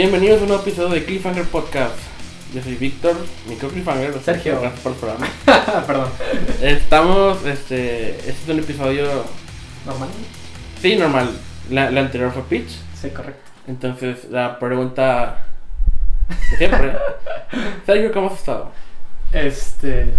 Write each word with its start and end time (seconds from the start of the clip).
Bienvenidos 0.00 0.38
a 0.38 0.42
un 0.44 0.48
nuevo 0.48 0.62
episodio 0.62 0.88
de 0.88 1.04
Cliffhanger 1.04 1.44
Podcast. 1.44 1.94
Yo 2.54 2.62
soy 2.62 2.76
Víctor, 2.76 3.14
mi 3.46 3.56
co-Cliffhanger. 3.56 4.18
Sergio. 4.22 4.58
Gracias 4.58 4.80
por 4.80 4.92
el 4.92 4.98
programa. 4.98 5.28
Perdón. 5.86 6.08
Estamos, 6.62 7.44
este, 7.44 8.12
este 8.12 8.30
es 8.30 8.48
un 8.48 8.60
episodio, 8.60 9.04
¿Normal? 9.84 10.08
sí, 10.80 10.96
normal. 10.96 11.28
La, 11.68 11.90
la 11.90 12.00
anterior 12.00 12.32
fue 12.32 12.44
Pitch. 12.44 12.70
Sí, 12.98 13.10
correcto. 13.10 13.42
Entonces, 13.66 14.24
la 14.30 14.58
pregunta 14.58 15.44
de 16.50 16.56
siempre. 16.56 16.96
Sergio, 17.84 18.10
¿cómo 18.10 18.28
has 18.28 18.38
estado? 18.38 18.72
Este. 19.34 20.14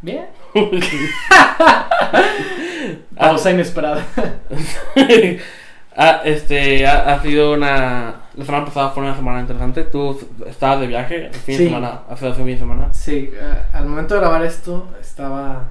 Bien. 0.00 0.28
Pausa 3.18 3.50
inesperada. 3.50 4.02
Ah, 5.96 6.22
este, 6.24 6.86
ha, 6.86 7.14
ha 7.14 7.22
sido 7.22 7.52
una... 7.52 8.23
La 8.36 8.44
semana 8.44 8.64
pasada 8.64 8.90
fue 8.90 9.02
una 9.04 9.14
semana 9.14 9.40
interesante. 9.40 9.84
Tú 9.84 10.18
estabas 10.46 10.80
de 10.80 10.86
viaje 10.88 11.26
el 11.26 11.34
fin 11.34 11.56
de 11.56 11.64
Sí. 11.64 11.68
semana, 11.68 12.00
hace 12.08 12.26
dos 12.26 12.36
fines 12.36 12.54
de 12.54 12.58
semana. 12.58 12.92
Sí, 12.92 13.30
eh, 13.32 13.62
al 13.72 13.86
momento 13.86 14.14
de 14.14 14.20
grabar 14.20 14.44
esto, 14.44 14.88
estaba. 15.00 15.64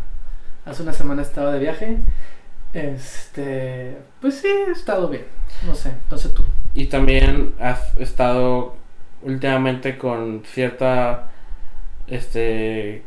Hace 0.65 0.83
una 0.83 0.93
semana 0.93 1.21
estaba 1.21 1.51
de 1.51 1.59
viaje. 1.59 1.97
Este. 2.73 3.97
Pues 4.21 4.35
sí, 4.39 4.47
he 4.47 4.71
estado 4.71 5.07
bien. 5.09 5.25
No 5.67 5.75
sé, 5.75 5.91
no 6.09 6.17
sé 6.17 6.29
tú. 6.29 6.43
Y 6.73 6.85
también 6.85 7.53
has 7.59 7.95
estado 7.97 8.75
últimamente 9.21 9.97
con 9.97 10.43
cierta 10.45 11.29
este 12.07 13.03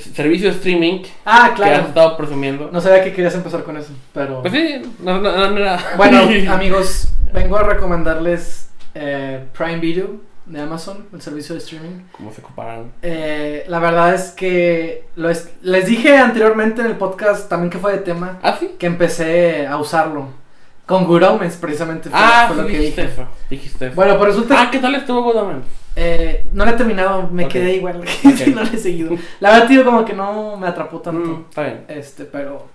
servicio 0.00 0.50
de 0.50 0.56
streaming 0.56 1.02
Ah, 1.24 1.52
que 1.56 1.62
has 1.62 1.68
claro. 1.70 1.88
estado 1.88 2.16
presumiendo. 2.16 2.70
No 2.72 2.80
sabía 2.80 3.02
que 3.04 3.12
querías 3.12 3.34
empezar 3.34 3.62
con 3.64 3.76
eso, 3.76 3.92
pero. 4.12 4.42
Pues 4.42 4.52
sí, 4.52 4.82
no, 5.00 5.20
no, 5.20 5.50
no. 5.50 5.76
Bueno, 5.96 6.20
amigos, 6.52 7.08
vengo 7.32 7.56
a 7.58 7.62
recomendarles 7.62 8.68
eh, 8.94 9.44
Prime 9.56 9.78
Video 9.78 10.26
de 10.46 10.60
Amazon, 10.62 11.06
el 11.12 11.20
servicio 11.20 11.54
de 11.54 11.58
streaming. 11.60 12.04
¿Cómo 12.12 12.32
se 12.32 12.40
comparan? 12.40 12.92
Eh, 13.02 13.64
la 13.68 13.78
verdad 13.80 14.14
es 14.14 14.30
que 14.30 15.04
lo 15.16 15.28
es- 15.28 15.50
les 15.60 15.84
dije 15.86 16.16
anteriormente 16.16 16.80
en 16.80 16.86
el 16.86 16.96
podcast 16.96 17.48
también 17.50 17.68
que 17.70 17.76
fue 17.78 17.92
de 17.92 17.98
tema 17.98 18.38
¿Ah, 18.42 18.56
sí? 18.58 18.70
que 18.78 18.86
empecé 18.86 19.66
a 19.66 19.76
usarlo 19.76 20.28
con 20.86 21.04
Good 21.04 21.22
Omens 21.22 21.56
precisamente 21.56 22.08
fue, 22.08 22.18
Ah, 22.18 22.44
fue 22.48 22.56
sí, 22.56 22.62
lo 22.62 22.66
que 22.68 22.78
dijiste 22.78 23.02
dije. 23.02 23.12
eso. 23.12 23.28
Dijiste 23.50 23.86
eso. 23.88 23.94
Bueno, 23.94 24.16
pues 24.16 24.28
resulta 24.30 24.62
ah, 24.62 24.70
¿qué 24.70 24.78
tal 24.78 24.94
estuvo 24.94 25.22
Good 25.22 25.36
Omens? 25.36 25.64
Eh, 26.00 26.46
no 26.52 26.64
lo 26.64 26.70
he 26.70 26.74
terminado, 26.74 27.28
me 27.32 27.48
quedé 27.48 27.74
igual, 27.74 27.98
Ok. 27.98 28.06
sí, 28.36 28.52
no 28.54 28.62
lo 28.62 28.70
he 28.70 28.78
seguido. 28.78 29.16
La 29.40 29.50
verdad 29.50 29.66
tío 29.68 29.84
como 29.84 30.04
que 30.04 30.14
no 30.14 30.56
me 30.56 30.68
atrapó 30.68 31.00
tanto. 31.00 31.28
Mm, 31.28 31.44
está 31.48 31.62
bien. 31.62 31.84
Este, 31.88 32.24
pero 32.24 32.66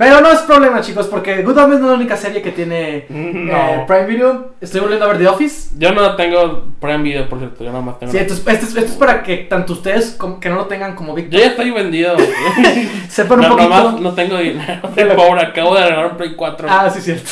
pero 0.00 0.22
no 0.22 0.32
es 0.32 0.38
problema, 0.38 0.80
chicos, 0.80 1.08
porque 1.08 1.42
Good 1.42 1.58
Omens 1.58 1.80
no 1.82 1.88
es 1.88 1.90
la 1.90 1.96
única 1.98 2.16
serie 2.16 2.40
que 2.40 2.52
tiene 2.52 3.04
No. 3.10 3.52
eh, 3.54 3.84
Prime 3.86 4.06
Video. 4.06 4.54
Estoy 4.58 4.80
volviendo 4.80 5.04
a 5.04 5.08
ver 5.08 5.18
The 5.18 5.28
Office. 5.28 5.72
Yo 5.76 5.92
no 5.92 6.16
tengo 6.16 6.68
Prime 6.80 7.02
Video, 7.02 7.28
por 7.28 7.38
cierto. 7.38 7.62
Yo 7.62 7.70
nada 7.70 7.82
más 7.84 7.98
tengo. 7.98 8.10
Sí, 8.10 8.16
entonces, 8.16 8.46
esto, 8.46 8.64
es, 8.64 8.76
esto 8.76 8.92
es 8.92 8.96
para 8.96 9.22
que 9.22 9.36
tanto 9.36 9.74
ustedes 9.74 10.12
como 10.12 10.40
que 10.40 10.48
no 10.48 10.54
lo 10.54 10.64
tengan 10.68 10.94
como 10.94 11.10
Yo 11.10 11.16
Víctor 11.16 11.38
ya 11.40 11.46
estoy 11.48 11.70
vendido. 11.70 12.16
sepan 13.10 13.40
un 13.40 13.44
no, 13.44 13.50
poquito. 13.50 13.68
nomás 13.68 14.00
no 14.00 14.14
tengo 14.14 14.38
dinero. 14.38 14.80
Soy 14.94 15.04
pobre. 15.14 15.42
Acabo 15.42 15.74
de 15.74 15.82
regalar 15.82 16.12
un 16.12 16.16
Play 16.16 16.34
4. 16.34 16.68
Ah, 16.70 16.88
sí, 16.88 17.02
cierto. 17.02 17.30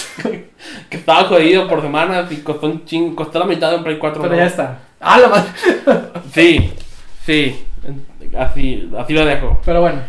Que 0.91 0.97
estaba 0.99 1.25
jodido 1.25 1.67
por 1.69 1.81
semanas 1.81 2.31
y 2.31 2.37
costó 2.43 2.67
un 2.67 2.85
ching, 2.85 3.15
costó 3.15 3.39
la 3.39 3.47
mitad 3.47 3.71
de 3.71 3.77
un 3.79 3.85
Play 3.85 3.97
4. 3.97 4.21
Pero 4.21 4.35
¿no? 4.35 4.41
ya 4.41 4.47
está. 4.47 4.79
Ah, 5.01 5.19
la 5.19 5.29
madre. 5.29 5.49
Sí, 6.33 6.73
sí. 7.25 7.65
Así, 8.37 8.91
así 8.99 9.13
lo 9.13 9.25
dejo. 9.25 9.61
Pero 9.65 9.81
bueno. 9.81 10.01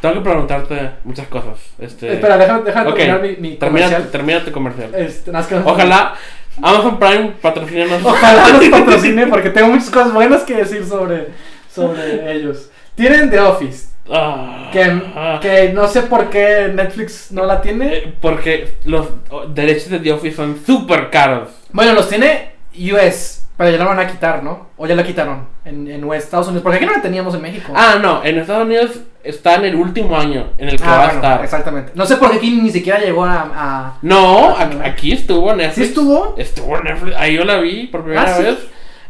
Tengo 0.00 0.14
que 0.16 0.20
preguntarte 0.20 0.90
muchas 1.04 1.26
cosas. 1.26 1.58
Este, 1.78 2.12
Espera, 2.14 2.38
déjame, 2.38 2.62
déjame 2.62 2.90
ok, 2.90 2.96
terminar 2.96 3.22
mi, 3.22 3.28
mi 3.36 3.56
termina, 3.56 3.86
comercial. 3.86 4.10
termina 4.10 4.44
tu 4.44 4.52
comercial. 4.52 4.94
Este, 4.94 5.32
nada 5.32 5.42
más 5.42 5.48
que- 5.48 5.68
Ojalá 5.68 6.14
Amazon 6.62 6.98
Prime 6.98 7.32
patrocínenos. 7.42 8.04
Ojalá 8.04 8.48
los 8.50 8.68
patrocine 8.70 9.26
porque 9.26 9.50
tengo 9.50 9.68
muchas 9.68 9.90
cosas 9.90 10.12
buenas 10.12 10.42
que 10.44 10.54
decir 10.56 10.84
sobre, 10.86 11.28
sobre 11.74 12.32
ellos. 12.36 12.70
Tienen 12.94 13.30
The 13.30 13.40
Office, 13.40 13.88
Ah, 14.10 14.70
que, 14.72 14.82
ah. 15.16 15.38
que 15.42 15.70
no 15.72 15.86
sé 15.88 16.02
por 16.02 16.30
qué 16.30 16.70
Netflix 16.72 17.32
no 17.32 17.44
la 17.44 17.60
tiene. 17.60 17.94
Eh, 17.96 18.14
Porque 18.20 18.74
los 18.84 19.08
oh, 19.30 19.46
derechos 19.46 19.90
de 19.90 19.98
The 19.98 20.12
Office 20.12 20.36
son 20.36 20.58
súper 20.64 21.10
caros. 21.10 21.48
Bueno, 21.72 21.92
los 21.94 22.08
tiene 22.08 22.52
US, 22.92 23.44
pero 23.58 23.70
ya 23.70 23.76
la 23.76 23.84
van 23.84 23.98
a 23.98 24.06
quitar, 24.06 24.42
¿no? 24.42 24.68
O 24.78 24.86
ya 24.86 24.94
la 24.94 25.02
quitaron 25.02 25.46
en, 25.64 26.10
Estados 26.14 26.46
Unidos, 26.46 26.62
porque 26.62 26.76
aquí 26.78 26.86
no 26.86 26.92
la 26.92 27.02
teníamos 27.02 27.34
en 27.34 27.42
México. 27.42 27.72
Ah, 27.76 27.96
no, 28.00 28.24
en 28.24 28.38
Estados 28.38 28.64
Unidos 28.64 29.00
está 29.22 29.56
en 29.56 29.64
el 29.66 29.74
último 29.74 30.16
año 30.16 30.46
en 30.56 30.68
el 30.70 30.78
que 30.78 30.84
Ah, 30.86 30.96
va 30.96 31.08
a 31.08 31.12
estar. 31.12 31.44
exactamente. 31.44 31.92
No 31.94 32.06
sé 32.06 32.16
por 32.16 32.30
qué 32.30 32.36
aquí 32.36 32.52
ni 32.62 32.70
siquiera 32.70 32.98
llegó 33.00 33.24
a... 33.26 33.50
a- 33.54 33.98
No, 34.00 34.56
aquí, 34.84 35.12
estuvo 35.12 35.52
Netflix. 35.54 35.74
¿Sí 35.74 35.82
estuvo? 35.82 36.34
Estuvo 36.38 36.78
en 36.78 36.84
Netflix. 36.84 37.16
Ahí 37.16 37.34
yo 37.34 37.44
la 37.44 37.58
vi 37.58 37.88
por 37.88 38.04
primera 38.04 38.22
Ah, 38.22 38.34
¿sí? 38.36 38.44
vez. 38.44 38.58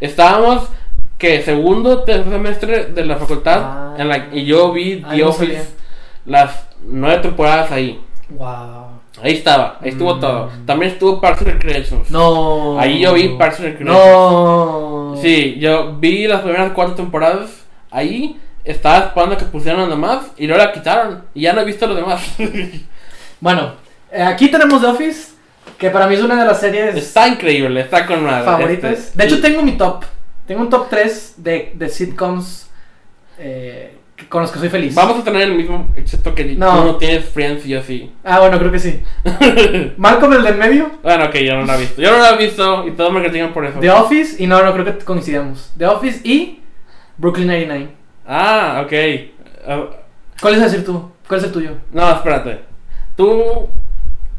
Estábamos, 0.00 0.68
que 1.18 1.42
segundo 1.42 2.02
tercer 2.04 2.32
semestre 2.32 2.84
de 2.86 3.04
la 3.04 3.16
facultad. 3.16 3.60
Ah. 3.62 3.94
en 3.98 4.08
la, 4.08 4.28
y 4.32 4.44
yo 4.46 4.72
vi 4.72 5.04
The 5.10 5.24
Office 5.24 5.68
las 6.24 6.66
nueve 6.84 7.18
temporadas 7.22 7.70
ahí. 7.70 8.00
Wow. 8.30 8.87
Ahí 9.22 9.32
estaba, 9.34 9.78
ahí 9.80 9.90
estuvo 9.90 10.14
Mm. 10.16 10.20
todo. 10.20 10.50
También 10.66 10.92
estuvo 10.92 11.20
Parks 11.20 11.40
and 11.42 11.50
Recreations. 11.52 12.10
No. 12.10 12.78
Ahí 12.78 13.00
yo 13.00 13.12
vi 13.14 13.28
Parks 13.30 13.58
and 13.60 13.68
Recreations. 13.70 13.98
No. 13.98 15.14
Sí, 15.20 15.56
yo 15.58 15.94
vi 15.96 16.26
las 16.26 16.42
primeras 16.42 16.72
cuatro 16.72 16.94
temporadas. 16.94 17.50
Ahí 17.90 18.38
estaba 18.64 18.98
esperando 19.06 19.36
que 19.36 19.44
pusieran 19.46 19.80
las 19.80 19.88
demás 19.90 20.26
y 20.36 20.46
luego 20.46 20.62
la 20.62 20.72
quitaron. 20.72 21.24
Y 21.34 21.42
ya 21.42 21.52
no 21.52 21.60
he 21.62 21.64
visto 21.64 21.86
los 21.86 21.96
demás. 21.96 22.22
Bueno, 23.40 23.74
eh, 24.10 24.20
aquí 24.22 24.48
tenemos 24.48 24.80
The 24.80 24.88
Office, 24.88 25.30
que 25.78 25.90
para 25.90 26.08
mí 26.08 26.16
es 26.16 26.22
una 26.22 26.34
de 26.40 26.44
las 26.44 26.58
series 26.58 26.96
está 26.96 27.28
increíble, 27.28 27.80
está 27.82 28.04
con 28.04 28.24
madre. 28.24 28.44
favoritas. 28.44 28.92
Este, 28.98 29.18
de 29.18 29.24
hecho, 29.26 29.36
y- 29.36 29.40
tengo 29.40 29.62
mi 29.62 29.72
top. 29.76 30.04
Tengo 30.46 30.62
un 30.62 30.70
top 30.70 30.88
3 30.90 31.34
de, 31.36 31.72
de 31.74 31.88
sitcoms 31.88 32.68
eh, 33.38 33.96
que- 34.18 34.28
con 34.28 34.42
los 34.42 34.50
que 34.50 34.58
soy 34.58 34.68
feliz. 34.68 34.94
Vamos 34.94 35.18
a 35.20 35.24
tener 35.24 35.42
el 35.42 35.54
mismo, 35.54 35.88
excepto 35.96 36.34
que 36.34 36.44
No. 36.44 36.70
tú 36.80 36.84
no 36.84 36.96
tienes 36.96 37.24
Friends 37.26 37.64
y 37.64 37.70
yo 37.70 37.82
sí. 37.82 38.12
Ah, 38.24 38.40
bueno, 38.40 38.58
creo 38.58 38.70
que 38.72 38.78
sí. 38.80 39.02
Malcolm 39.96 40.32
el 40.34 40.42
del 40.42 40.56
medio, 40.56 40.90
Bueno, 41.02 41.24
ok, 41.26 41.34
yo 41.36 41.54
no 41.56 41.64
la 41.64 41.76
he 41.76 41.80
visto. 41.80 42.02
Yo 42.02 42.10
no 42.10 42.18
la 42.18 42.30
he 42.30 42.36
visto 42.36 42.86
y 42.86 42.90
todos 42.90 43.12
me 43.12 43.20
critican 43.22 43.52
por 43.52 43.64
eso. 43.64 43.78
The 43.80 43.90
Office, 43.90 44.42
y 44.42 44.46
no, 44.46 44.62
no 44.62 44.72
creo 44.74 44.84
que 44.84 45.04
coincidamos. 45.04 45.72
The 45.78 45.86
Office 45.86 46.20
y 46.24 46.60
Brooklyn 47.16 47.46
99. 47.46 47.88
Ah, 48.26 48.82
ok. 48.84 48.92
Ah, 49.66 49.84
¿Cuál 50.40 50.54
es 50.54 50.60
decir 50.60 50.84
tú? 50.84 51.10
¿Cuál 51.26 51.40
es 51.40 51.46
el 51.46 51.52
tuyo? 51.52 51.70
no, 51.92 52.10
espérate. 52.12 52.60
Tú, 53.16 53.68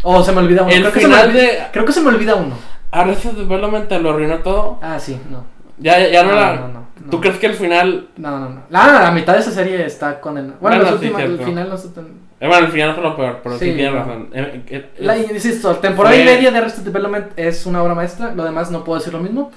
Oh, 0.01 0.23
se 0.23 0.31
me 0.31 0.39
olvida 0.39 0.61
uno. 0.61 0.71
el 0.71 0.79
creo, 0.81 0.93
que 0.93 0.99
se 1.01 1.07
me 1.09 1.13
final 1.13 1.29
olvida, 1.29 1.41
de 1.43 1.59
creo 1.73 1.85
que 1.85 1.91
se 1.91 2.01
me 2.01 2.07
olvida 2.07 2.35
uno. 2.35 2.55
Arrested 2.91 3.31
Development 3.31 3.87
te 3.89 3.99
lo 3.99 4.11
arruinó 4.11 4.37
todo. 4.39 4.79
Ah, 4.81 4.97
sí, 4.97 5.19
no. 5.29 5.45
Ya, 5.79 6.07
ya, 6.07 6.23
no, 6.23 6.29
No, 6.31 6.35
la. 6.35 6.55
no, 6.55 6.67
no, 6.67 6.73
no. 6.73 7.09
¿Tú 7.09 7.21
crees 7.21 7.37
que 7.37 7.47
el 7.47 7.53
final. 7.55 8.09
No, 8.17 8.39
no, 8.39 8.49
no. 8.49 8.61
La, 8.69 9.01
la 9.01 9.11
mitad 9.11 9.33
de 9.33 9.39
esa 9.39 9.51
serie 9.51 9.85
está 9.85 10.19
condenada. 10.19 10.55
Bueno, 10.59 10.77
Bueno, 10.77 10.91
las 10.91 10.99
sí, 11.01 11.07
últimas- 11.07 11.23
el 11.39 11.39
final 11.45 11.69
no 11.69 11.75
está 11.75 11.93
tan... 11.93 12.05
Eh, 12.41 12.47
bueno, 12.47 12.65
el 12.67 12.71
final 12.71 12.93
fue 12.93 13.03
lo 13.03 13.15
peor, 13.17 13.39
pero 13.43 13.57
sí, 13.57 13.65
Sí, 13.65 13.73
tienes 13.75 13.93
no. 13.93 13.99
razón. 13.99 14.29
Eh, 14.33 14.63
eh, 14.67 14.89
La, 14.99 15.17
insisto, 15.17 15.75
temporada 15.77 16.15
Fue- 16.15 16.23
y 16.23 16.25
media 16.25 16.51
de 16.51 16.57
Arrested 16.57 16.83
Development 16.83 17.27
es 17.37 17.65
una 17.65 17.81
obra 17.83 17.95
maestra. 17.95 18.33
Lo 18.33 18.43
demás 18.45 18.71
no 18.71 18.83
puedo 18.83 18.99
decir 18.99 19.11
lo 19.13 19.19
mismo. 19.19 19.51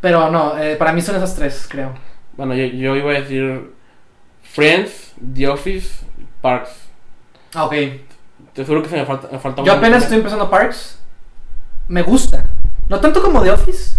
Pero 0.00 0.30
no, 0.30 0.56
eh, 0.58 0.76
para 0.76 0.92
mí 0.92 1.00
son 1.02 1.16
esas 1.16 1.34
tres, 1.34 1.66
creo. 1.68 1.92
bueno, 2.36 2.54
yo, 2.54 2.64
yo 2.66 2.94
iba 2.96 3.10
a 3.10 3.14
decir 3.20 3.70
Friends, 4.42 5.14
The 5.34 5.48
Office, 5.48 6.04
Parks. 6.40 6.70
Ah, 7.54 7.64
ok. 7.64 7.74
Te 8.52 8.64
juro 8.64 8.82
que 8.82 8.88
se 8.88 8.96
me 8.96 9.04
falta, 9.04 9.28
me 9.30 9.38
falta 9.38 9.62
Yo 9.62 9.72
apenas 9.72 10.02
estoy 10.04 10.18
empezando 10.18 10.48
Parks. 10.48 10.98
Me 11.88 12.02
gusta. 12.02 12.46
No 12.88 13.00
tanto 13.00 13.20
como 13.22 13.42
The 13.42 13.50
Office, 13.50 13.98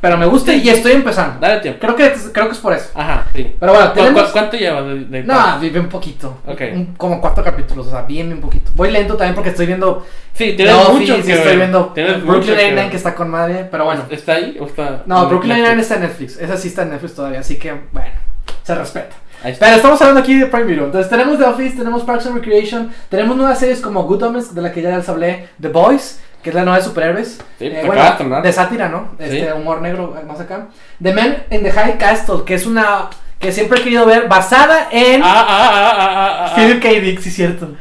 pero 0.00 0.16
me 0.16 0.26
gusta 0.26 0.52
y 0.54 0.68
estoy 0.68 0.92
empezando. 0.92 1.38
Dale 1.40 1.60
tiempo. 1.60 1.80
Creo 1.80 1.94
que, 1.96 2.12
creo 2.32 2.46
que 2.46 2.52
es 2.52 2.58
por 2.58 2.72
eso. 2.72 2.90
Ajá, 2.94 3.26
sí. 3.34 3.54
Pero 3.60 3.72
bueno, 3.72 3.88
¿Cu- 3.88 3.94
cu- 3.98 4.04
tenemos... 4.04 4.30
¿Cuánto 4.30 4.56
llevas 4.56 4.84
de, 4.86 4.94
de 5.04 5.22
No, 5.24 5.58
vive 5.60 5.80
un 5.80 5.88
poquito. 5.88 6.38
Ok. 6.46 6.60
Un- 6.72 6.94
como 6.96 7.20
cuatro 7.20 7.44
capítulos, 7.44 7.86
o 7.86 7.90
sea, 7.90 8.02
bien, 8.02 8.28
bien 8.28 8.40
poquito. 8.40 8.70
Voy 8.74 8.90
lento 8.90 9.16
también 9.16 9.34
porque 9.34 9.50
estoy 9.50 9.66
viendo 9.66 10.06
Sí, 10.32 10.54
tienes 10.56 10.74
mucho 10.74 10.92
Office 10.92 11.22
que 11.22 11.32
estoy 11.32 11.48
ver. 11.48 11.56
viendo 11.58 11.86
Tienes 11.94 12.24
Brooklyn 12.24 12.42
que 12.56 12.62
Nine-Nine 12.62 12.80
ver. 12.82 12.90
que 12.90 12.96
está 12.96 13.14
con 13.14 13.28
madre, 13.30 13.68
pero 13.70 13.84
bueno. 13.84 14.04
¿Está 14.10 14.32
ahí 14.34 14.56
o 14.58 14.66
está.? 14.66 15.02
No, 15.06 15.26
Brooklyn? 15.28 15.56
Nine-Nine 15.56 15.82
está 15.82 15.96
en 15.96 16.02
Netflix. 16.02 16.38
Esa 16.38 16.56
sí 16.56 16.68
está 16.68 16.82
en 16.82 16.90
Netflix 16.90 17.14
todavía, 17.14 17.40
así 17.40 17.58
que, 17.58 17.72
bueno, 17.92 18.08
se 18.62 18.74
respeta. 18.74 19.16
Pero 19.42 19.76
estamos 19.76 20.00
hablando 20.02 20.20
aquí 20.20 20.38
de 20.38 20.46
Prime 20.46 20.66
Video. 20.66 20.84
Entonces 20.84 21.08
tenemos 21.10 21.38
The 21.38 21.44
Office, 21.44 21.76
tenemos 21.76 22.02
Parks 22.04 22.26
and 22.26 22.34
Recreation, 22.36 22.90
tenemos 23.08 23.36
nuevas 23.38 23.58
series 23.58 23.80
como 23.80 24.02
Good 24.04 24.22
Omens, 24.22 24.54
de 24.54 24.60
la 24.62 24.70
que 24.70 24.82
ya 24.82 24.96
les 24.96 25.08
hablé, 25.08 25.48
The 25.60 25.68
Boys, 25.68 26.20
que 26.42 26.50
es 26.50 26.54
la 26.54 26.62
nueva 26.62 26.78
de 26.78 26.84
superhéroes. 26.84 27.38
Sí, 27.58 27.66
Eh, 27.66 27.82
bueno, 27.86 28.02
acaba 28.02 28.40
de 28.40 28.52
sátira, 28.52 28.88
¿no? 28.88 29.10
Este 29.18 29.40
Sí. 29.40 29.46
humor 29.54 29.80
negro 29.82 30.16
eh, 30.20 30.24
más 30.26 30.40
acá. 30.40 30.68
The 31.02 31.12
Man 31.12 31.36
in 31.50 31.62
the 31.62 31.70
High 31.70 31.98
Castle, 31.98 32.44
que 32.46 32.54
es 32.54 32.66
una 32.66 33.08
que 33.38 33.52
siempre 33.52 33.80
he 33.80 33.82
querido 33.82 34.04
ver, 34.06 34.28
basada 34.28 34.88
en 34.90 35.22
Ah, 35.22 35.26
ah, 35.26 35.46
ah, 35.48 35.70
ah, 35.72 35.96
ah, 36.00 36.46
ah. 36.50 36.54
Philip 36.56 36.82
K. 36.82 36.88
Dick, 37.00 37.20
sí 37.20 37.30
cierto. 37.30 37.74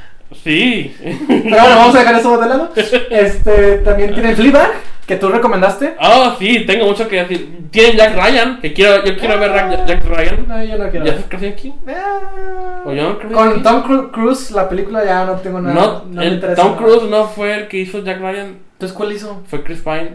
Sí. 0.44 0.96
Pero 1.28 1.42
bueno, 1.50 1.76
vamos 1.76 1.96
a 1.96 2.00
dejar 2.00 2.16
eso 2.16 2.38
de 2.38 2.48
lado. 2.48 2.72
Este, 3.10 3.78
también 3.80 4.14
tiene 4.14 4.36
Fleabag, 4.36 4.72
que 5.10 5.16
tú 5.16 5.28
recomendaste. 5.28 5.96
Oh, 6.00 6.36
sí, 6.38 6.66
tengo 6.68 6.86
mucho 6.86 7.08
que 7.08 7.16
decir. 7.24 7.68
Tienen 7.72 7.98
Jack 7.98 8.16
Ryan, 8.16 8.62
que 8.62 8.74
quiero, 8.74 9.04
yo 9.04 9.18
quiero 9.18 9.40
ver 9.40 9.52
Jack, 9.54 9.86
Jack 9.88 10.06
Ryan. 10.06 10.46
No, 10.48 10.64
yo 10.64 10.78
no 10.78 10.90
quiero. 10.92 11.06
¿Joseph 11.08 11.26
Krasinski? 11.28 11.74
Ah, 11.88 12.84
¿O? 12.86 13.34
Con 13.34 13.64
Tom 13.64 13.84
Cru- 13.84 14.12
Cruise, 14.12 14.52
la 14.52 14.70
película 14.70 15.04
ya 15.04 15.26
no 15.26 15.34
tengo 15.38 15.60
nada. 15.62 15.74
No, 15.74 16.04
no 16.06 16.22
me 16.22 16.28
interesa 16.28 16.62
Tom. 16.62 16.76
Cruise 16.78 17.04
no 17.10 17.26
fue 17.26 17.56
el 17.56 17.68
que 17.68 17.78
hizo 17.78 18.04
Jack 18.04 18.20
Ryan, 18.22 18.60
Entonces, 18.74 18.96
¿cuál 18.96 19.12
hizo? 19.12 19.42
fue 19.48 19.64
Chris 19.64 19.82
Pine. 19.82 20.14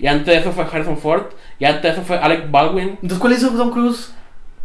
Y 0.00 0.08
antes 0.08 0.26
de 0.26 0.36
eso 0.38 0.50
fue 0.50 0.64
Harrison 0.64 0.98
Ford. 0.98 1.26
Y 1.60 1.64
antes 1.66 1.82
de 1.82 1.88
eso 1.90 2.02
fue 2.02 2.18
Alec 2.18 2.50
Baldwin, 2.50 2.90
Entonces, 3.02 3.18
¿cuál 3.20 3.32
hizo 3.34 3.50
Tom 3.50 3.70
Cruise? 3.70 4.12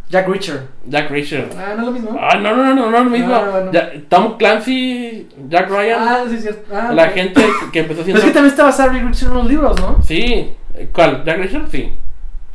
Jack 0.09 0.27
Reacher. 0.27 0.67
Jack 0.87 1.09
Reacher. 1.09 1.49
Ah, 1.57 1.73
no 1.75 1.79
es 1.81 1.85
lo 1.87 1.91
mismo. 1.91 2.17
Ah, 2.19 2.37
no, 2.37 2.55
no, 2.55 2.63
no, 2.63 2.75
no, 2.75 2.91
no, 2.91 3.03
lo 3.05 3.09
mismo. 3.09 3.33
Ah, 3.33 3.47
bueno. 3.51 3.71
Ya- 3.71 3.91
Tom 4.07 4.37
Clancy, 4.37 5.27
Jack 5.49 5.69
Ryan, 5.69 5.99
Ah, 5.99 6.23
sí, 6.29 6.35
es 6.35 6.41
cierto. 6.43 6.75
Ah, 6.75 6.91
la 6.93 7.07
gente 7.09 7.41
que 7.73 7.79
empezó 7.79 8.01
Pero 8.01 8.01
haciendo. 8.01 8.19
es 8.19 8.25
que 8.25 8.31
también 8.31 8.51
está 8.51 8.63
basado 8.63 8.91
Jack 8.93 9.03
Reacher 9.03 9.27
en 9.29 9.33
los 9.33 9.47
libros, 9.47 9.81
¿no? 9.81 10.01
Sí, 10.03 10.53
¿cuál? 10.93 11.23
¿Jack 11.25 11.37
Reacher? 11.37 11.61
Sí. 11.71 11.93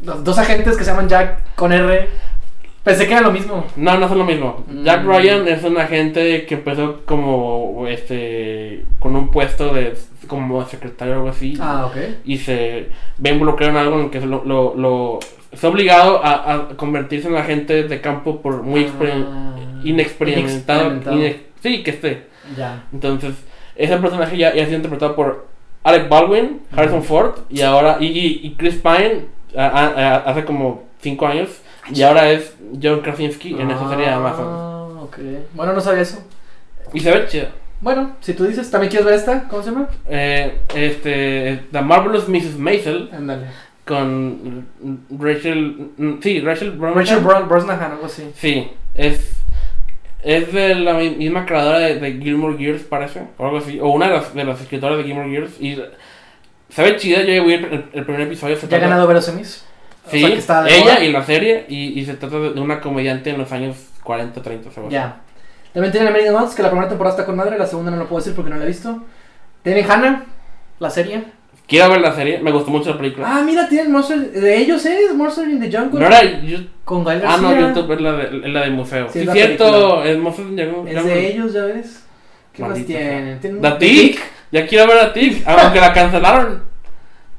Los 0.04 0.22
dos 0.24 0.38
agentes 0.38 0.76
que 0.76 0.84
se 0.84 0.90
llaman 0.90 1.08
Jack 1.08 1.54
con 1.56 1.72
R. 1.72 2.08
Pensé 2.82 3.06
que 3.06 3.12
era 3.12 3.20
lo 3.20 3.30
mismo. 3.32 3.66
No, 3.76 3.98
no 3.98 4.08
son 4.08 4.18
lo 4.18 4.24
mismo. 4.24 4.64
Mm. 4.66 4.84
Jack 4.84 5.04
Ryan 5.04 5.46
es 5.48 5.62
un 5.64 5.76
agente 5.76 6.46
que 6.46 6.54
empezó 6.54 7.00
como 7.04 7.84
este 7.86 8.86
con 8.98 9.14
un 9.16 9.30
puesto 9.30 9.74
de 9.74 9.94
como 10.26 10.64
secretario 10.66 11.14
o 11.14 11.16
algo 11.16 11.28
así 11.28 11.58
Ah, 11.60 11.86
ok. 11.86 11.96
y 12.24 12.38
se 12.38 12.88
ve 13.18 13.30
involucrado 13.30 13.72
en 13.72 13.76
algo 13.78 13.98
en 13.98 14.04
el 14.04 14.10
que 14.10 14.20
lo, 14.20 14.44
lo, 14.44 14.74
lo- 14.76 15.18
está 15.52 15.68
obligado 15.68 16.24
a, 16.24 16.54
a 16.54 16.68
convertirse 16.76 17.28
en 17.28 17.36
agente 17.36 17.84
de 17.84 18.00
campo 18.00 18.40
por 18.40 18.62
muy 18.62 18.84
Ah. 19.00 19.56
inexperimentado, 19.84 20.82
Inexperimentado. 20.92 21.16
inex- 21.16 21.40
sí 21.62 21.82
que 21.82 21.90
esté. 21.90 22.26
Ya. 22.56 22.84
Entonces 22.92 23.34
ese 23.76 23.96
personaje 23.98 24.36
ya, 24.36 24.54
ya 24.54 24.62
ha 24.62 24.66
sido 24.66 24.76
interpretado 24.76 25.14
por 25.14 25.46
Alec 25.84 26.08
Baldwin, 26.08 26.60
Harrison 26.72 27.02
Ford 27.02 27.38
y 27.48 27.62
ahora 27.62 27.96
y, 28.00 28.06
y, 28.42 28.54
Chris 28.58 28.76
Pine 28.76 29.26
a- 29.56 29.66
a- 29.66 30.16
hace 30.30 30.44
como 30.44 30.84
5 31.00 31.26
años 31.26 31.48
y 31.92 32.02
ahora 32.02 32.30
es 32.30 32.54
John 32.82 33.00
Krasinski 33.00 33.54
en 33.58 33.70
esa 33.70 33.88
serie 33.88 34.06
de 34.06 34.12
Amazon. 34.12 34.46
Ah, 34.48 34.88
ok. 35.02 35.18
Bueno, 35.54 35.72
no 35.72 35.80
sabía 35.80 36.02
eso. 36.02 36.22
Y 36.92 37.00
se 37.00 37.10
ve 37.10 37.26
chido. 37.28 37.46
Bueno, 37.80 38.16
si 38.20 38.34
tú 38.34 38.44
dices, 38.44 38.70
¿también 38.70 38.90
quieres 38.90 39.06
ver 39.06 39.14
esta? 39.14 39.48
¿Cómo 39.48 39.62
se 39.62 39.70
llama? 39.70 39.88
Eh, 40.08 40.58
este, 40.74 41.62
The 41.72 41.80
Marvelous 41.80 42.28
Mrs. 42.28 42.58
Maisel 42.58 43.08
Ándale. 43.10 43.46
Con 43.86 44.66
Rachel, 45.18 45.90
sí, 46.22 46.40
Rachel 46.40 46.72
Brosnahan. 46.72 46.94
Rachel 47.06 47.18
Bro- 47.24 47.46
Brosnahan, 47.46 47.92
algo 47.92 48.06
así. 48.06 48.30
Sí, 48.34 48.70
es, 48.94 49.36
es 50.22 50.52
de 50.52 50.74
la 50.76 50.94
mi- 50.94 51.10
misma 51.10 51.46
creadora 51.46 51.78
de, 51.80 51.96
de 51.98 52.12
Gilmore 52.22 52.56
Girls, 52.56 52.82
parece, 52.82 53.22
o 53.38 53.46
algo 53.46 53.58
así, 53.58 53.80
o 53.80 53.88
una 53.88 54.08
de 54.08 54.14
las, 54.14 54.34
de 54.34 54.44
las 54.44 54.60
escritoras 54.60 54.98
de 54.98 55.04
Gilmore 55.04 55.28
Girls. 55.30 55.60
Y 55.60 55.78
se 56.68 56.82
ve 56.82 56.96
chida, 56.96 57.22
yo 57.22 57.44
vi 57.44 57.54
el, 57.54 57.84
el- 57.92 58.04
primer 58.04 58.20
episodio. 58.22 58.56
se 58.56 58.68
Ya 58.68 58.76
ha 58.76 58.80
ganado 58.80 59.20
Semis. 59.20 59.64
O 60.06 60.10
Sí, 60.10 60.20
sea, 60.20 60.30
que 60.30 60.38
está 60.38 60.62
de 60.62 60.74
ella 60.76 60.94
moda. 60.94 61.04
y 61.04 61.12
la 61.12 61.22
serie, 61.24 61.66
y, 61.68 61.98
y 62.00 62.04
se 62.06 62.14
trata 62.14 62.38
de 62.38 62.60
una 62.60 62.80
comediante 62.80 63.30
en 63.30 63.38
los 63.38 63.52
años 63.52 63.76
40, 64.02 64.40
30, 64.42 64.70
se 64.70 64.80
Ya. 64.88 65.20
También 65.74 65.92
tienen 65.92 66.08
American 66.08 66.34
Gods, 66.34 66.54
que 66.54 66.62
la 66.62 66.70
primera 66.70 66.88
temporada 66.88 67.14
está 67.16 67.26
con 67.26 67.36
madre, 67.36 67.58
la 67.58 67.66
segunda 67.66 67.90
no 67.90 67.96
lo 67.98 68.06
puedo 68.08 68.20
decir 68.20 68.34
porque 68.34 68.50
no 68.50 68.56
la 68.56 68.64
he 68.64 68.68
visto. 68.68 69.04
Tienen 69.62 69.88
Hannah, 69.88 70.24
la 70.78 70.90
serie. 70.90 71.24
Quiero 71.70 71.88
ver 71.88 72.00
la 72.00 72.12
serie, 72.14 72.40
me 72.40 72.50
gustó 72.50 72.70
mucho 72.72 72.90
la 72.90 72.98
película. 72.98 73.26
Ah, 73.30 73.42
mira, 73.46 73.68
tienen 73.68 73.92
Monster. 73.92 74.18
De 74.32 74.56
ellos 74.58 74.84
es 74.84 75.14
Monster 75.14 75.48
in 75.48 75.60
the 75.60 75.74
Jungle. 75.74 76.00
no 76.00 76.06
era 76.06 76.22
yo- 76.42 76.58
Con 76.84 77.04
Gael 77.04 77.22
Ah, 77.24 77.38
no, 77.40 77.58
YouTube 77.58 77.92
es 77.92 78.00
la 78.00 78.12
de, 78.14 78.24
es 78.38 78.52
la 78.52 78.60
de 78.62 78.70
museo. 78.70 79.06
Sí, 79.06 79.12
Sí, 79.12 79.18
es 79.20 79.26
la 79.26 79.32
cierto, 79.32 80.04
es 80.04 80.18
Monster 80.18 80.44
Jungle. 80.46 80.92
Es 80.98 81.04
de 81.04 81.28
ellos, 81.32 81.52
ya 81.52 81.64
ves. 81.66 82.04
¿Qué 82.52 82.62
más 82.62 82.70
Maldita 82.72 82.98
tienen? 82.98 83.38
¿Tienen 83.40 83.62
The 83.62 83.70
The 83.70 83.76
Tick. 83.78 84.20
Ya 84.50 84.66
quiero 84.66 84.88
ver 84.88 84.98
a 84.98 85.12
Tick, 85.12 85.46
aunque 85.46 85.80
la 85.80 85.92
cancelaron. 85.92 86.62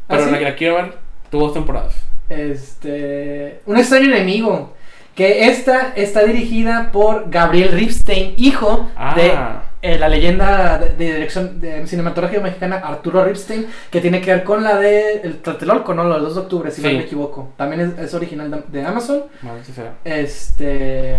Pero 0.08 0.22
¿Ah, 0.22 0.26
sí? 0.26 0.32
la 0.32 0.40
que 0.40 0.44
la 0.46 0.56
quiero 0.56 0.76
ver, 0.76 0.94
tuvo 1.30 1.44
dos 1.48 1.54
temporadas. 1.54 1.94
Este. 2.30 3.60
Un 3.66 3.78
extraño 3.78 4.06
enemigo. 4.06 4.74
Que 5.16 5.48
esta 5.50 5.92
está 5.98 6.24
dirigida 6.24 6.90
por 6.94 7.30
Gabriel 7.30 7.74
Ripstein, 7.74 8.34
hijo 8.38 8.90
Ah, 8.96 9.14
de 9.16 9.34
eh, 9.82 9.98
la 9.98 10.08
leyenda 10.10 10.78
de, 10.78 10.90
de 10.96 11.14
dirección 11.16 11.60
de 11.60 11.86
cinematografía 11.88 12.40
mexicana 12.40 12.78
Arturo 12.78 13.24
Ripstein, 13.26 13.66
que 13.90 14.00
tiene 14.02 14.22
que 14.22 14.32
ver 14.32 14.44
con 14.44 14.64
la 14.64 14.78
de 14.78 15.22
El 15.24 15.38
Tlatelolco, 15.38 15.94
¿no? 15.94 16.04
Lo 16.04 16.14
del 16.16 16.24
2 16.24 16.36
de 16.36 16.42
octubre, 16.42 16.72
si 16.72 16.82
no 16.82 16.90
Sí. 16.90 16.96
me 16.96 17.02
equivoco. 17.04 17.50
También 17.58 17.82
es, 17.82 18.00
es 18.00 18.14
original 18.14 18.52
de, 18.52 18.64
de 18.80 18.86
Amazon. 18.86 19.24
maldita 19.42 19.74
sea. 19.74 19.94
Este. 20.04 21.18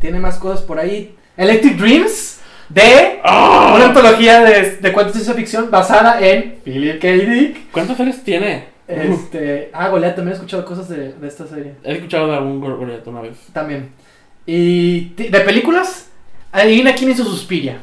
Tiene 0.00 0.18
más 0.20 0.36
cosas 0.38 0.62
por 0.62 0.78
ahí. 0.78 1.14
Electric 1.36 1.76
Dreams, 1.76 2.40
de 2.68 3.20
¡Ah! 3.24 3.72
una 3.76 3.86
antología 3.86 4.40
de, 4.44 4.76
de 4.76 4.92
cuentos 4.92 5.14
de 5.14 5.20
ciencia 5.20 5.34
ficción 5.34 5.70
basada 5.70 6.20
en 6.20 6.56
Philip 6.64 7.00
K. 7.00 7.08
Dick. 7.08 7.70
¿Cuántas 7.72 7.96
series 7.96 8.22
tiene? 8.22 8.66
Este. 8.86 9.70
Ah, 9.72 9.88
Goliath, 9.88 10.16
también 10.16 10.32
he 10.32 10.36
escuchado 10.36 10.64
cosas 10.64 10.88
de, 10.88 11.12
de 11.14 11.26
esta 11.28 11.46
serie. 11.46 11.74
He 11.84 11.94
escuchado 11.94 12.26
de 12.28 12.36
algún 12.36 12.60
gol- 12.60 12.76
goleto 12.76 13.10
una 13.10 13.22
vez. 13.22 13.36
También. 13.52 13.90
Y 14.46 15.14
de 15.14 15.40
películas, 15.40 16.10
adivina 16.62 16.94
quién 16.94 17.10
hizo 17.10 17.24
Suspiria. 17.24 17.76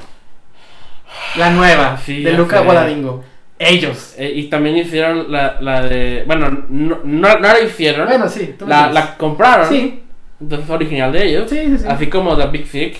La 1.36 1.50
nueva, 1.52 1.98
Sí, 2.04 2.24
de 2.24 2.34
Luca 2.34 2.60
sé. 2.60 2.64
Guadagnino. 2.66 3.24
Ellos. 3.60 4.16
Eh, 4.18 4.32
y 4.36 4.44
también 4.50 4.78
hicieron 4.78 5.32
la, 5.32 5.58
la 5.62 5.84
de. 5.84 6.24
Bueno, 6.26 6.50
no, 6.70 7.00
no, 7.04 7.38
no 7.38 7.38
la 7.38 7.60
hicieron. 7.62 8.08
Bueno, 8.08 8.28
sí. 8.28 8.56
tú 8.58 8.66
la, 8.66 8.92
la 8.92 9.16
compraron. 9.18 9.70
Sí, 9.70 10.02
Entonces 10.40 10.66
es 10.66 10.72
original 10.72 11.12
de 11.12 11.26
ellos. 11.28 11.50
sí, 11.50 11.58
sí. 11.68 11.78
sí. 11.78 11.86
Así 11.88 12.08
como 12.08 12.36
The 12.36 12.48
Big 12.48 12.66
Sick. 12.68 12.98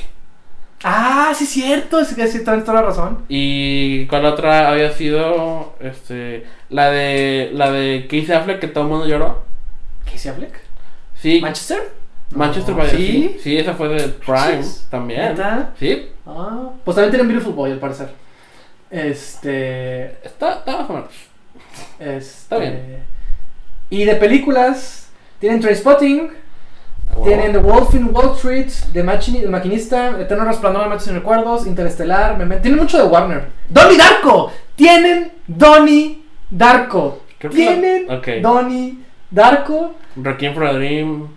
Ah, 0.84 1.32
sí, 1.36 1.46
cierto. 1.46 2.00
Es 2.00 2.14
que 2.14 2.28
sí, 2.28 2.44
tienes 2.44 2.64
toda 2.64 2.82
la 2.82 2.88
razón. 2.88 3.26
Y 3.28 4.06
la 4.12 4.30
otra 4.30 4.70
había 4.70 4.92
sido. 4.92 5.76
Este. 5.80 6.46
La 6.70 6.92
de. 6.92 7.50
La 7.54 7.72
de 7.72 8.06
Casey 8.10 8.32
Affleck 8.36 8.60
que 8.60 8.68
todo 8.68 8.84
el 8.84 8.90
mundo 8.90 9.08
lloró. 9.08 9.44
¿Casey 10.06 10.32
Affleck? 10.32 10.54
Sí. 11.16 11.40
¿Manchester? 11.42 12.01
Manchester 12.34 12.76
by 12.76 12.90
the 12.90 12.98
¿sí? 12.98 13.30
Sea. 13.34 13.42
Sí, 13.44 13.58
esa 13.58 13.74
fue 13.74 13.90
de 13.90 14.08
Prime 14.10 14.38
Manches. 14.40 14.88
también. 14.90 15.20
¿Neta? 15.22 15.72
Sí. 15.80 16.08
Ah, 16.26 16.70
pues 16.84 16.96
también 16.96 17.12
tienen 17.12 17.28
Beautiful 17.28 17.54
Boy, 17.54 17.72
al 17.72 17.80
parecer. 17.80 18.10
Este. 18.90 20.06
Está, 20.26 20.56
está 20.60 20.78
más 20.78 20.90
o 20.90 20.94
menos. 20.94 21.10
Este. 22.00 22.60
bien. 22.60 23.04
Y 23.90 24.06
de 24.06 24.16
películas, 24.16 25.10
tienen 25.40 25.60
Trainspotting, 25.60 26.30
Ah, 27.10 27.14
huevo. 27.16 27.26
tienen 27.26 27.52
The 27.52 27.58
Wolf 27.58 27.94
in 27.94 28.10
Wall 28.16 28.36
Street, 28.38 28.72
The, 28.94 29.04
Machini- 29.04 29.42
The 29.42 29.48
Maquinista, 29.50 30.20
Eterno 30.22 30.46
Resplandor 30.46 30.82
de 30.84 30.86
Momentos 30.88 31.06
sin 31.06 31.16
Recuerdos, 31.16 31.68
Interestelar, 31.68 32.38
Memento. 32.38 32.62
Tienen 32.62 32.80
mucho 32.80 32.98
de 32.98 33.04
Warner. 33.04 33.48
¡Donnie 33.70 33.98
Darko! 33.98 34.52
Tienen 34.76 35.32
Donnie 35.48 36.24
Darko. 36.50 37.22
Tienen 37.50 38.08
la- 38.08 38.16
ok. 38.16 38.28
Donnie 38.42 39.00
Darko. 39.30 39.96
Requiem 40.16 40.54
for 40.54 40.64
a 40.66 40.74
Dream. 40.74 41.28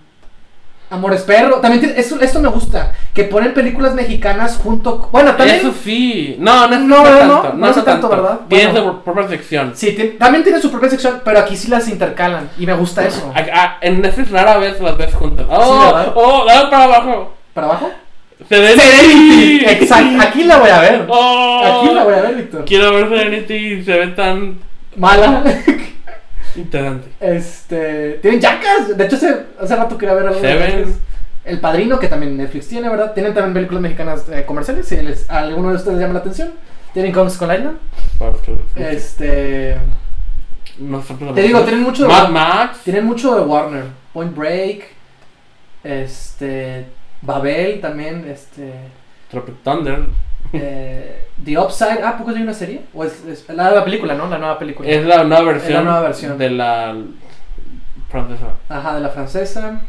Amores 0.90 1.22
Perro. 1.22 1.56
También 1.60 1.80
tiene- 1.82 1.98
eso, 2.00 2.20
esto 2.20 2.40
me 2.40 2.48
gusta. 2.48 2.92
Que 3.12 3.24
ponen 3.24 3.52
películas 3.54 3.94
mexicanas 3.94 4.56
junto. 4.56 4.98
con- 5.00 5.10
Bueno, 5.12 5.34
también. 5.34 5.58
Eso 5.58 5.72
sí. 5.82 6.36
No, 6.38 6.68
no, 6.68 6.78
No, 6.78 7.02
no, 7.02 7.04
no, 7.04 7.18
tanto. 7.18 7.42
no 7.42 7.42
No, 7.42 7.66
no 7.66 7.72
tanto, 7.72 7.84
tanto, 7.84 8.08
¿verdad? 8.10 8.40
Tiene 8.48 8.72
Bueno. 8.72 8.92
su 8.92 9.02
propia 9.02 9.28
sección. 9.28 9.72
Sí, 9.74 10.16
también 10.18 10.44
tiene 10.44 10.60
su 10.60 10.70
propia 10.70 10.90
sección, 10.90 11.20
pero 11.24 11.38
aquí 11.40 11.56
sí 11.56 11.68
las 11.68 11.88
intercalan. 11.88 12.50
Y 12.58 12.66
me 12.66 12.74
gusta 12.74 13.04
eso. 13.06 13.32
A- 13.34 13.60
a- 13.60 13.78
en 13.80 14.00
Netflix 14.02 14.30
rara 14.30 14.58
vez 14.58 14.80
las 14.80 14.96
ves 14.96 15.14
juntas. 15.14 15.46
Oh, 15.50 15.84
¿verdad? 15.94 16.12
oh, 16.14 16.44
dale 16.46 16.68
para 16.70 16.84
abajo. 16.84 17.34
¿Para 17.54 17.66
abajo? 17.68 17.90
Serenity. 18.48 18.80
Serenity. 18.80 19.64
Exacto. 19.66 20.20
Aquí 20.22 20.44
la 20.44 20.56
voy 20.58 20.70
a 20.70 20.80
ver. 20.80 21.06
Oh, 21.08 21.62
Aquí 21.82 21.94
la 21.94 22.04
voy 22.04 22.14
a 22.14 22.20
ver, 22.20 22.34
Víctor. 22.34 22.64
Quiero 22.64 22.92
ver 22.92 23.08
Serenity 23.08 23.54
y 23.54 23.84
se 23.84 23.92
ve 23.96 24.06
tan 24.08 24.58
Mala. 24.96 25.42
interesante. 26.56 27.08
Este. 27.20 28.18
Tienen 28.22 28.40
Jackass. 28.40 28.96
De 28.96 29.04
hecho, 29.04 29.16
hace, 29.16 29.36
hace 29.60 29.76
rato 29.76 29.98
quería 29.98 30.14
ver 30.14 30.26
algo 30.26 30.40
de. 30.40 30.86
El 31.44 31.60
Padrino, 31.60 31.98
que 31.98 32.08
también 32.08 32.36
Netflix 32.38 32.68
tiene, 32.68 32.88
¿verdad? 32.88 33.12
Tienen 33.12 33.34
también 33.34 33.52
películas 33.52 33.82
mexicanas 33.82 34.26
eh, 34.30 34.44
comerciales. 34.46 34.88
Si 34.88 34.96
les, 34.96 35.28
a 35.28 35.40
alguno 35.40 35.68
de 35.70 35.76
ustedes 35.76 35.96
les 35.96 36.02
llama 36.02 36.14
la 36.14 36.20
atención. 36.20 36.52
Tienen 36.94 37.12
Comics 37.12 37.36
con 37.36 37.52
Island. 37.52 37.76
Este. 38.76 39.76
no 40.78 41.00
Te 41.34 41.42
digo, 41.42 41.60
tienen 41.62 41.82
mucho 41.82 42.04
de 42.04 42.08
Mad 42.08 42.28
Max. 42.30 42.78
Tienen 42.84 43.04
mucho 43.04 43.34
de 43.34 43.42
Warner. 43.42 43.84
Point 44.12 44.34
Break. 44.34 44.84
Este. 45.82 46.86
Babel 47.20 47.80
también. 47.80 48.26
Este. 48.26 48.72
Tropic 49.30 49.56
Thunder. 49.62 50.06
Eh, 50.54 51.26
The 51.44 51.58
Upside. 51.58 52.02
Ah, 52.02 52.16
¿poco 52.16 52.30
hay 52.30 52.42
una 52.42 52.54
serie? 52.54 52.82
¿O 52.94 53.04
es, 53.04 53.24
es 53.26 53.48
la, 53.48 53.70
la 53.70 53.84
película, 53.84 54.14
no? 54.14 54.28
La 54.28 54.38
nueva 54.38 54.58
película. 54.58 54.88
Es 54.88 55.04
la 55.04 55.24
nueva 55.24 55.42
versión. 55.44 55.68
Es 55.70 55.74
la 55.74 55.82
nueva 55.82 56.00
versión. 56.00 56.38
De 56.38 56.50
la 56.50 56.96
francesa. 58.10 58.46
Ajá, 58.68 58.94
de 58.94 59.00
la 59.00 59.08
francesa. 59.08 59.80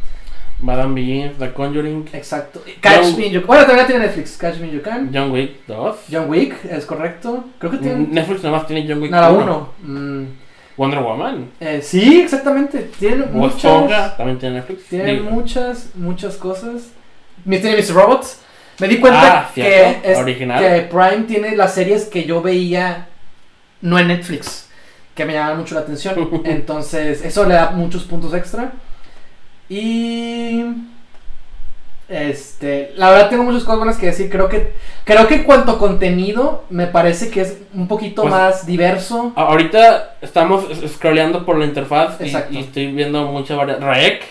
Madame 0.59 0.95
Begins, 1.01 1.37
The 1.37 1.51
Conjuring. 1.51 2.09
Exacto. 2.13 2.61
Catch 2.81 3.01
John- 3.01 3.17
Me 3.17 3.29
You 3.29 3.39
Can. 3.41 3.47
Bueno, 3.47 3.65
también 3.65 3.87
tiene 3.87 4.05
Netflix. 4.05 4.37
Catch 4.37 4.57
Me 4.59 4.71
You 4.71 4.81
Can. 4.81 5.11
John 5.13 5.31
Wick 5.31 5.65
2. 5.67 5.95
John 6.11 6.29
Wick, 6.29 6.55
es 6.65 6.85
correcto. 6.85 7.43
Creo 7.59 7.71
que 7.71 7.77
tiene. 7.77 8.07
Netflix 8.09 8.41
nomás 8.43 8.65
tiene 8.65 8.85
John 8.87 9.01
Wick 9.01 9.11
No, 9.11 9.21
la 9.21 9.31
1. 9.31 9.69
1. 9.85 10.27
Wonder 10.77 10.99
Woman. 11.01 11.51
sí, 11.81 12.21
exactamente. 12.21 12.89
Tienen 12.99 13.29
muchas. 13.31 14.17
también 14.17 14.39
tiene 14.39 14.55
Netflix. 14.55 14.85
Tienen 14.85 15.07
Digo, 15.19 15.29
muchas, 15.29 15.91
muchas 15.95 16.35
cosas. 16.37 16.89
Tiene 17.43 17.77
Mr. 17.81 17.93
Robots. 17.93 18.41
Me 18.79 18.87
di 18.87 18.99
cuenta 18.99 19.39
Ah, 19.39 19.51
que, 19.53 19.99
es- 20.03 20.17
original. 20.17 20.59
que 20.59 20.81
Prime 20.81 21.23
tiene 21.27 21.55
las 21.55 21.73
series 21.73 22.05
que 22.05 22.23
yo 22.25 22.41
veía 22.41 23.07
no 23.81 23.97
en 23.99 24.07
Netflix. 24.09 24.63
que 25.13 25.23
me 25.25 25.33
llaman 25.33 25.59
mucho 25.59 25.75
la 25.75 25.81
atención. 25.81 26.41
Entonces, 26.45 27.23
eso 27.23 27.45
le 27.45 27.53
da 27.55 27.71
muchos 27.71 28.03
puntos 28.03 28.33
extra. 28.33 28.73
Y 29.69 30.63
este, 32.07 32.91
la 32.97 33.09
verdad 33.09 33.29
tengo 33.29 33.43
muchas 33.43 33.63
cosas 33.63 33.77
buenas 33.77 33.97
que 33.97 34.07
decir. 34.07 34.29
Creo 34.29 34.47
que 34.49 34.73
creo 35.05 35.27
que 35.27 35.35
en 35.35 35.43
cuanto 35.43 35.71
a 35.71 35.79
contenido 35.79 36.65
me 36.69 36.85
parece 36.87 37.29
que 37.31 37.41
es 37.41 37.57
un 37.73 37.87
poquito 37.87 38.23
Pues- 38.23 38.33
más 38.33 38.65
diverso. 38.65 39.31
Ahorita 39.35 40.15
estamos 40.21 40.65
scrolleando 40.87 41.45
por 41.45 41.57
la 41.57 41.65
interfaz 41.65 42.19
y, 42.21 42.59
estoy 42.59 42.91
viendo 42.91 43.25
mucha 43.27 43.55
variedad. 43.55 43.79
Rec. 43.81 44.21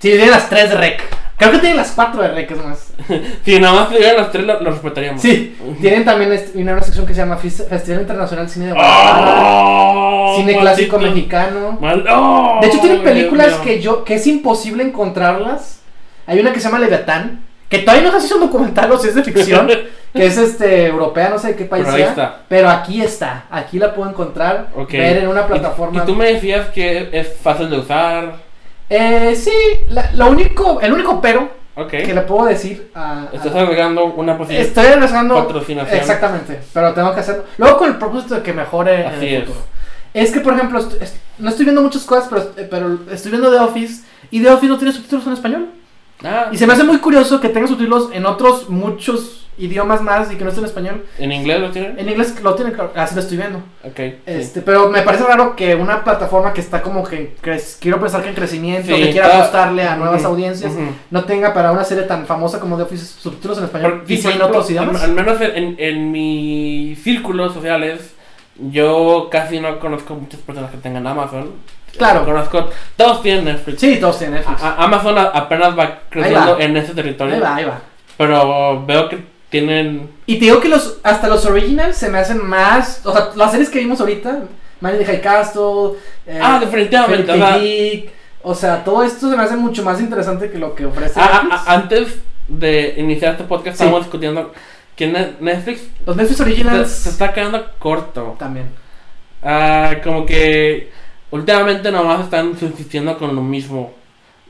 Sí, 0.00 0.10
tiene 0.10 0.26
las 0.26 0.48
3 0.48 0.70
de 0.70 0.76
rec. 0.76 1.02
Creo 1.38 1.52
que 1.52 1.58
tiene 1.58 1.76
las 1.76 1.92
4 1.92 2.20
de 2.22 2.28
rec, 2.28 2.50
es 2.50 2.64
más. 2.64 2.92
Si 3.44 3.58
nada 3.60 3.74
más 3.74 3.88
tuvieran 3.88 4.16
las 4.16 4.32
tres, 4.32 4.44
lo, 4.44 4.60
lo 4.60 4.70
respetaríamos. 4.72 5.22
Sí, 5.22 5.56
tienen 5.80 6.04
también 6.04 6.30
viene 6.54 6.72
una 6.72 6.82
sección 6.82 7.06
que 7.06 7.14
se 7.14 7.20
llama 7.20 7.36
Festival 7.36 8.00
Internacional 8.00 8.46
de 8.46 8.52
Cine 8.52 8.66
de 8.66 8.72
Guadalajara. 8.72 9.36
¡Oh! 9.40 10.34
Cine 10.36 10.58
clásico 10.58 10.98
mexicano. 10.98 11.78
Mal- 11.80 12.04
¡Oh! 12.10 12.58
De 12.60 12.66
hecho, 12.66 12.80
tienen 12.80 13.00
Dios 13.02 13.12
películas 13.12 13.54
que 13.64 13.80
yo 13.80 14.04
que 14.04 14.16
es 14.16 14.26
imposible 14.26 14.82
encontrarlas. 14.82 15.80
Hay 16.26 16.40
una 16.40 16.52
que 16.52 16.60
se 16.60 16.64
llama 16.68 16.78
Leviatán, 16.80 17.44
que 17.70 17.78
todavía 17.78 18.10
no 18.10 18.12
sé 18.12 18.20
si 18.20 18.26
es 18.26 18.32
un 18.32 18.40
documental 18.40 18.90
o 18.92 18.98
si 18.98 19.08
es 19.08 19.14
de 19.14 19.22
ficción, 19.24 19.66
que 20.12 20.26
es 20.26 20.36
este 20.36 20.86
europea, 20.86 21.30
no 21.30 21.38
sé 21.38 21.48
de 21.48 21.56
qué 21.56 21.64
país 21.64 21.84
Pero 21.86 21.96
sea. 21.96 22.08
está. 22.08 22.40
Pero 22.48 22.68
aquí 22.68 23.00
está, 23.00 23.44
aquí 23.50 23.78
la 23.78 23.94
puedo 23.94 24.10
encontrar, 24.10 24.68
Ok. 24.76 24.92
ver 24.92 25.18
en 25.18 25.28
una 25.28 25.42
Y- 25.42 25.44
plataforma. 25.44 26.02
Y, 26.02 26.06
tú 26.06 26.14
me 26.14 26.32
decías 26.32 26.68
que 26.68 27.08
es 27.12 27.34
fácil 27.42 27.70
de 27.70 27.78
usar. 27.78 28.47
Eh, 28.90 29.34
sí, 29.36 29.52
la- 29.90 30.10
lo 30.12 30.28
único, 30.30 30.80
el 30.80 30.92
único 30.92 31.20
pero 31.20 31.50
Ok. 31.74 31.90
que 31.90 32.14
le 32.14 32.22
puedo 32.22 32.46
decir 32.46 32.90
a, 32.94 33.22
a- 33.22 33.28
Estás 33.32 33.54
agregando 33.54 34.06
una 34.06 34.36
posible 34.38 34.62
estoy 34.62 34.86
regresando 34.86 35.34
patrocinación. 35.34 35.98
exactamente, 36.00 36.60
pero 36.72 36.94
tengo 36.94 37.12
que 37.14 37.20
hacerlo. 37.20 37.44
Luego 37.58 37.76
con 37.78 37.88
el 37.90 37.96
propósito 37.96 38.36
de 38.36 38.42
que 38.42 38.52
mejore 38.52 39.02
en 39.02 39.06
Así 39.14 39.26
el 39.26 39.34
es. 39.42 39.48
futuro. 39.48 39.66
Es 40.14 40.30
que 40.32 40.40
por 40.40 40.54
ejemplo, 40.54 40.78
est- 40.80 41.02
est- 41.02 41.16
no 41.38 41.50
estoy 41.50 41.64
viendo 41.66 41.82
muchas 41.82 42.02
cosas, 42.04 42.28
pero, 42.30 42.42
eh, 42.56 42.66
pero 42.70 42.98
estoy 43.12 43.30
viendo 43.30 43.50
The 43.52 43.58
Office 43.60 44.02
y 44.30 44.42
The 44.42 44.50
Office 44.50 44.68
no 44.68 44.78
tiene 44.78 44.92
subtítulos 44.92 45.26
en 45.26 45.32
español. 45.34 45.66
Ah, 46.24 46.48
Y 46.50 46.56
se 46.56 46.66
me 46.66 46.72
hace 46.72 46.82
muy 46.82 46.98
curioso 46.98 47.40
que 47.40 47.48
tenga 47.50 47.68
subtítulos 47.68 48.08
en 48.12 48.26
otros 48.26 48.68
muchos 48.70 49.47
idiomas 49.58 50.00
más 50.02 50.32
y 50.32 50.36
que 50.36 50.44
no 50.44 50.50
esté 50.50 50.60
en 50.60 50.66
español. 50.66 51.04
¿En 51.18 51.32
inglés 51.32 51.60
lo 51.60 51.70
tienen? 51.70 51.98
En 51.98 52.08
inglés 52.08 52.40
lo 52.42 52.54
tienen, 52.54 52.74
claro, 52.74 52.92
así 52.94 53.14
lo 53.14 53.20
estoy 53.20 53.36
viendo. 53.36 53.58
Ok. 53.84 53.96
sí. 53.96 54.14
Este, 54.26 54.60
pero 54.62 54.88
me 54.88 55.02
parece 55.02 55.24
raro 55.24 55.54
que 55.56 55.74
una 55.74 56.04
plataforma 56.04 56.52
que 56.52 56.60
está 56.60 56.80
como 56.82 57.02
que 57.04 57.34
quiero 57.80 58.00
pensar 58.00 58.22
que 58.22 58.28
en 58.28 58.34
crecimiento, 58.34 58.94
Sí, 58.94 59.02
que 59.02 59.10
quiera 59.10 59.26
está- 59.26 59.38
apostarle 59.40 59.82
a 59.84 59.96
nuevas 59.96 60.24
audiencias, 60.24 60.72
no 61.10 61.24
tenga 61.24 61.52
para 61.52 61.72
una 61.72 61.84
serie 61.84 62.04
tan 62.04 62.26
famosa 62.26 62.60
como 62.60 62.76
The 62.76 62.84
Office 62.84 63.04
subtítulos 63.20 63.58
en 63.58 63.64
español 63.64 64.00
Por- 64.02 64.10
y 64.10 64.16
sí, 64.16 64.28
en 64.28 64.42
otros 64.42 64.70
idiomas. 64.70 65.02
Al, 65.02 65.10
al 65.10 65.16
menos 65.16 65.40
en, 65.40 65.76
en 65.78 66.10
mis 66.12 67.02
círculos 67.02 67.52
sociales, 67.54 68.14
yo 68.56 69.28
casi 69.30 69.60
no 69.60 69.78
conozco 69.78 70.14
muchas 70.14 70.40
personas 70.40 70.70
que 70.70 70.78
tengan 70.78 71.06
Amazon. 71.06 71.52
Claro. 71.96 72.24
Conozco, 72.24 72.68
todos 72.96 73.22
tienen 73.22 73.44
Netflix. 73.46 73.80
Sí, 73.80 73.96
todos 74.00 74.18
tienen 74.18 74.36
Netflix. 74.36 74.62
A- 74.62 74.84
Amazon 74.84 75.16
apenas 75.18 75.76
va 75.76 76.00
creciendo 76.08 76.56
va. 76.56 76.62
en 76.62 76.76
ese 76.76 76.94
territorio. 76.94 77.34
Ahí 77.34 77.40
va, 77.40 77.54
ahí 77.56 77.64
va. 77.64 77.80
Pero 78.16 78.84
veo 78.84 79.08
que 79.08 79.18
tienen. 79.50 80.10
Y 80.26 80.34
te 80.34 80.46
digo 80.46 80.60
que 80.60 80.68
los 80.68 80.98
hasta 81.02 81.28
los 81.28 81.44
originals 81.46 81.96
se 81.96 82.08
me 82.10 82.18
hacen 82.18 82.44
más, 82.46 83.00
o 83.04 83.12
sea, 83.12 83.30
las 83.34 83.50
series 83.50 83.70
que 83.70 83.78
vimos 83.78 84.00
ahorita, 84.00 84.40
Man 84.80 84.92
in 84.94 84.98
the 84.98 85.04
High 85.06 85.20
Castle, 85.20 85.98
eh, 86.26 86.38
ah, 86.42 86.58
definitivamente. 86.60 87.32
Geek, 87.32 88.10
o 88.42 88.54
sea, 88.54 88.84
todo 88.84 89.02
esto 89.02 89.30
se 89.30 89.36
me 89.36 89.42
hace 89.42 89.56
mucho 89.56 89.82
más 89.82 90.00
interesante 90.00 90.50
que 90.50 90.58
lo 90.58 90.74
que 90.74 90.86
ofrece 90.86 91.18
Netflix. 91.20 91.52
a- 91.66 91.72
antes 91.74 92.18
de 92.46 92.94
iniciar 92.98 93.32
este 93.32 93.44
podcast, 93.44 93.76
Sí. 93.76 93.82
estábamos 93.82 94.02
discutiendo 94.02 94.52
que 94.96 95.06
Ne- 95.06 95.32
Netflix 95.40 95.82
Los 96.06 96.16
Netflix 96.16 96.40
Originals 96.40 96.90
se 96.90 97.08
está 97.10 97.32
quedando 97.32 97.64
corto. 97.78 98.36
también. 98.38 98.66
Ah, 99.42 99.96
como 100.02 100.26
que 100.26 100.90
últimamente 101.30 101.90
nomás 101.92 102.20
están 102.20 102.58
subsistiendo 102.58 103.16
con 103.18 103.34
lo 103.36 103.42
mismo. 103.42 103.92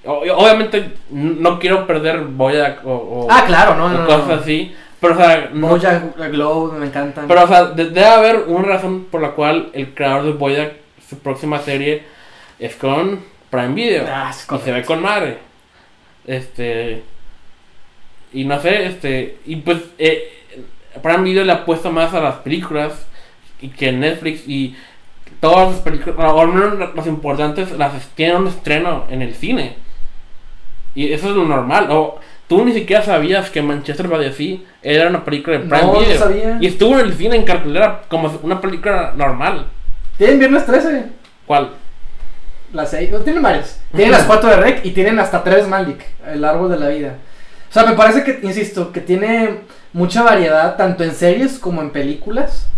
O- 0.04 0.22
obviamente 0.36 0.92
no 1.10 1.58
quiero 1.58 1.86
perder 1.86 2.20
Boyack 2.20 2.86
o, 2.86 2.90
o- 2.92 3.26
Ah, 3.30 3.44
claro, 3.46 3.74
no, 3.74 3.86
o 3.86 3.88
no, 3.90 3.98
no. 4.00 4.06
cosas 4.06 4.26
no. 4.28 4.34
así. 4.34 4.74
Pero 5.00 5.14
o 5.14 5.16
sea, 5.16 5.50
no- 5.52 5.68
Bojack 5.68 6.16
Globe 6.32 6.78
me 6.78 6.86
encantan. 6.86 7.28
pero 7.28 7.44
o 7.44 7.46
sea, 7.48 7.64
de- 7.66 7.90
debe 7.90 8.06
haber 8.06 8.44
una 8.48 8.66
razón 8.66 9.04
por 9.10 9.20
la 9.22 9.30
cual 9.32 9.70
el 9.72 9.94
creador 9.94 10.24
de 10.24 10.32
Boyack, 10.32 10.72
su 11.08 11.18
próxima 11.20 11.60
serie 11.60 12.02
es 12.58 12.74
con 12.76 13.20
Prime 13.50 13.74
Video. 13.74 14.04
Ah, 14.08 14.30
es 14.30 14.46
y 14.52 14.58
se 14.58 14.72
ve 14.72 14.84
con 14.84 15.00
madre. 15.00 15.38
Este. 16.26 17.02
Y 18.32 18.44
no 18.44 18.60
sé, 18.60 18.86
este. 18.86 19.38
Y 19.46 19.56
pues. 19.56 19.78
Eh, 19.98 20.34
Prime 21.02 21.22
Video 21.22 21.44
le 21.44 21.52
ha 21.52 21.64
puesto 21.64 21.90
más 21.90 22.12
a 22.14 22.20
las 22.20 22.36
películas. 22.36 23.06
Y 23.60 23.68
que 23.68 23.92
Netflix 23.92 24.46
y. 24.48 24.76
Todas 25.40 25.70
las 25.72 25.80
películas, 25.82 26.16
o 26.18 26.40
al 26.40 26.48
menos 26.48 26.78
las- 26.78 26.94
las 26.96 27.06
importantes, 27.06 27.70
las 27.78 28.08
tienen 28.16 28.38
un 28.38 28.48
estreno 28.48 29.04
en 29.08 29.22
el 29.22 29.34
cine. 29.34 29.76
Y 30.96 31.12
eso 31.12 31.28
es 31.30 31.36
lo 31.36 31.44
normal. 31.44 31.86
O 31.90 32.18
tú 32.48 32.64
ni 32.64 32.72
siquiera 32.72 33.02
sabías 33.02 33.50
que 33.50 33.62
Manchester 33.62 34.08
by 34.08 34.20
the 34.20 34.32
Sea 34.32 34.56
era 34.82 35.08
una 35.08 35.24
película 35.24 35.58
de 35.58 35.64
Prime 35.66 35.82
No, 35.82 35.92
no 35.94 36.00
Video. 36.00 36.18
sabía. 36.18 36.58
Y 36.60 36.66
estuvo 36.66 36.98
en 36.98 37.06
el 37.06 37.14
cine 37.14 37.36
en 37.36 37.44
cartelera 37.44 38.02
como 38.08 38.28
una 38.42 38.60
película 38.60 39.12
normal. 39.16 39.66
Tienen 40.16 40.38
viernes 40.38 40.66
13, 40.66 41.04
¿Cuál? 41.46 41.70
las 42.72 42.90
6, 42.90 43.10
no, 43.12 43.18
tienen 43.20 43.42
varias. 43.42 43.80
Tienen 43.94 44.12
las 44.12 44.24
4 44.24 44.50
de 44.50 44.56
Rec 44.56 44.84
y 44.84 44.90
tienen 44.90 45.18
hasta 45.18 45.42
3 45.42 45.66
Malik, 45.68 46.04
el 46.26 46.44
árbol 46.44 46.70
de 46.70 46.78
la 46.78 46.88
vida. 46.88 47.14
O 47.70 47.72
sea, 47.72 47.84
me 47.84 47.92
parece 47.94 48.24
que, 48.24 48.40
insisto, 48.42 48.92
que 48.92 49.00
tiene 49.00 49.60
mucha 49.92 50.22
variedad 50.22 50.76
tanto 50.76 51.02
en 51.04 51.14
series 51.14 51.58
como 51.58 51.80
en 51.80 51.90
películas. 51.90 52.68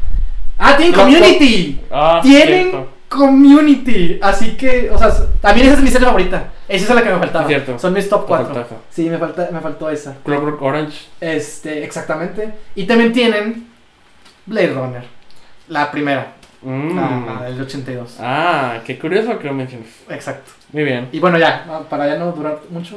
Ah, 0.59 0.77
tienen 0.77 0.97
No, 0.97 1.03
Community. 1.05 1.81
Ah, 1.91 2.21
tienen 2.23 2.71
cierto. 2.71 2.89
Community. 3.09 4.19
Así 4.23 4.57
que, 4.57 4.91
o 4.93 4.99
sea, 4.99 5.11
también 5.41 5.67
esa 5.69 5.77
es 5.77 5.83
mi 5.83 5.91
serie 5.91 6.07
favorita. 6.07 6.51
Esa 6.71 6.85
es 6.89 6.95
la 6.95 7.03
que 7.03 7.11
me 7.11 7.19
faltaba. 7.19 7.47
Cierto. 7.47 7.79
Son 7.79 7.93
mis 7.93 8.09
top 8.09 8.23
Te 8.23 8.27
4. 8.29 8.47
faltó 8.47 8.61
esa. 8.61 8.77
Sí, 8.91 9.11
me, 9.11 9.19
falta, 9.19 9.49
me 9.51 9.61
faltó 9.61 9.91
esa. 9.91 10.17
Clockwork 10.25 10.63
Orange. 10.63 11.09
Este, 11.21 11.85
exactamente. 11.85 12.53
Y 12.75 12.85
también 12.85 13.13
tienen 13.13 13.69
Blade 14.47 14.73
Runner. 14.73 15.05
La 15.69 15.91
primera. 15.91 16.33
Mm. 16.63 16.97
La, 16.97 17.35
la 17.41 17.43
del 17.51 17.61
82. 17.63 18.17
Ah, 18.21 18.79
qué 18.85 18.99
curioso 18.99 19.39
que 19.39 19.47
lo 19.49 19.55
menciones. 19.55 19.89
Exacto. 20.09 20.53
Muy 20.73 20.85
bien. 20.85 21.09
Y 21.13 21.19
bueno, 21.19 21.39
ya, 21.39 21.65
no, 21.67 21.83
para 21.85 22.07
ya 22.07 22.17
no 22.17 22.33
durar 22.33 22.61
mucho. 22.71 22.97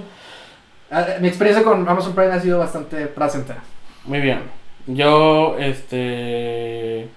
ah, 0.91 1.05
Mi 1.19 1.27
experiencia 1.27 1.63
con 1.63 1.87
Amazon 1.87 2.13
Prime 2.13 2.31
ha 2.33 2.39
sido 2.39 2.59
bastante 2.59 3.07
placentera. 3.07 3.61
Muy 4.05 4.19
bien. 4.21 4.41
Yo, 4.85 5.55
este. 5.57 7.07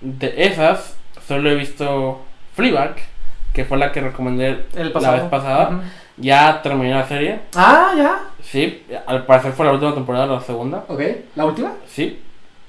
De 0.00 0.34
esas, 0.36 0.96
solo 1.26 1.50
he 1.50 1.54
visto 1.54 2.22
Fleabag, 2.54 2.96
que 3.54 3.64
fue 3.64 3.78
la 3.78 3.90
que 3.92 4.00
recomendé 4.02 4.66
El 4.76 4.92
la 5.00 5.10
vez 5.12 5.22
pasada. 5.22 5.68
Ujú. 5.70 5.80
Ya 6.16 6.60
terminé 6.62 6.92
la 6.94 7.06
serie. 7.08 7.40
Ah, 7.56 7.92
ya. 7.96 8.18
Sí, 8.42 8.84
al 9.06 9.24
parecer 9.26 9.52
fue 9.52 9.64
la 9.64 9.72
última 9.72 9.94
temporada, 9.94 10.26
la 10.26 10.40
segunda. 10.40 10.84
Ok. 10.88 11.00
¿La 11.36 11.44
última? 11.46 11.72
Sí. 11.86 12.20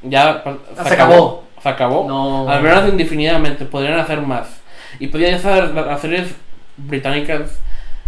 Ya 0.04 0.44
Ah, 0.78 0.84
se 0.88 0.94
acabó. 0.94 1.44
Se 1.62 1.70
acabó. 1.70 2.08
No. 2.08 2.48
Al 2.50 2.62
menos 2.64 2.88
indefinidamente, 2.88 3.66
podrían 3.66 4.00
hacer 4.00 4.22
más. 4.22 4.62
Y 5.00 5.08
podrían 5.08 5.40
saber, 5.40 5.72
la- 5.72 5.82
las 5.86 6.00
series 6.02 6.34
británicas 6.78 7.60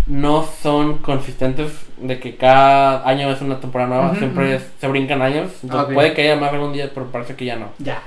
no 0.05 0.43
son 0.61 0.99
consistentes 0.99 1.71
de 1.97 2.19
que 2.19 2.35
cada 2.37 3.07
año 3.07 3.29
es 3.31 3.41
una 3.41 3.59
temporada 3.59 3.89
nueva, 3.89 4.07
Ujú, 4.11 4.15
siempre 4.19 4.45
ujú. 4.45 4.53
es- 4.55 4.71
se 4.79 4.87
brincan 4.87 5.21
años. 5.21 5.51
Entonces 5.63 5.87
Ok. 5.89 5.93
puede 5.93 6.13
que 6.13 6.21
haya 6.23 6.39
más 6.39 6.53
algún 6.53 6.73
día, 6.73 6.89
pero 6.93 7.07
parece 7.11 7.35
que 7.35 7.45
ya 7.45 7.55
no. 7.57 7.69
Ya. 7.79 7.99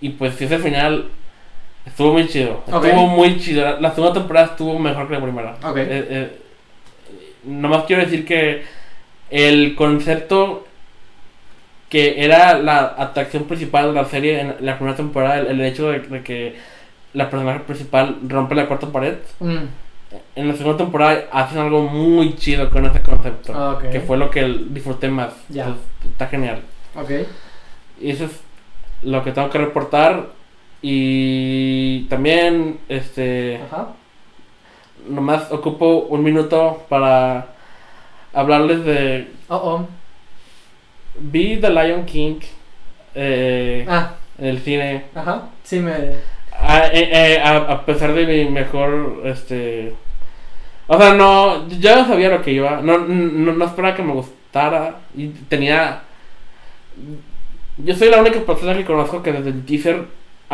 Y 0.00 0.10
pues 0.10 0.34
si 0.34 0.44
ese 0.44 0.58
final 0.58 1.08
estuvo 1.86 2.12
muy 2.12 2.28
chido. 2.28 2.62
Estuvo 2.66 3.06
muy 3.06 3.38
chido. 3.38 3.80
La, 3.80 3.90
segunda 3.94 4.14
temporada 4.14 4.46
estuvo 4.48 4.78
mejor 4.78 5.08
que 5.08 5.14
la 5.14 5.20
primera. 5.22 5.56
Ok. 5.64 5.76
Eh, 5.76 5.86
eh, 5.88 6.38
nomás 7.44 7.84
quiero 7.84 8.02
decir 8.02 8.24
que 8.24 8.64
el 9.30 9.74
concepto 9.74 10.66
que 11.88 12.24
era 12.24 12.58
la 12.58 12.94
atracción 12.96 13.44
principal 13.44 13.88
de 13.88 14.00
la 14.00 14.06
serie 14.06 14.40
en 14.40 14.54
la 14.60 14.76
primera 14.76 14.96
temporada, 14.96 15.38
el, 15.40 15.46
el 15.48 15.60
hecho 15.60 15.90
de, 15.90 16.00
de 16.00 16.22
que 16.22 16.56
la 17.12 17.28
personaje 17.28 17.60
principal 17.60 18.16
rompe 18.26 18.54
la 18.54 18.66
cuarta 18.66 18.86
pared, 18.90 19.16
Mm, 19.40 19.64
en 20.36 20.48
la 20.48 20.54
segunda 20.54 20.76
temporada 20.78 21.24
hacen 21.32 21.58
algo 21.58 21.82
muy 21.88 22.36
chido 22.36 22.68
con 22.70 22.84
ese 22.86 23.00
concepto, 23.00 23.52
Ah, 23.54 23.72
ok. 23.72 23.90
que 23.90 24.00
fue 24.00 24.16
lo 24.18 24.30
que 24.30 24.42
disfruté 24.70 25.08
más. 25.08 25.32
Ya. 25.48 25.64
Entonces, 25.64 25.86
está 26.04 26.26
genial. 26.28 26.60
Ok. 26.94 27.10
Y 28.00 28.10
eso 28.10 28.24
es 28.26 28.40
lo 29.02 29.22
que 29.24 29.32
tengo 29.32 29.48
que 29.50 29.58
reportar. 29.58 30.26
Y 30.82 32.04
también, 32.04 32.78
este, 32.88 33.60
Ajá. 33.70 33.88
nomás 35.08 35.50
ocupo 35.52 36.06
un 36.08 36.22
minuto 36.24 36.82
para 36.88 37.46
hablarles 38.32 38.84
de 38.84 39.28
Oh, 39.48 39.56
oh. 39.56 39.86
Vi 41.20 41.58
The 41.58 41.70
Lion 41.70 42.04
King 42.06 42.40
eh, 43.14 43.86
Ah, 43.88 44.14
en 44.38 44.46
el 44.46 44.58
cine. 44.60 45.04
ajá. 45.14 45.48
Sí, 45.62 45.78
me. 45.78 45.92
A, 46.58 46.86
eh, 46.88 47.10
eh, 47.34 47.40
a, 47.42 47.56
a 47.58 47.84
pesar 47.86 48.12
de 48.14 48.26
mi 48.26 48.50
mejor, 48.50 49.22
este... 49.24 49.94
O 50.86 50.98
sea, 50.98 51.14
no, 51.14 51.68
yo 51.68 51.76
ya 51.78 52.04
sabía 52.06 52.28
lo 52.28 52.42
que 52.42 52.52
iba. 52.52 52.80
No, 52.82 52.98
no, 52.98 53.52
no 53.52 53.64
esperaba 53.64 53.94
que 53.96 54.02
me 54.02 54.12
gustara. 54.12 54.96
Y 55.16 55.28
tenía... 55.48 56.02
Yo 57.78 57.94
soy 57.94 58.10
la 58.10 58.20
única 58.20 58.40
persona 58.40 58.74
que 58.76 58.84
conozco 58.84 59.22
que 59.22 59.32
desde 59.32 59.50
el 59.50 59.64
teaser 59.64 60.04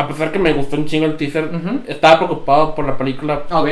a 0.00 0.06
pesar 0.08 0.30
que 0.32 0.38
me 0.38 0.52
gustó 0.52 0.76
un 0.76 0.86
chingo 0.86 1.06
el 1.06 1.16
teaser, 1.16 1.50
estaba 1.88 2.18
preocupado 2.18 2.74
por 2.74 2.86
la 2.86 2.96
película 2.96 3.42
Ok. 3.50 3.68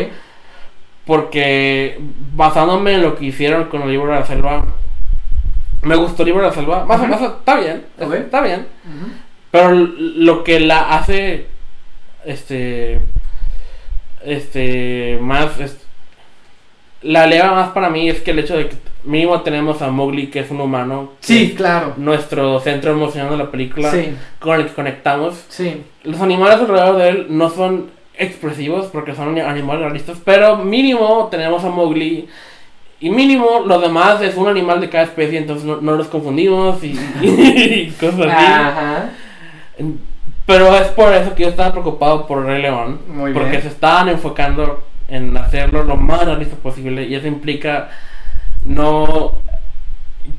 porque 1.04 1.99
basándome 2.35 2.95
en 2.95 3.02
lo 3.02 3.16
que 3.16 3.26
hicieron 3.26 3.64
con 3.66 3.83
el 3.83 3.90
libro 3.90 4.12
de 4.12 4.18
la 4.21 4.26
selva, 4.26 4.64
me 5.83 5.95
gustó 5.95 6.23
el 6.23 6.26
libro 6.26 6.42
de 6.42 6.49
la 6.49 6.54
selva. 6.54 6.85
Más 6.85 6.99
o 7.00 7.04
menos 7.04 7.21
está 7.23 7.56
bien, 7.61 7.85
está 7.99 8.40
bien. 8.40 8.66
Pero 9.52 9.71
lo 9.73 10.42
que 10.42 10.59
la 10.59 10.97
hace, 10.97 11.47
este, 12.25 13.00
este, 14.25 15.18
más, 15.21 15.50
la 17.02 17.25
eleva 17.26 17.52
más 17.54 17.68
para 17.68 17.88
mí 17.88 18.09
es 18.09 18.21
que 18.21 18.33
el 18.33 18.40
hecho 18.40 18.56
de 18.56 18.68
que 18.68 18.76
mínimo 19.06 19.40
tenemos 19.42 19.80
a 19.82 19.88
Mowgli, 19.90 20.26
que 20.28 20.40
es 20.40 20.50
un 20.50 20.60
humano, 20.60 21.12
Sí, 21.20 21.54
claro. 21.56 21.94
nuestro 21.96 22.60
centro 22.60 22.92
emocional 22.92 23.30
de 23.30 23.36
la 23.38 23.50
película, 23.50 23.90
Sí, 23.90 24.14
con 24.38 24.60
el 24.60 24.66
que 24.66 24.72
conectamos. 24.75 25.44
sí. 25.48 25.82
Los 26.04 26.20
animales 26.20 26.60
alrededor 26.60 26.96
de 26.98 27.08
él 27.08 27.26
no 27.30 27.48
son 27.50 27.90
expresivos 28.18 28.86
porque 28.86 29.14
son 29.14 29.38
animales 29.38 29.82
realistas, 29.82 30.18
pero 30.25 30.56
mínimo 30.58 31.28
tenemos 31.30 31.64
a 31.64 31.68
Mowgli. 31.68 32.28
Y 32.98 33.10
mínimo, 33.10 33.62
los 33.66 33.82
demás 33.82 34.22
es 34.22 34.36
un 34.36 34.48
animal 34.48 34.80
de 34.80 34.88
cada 34.88 35.04
especie, 35.04 35.36
entonces 35.38 35.66
no, 35.66 35.80
no 35.82 35.92
los 35.96 36.06
confundimos 36.08 36.82
y, 36.82 36.98
y 37.22 37.90
cosas 38.00 38.20
así. 38.20 38.30
Ajá. 38.30 39.10
Pero 40.46 40.75
es 40.76 40.86
por 40.88 41.12
eso 41.12 41.34
que 41.34 41.42
yo 41.42 41.48
estaba 41.48 41.72
preocupado 41.72 42.26
por 42.26 42.44
Rey 42.46 42.62
León. 42.62 43.00
Muy 43.08 43.32
porque 43.32 43.50
bien. 43.50 43.62
se 43.62 43.68
estaban 43.68 44.08
enfocando 44.08 44.82
en 45.08 45.36
hacerlo 45.36 45.82
lo 45.84 45.96
más 45.96 46.25
realista 46.25 46.56
posible. 46.56 47.04
Y 47.06 47.14
eso 47.16 47.26
implica 47.26 47.90
no 48.66 49.38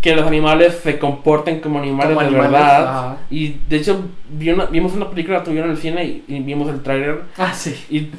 que 0.02 0.16
los 0.16 0.28
animales 0.28 0.80
se 0.84 1.00
comporten 1.00 1.60
como 1.62 1.80
animales 1.80 2.16
Como 2.16 2.22
de 2.22 2.28
animales, 2.28 2.52
verdad. 2.60 3.18
Y 3.30 3.56
de 3.70 3.78
hecho 3.78 4.06
vi 4.30 4.50
una- 4.52 4.66
vimos 4.66 4.94
una 4.94 5.10
película 5.10 5.44
tuya 5.44 5.64
en 5.64 5.72
el 5.72 5.78
cine 5.78 6.04
y, 6.04 6.24
y 6.28 6.40
vimos 6.42 6.70
el 6.70 6.84
tráiler. 6.84 7.22
Ah, 7.38 7.54
sí. 7.54 7.74
Y 7.90 8.10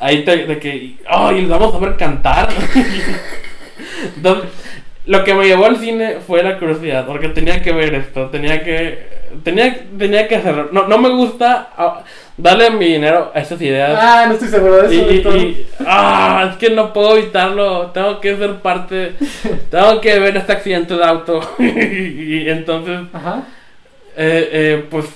ahí 0.00 0.24
te, 0.24 0.46
de 0.46 0.58
que, 0.58 0.96
¡ay! 1.08 1.42
los 1.42 1.50
vamos 1.50 1.74
a 1.74 1.78
ver 1.78 1.96
cantar. 1.96 2.48
Entonces, 4.16 4.50
lo 5.06 5.24
que 5.24 5.34
me 5.34 5.46
llevó 5.46 5.66
al 5.66 5.76
cine 5.78 6.16
fue 6.26 6.42
la 6.42 6.58
curiosidad, 6.58 7.06
porque 7.06 7.28
tenía 7.28 7.60
que 7.60 7.72
ver 7.72 7.94
esto, 7.94 8.28
tenía 8.30 8.62
que, 8.62 9.06
tenía, 9.42 9.84
tenía 9.98 10.28
que 10.28 10.36
hacerlo. 10.36 10.68
No, 10.72 10.86
no 10.86 10.98
me 10.98 11.10
gusta 11.10 11.70
darle 12.36 12.70
mi 12.70 12.86
dinero 12.86 13.30
a 13.34 13.40
estas 13.40 13.60
ideas. 13.62 13.98
Ah, 14.00 14.24
no 14.26 14.34
estoy 14.34 14.48
seguro 14.48 14.82
de 14.88 14.94
y, 14.94 14.98
eso. 14.98 15.10
y- 15.10 15.12
Víctor. 15.14 15.36
y- 15.36 15.66
ah, 15.86 16.48
es 16.50 16.56
que 16.56 16.70
no 16.70 16.92
puedo 16.92 17.16
evitarlo, 17.16 17.86
tengo 17.92 18.20
que 18.20 18.36
ser 18.36 18.56
parte, 18.56 19.12
tengo 19.70 20.00
que 20.00 20.18
ver 20.18 20.36
este 20.36 20.52
accidente 20.52 20.94
de 20.96 21.04
auto. 21.04 21.40
y 21.58 22.48
entonces, 22.48 23.00
Ajá. 23.12 23.44
eh, 24.16 24.48
eh, 24.52 24.84
pues 24.90 25.06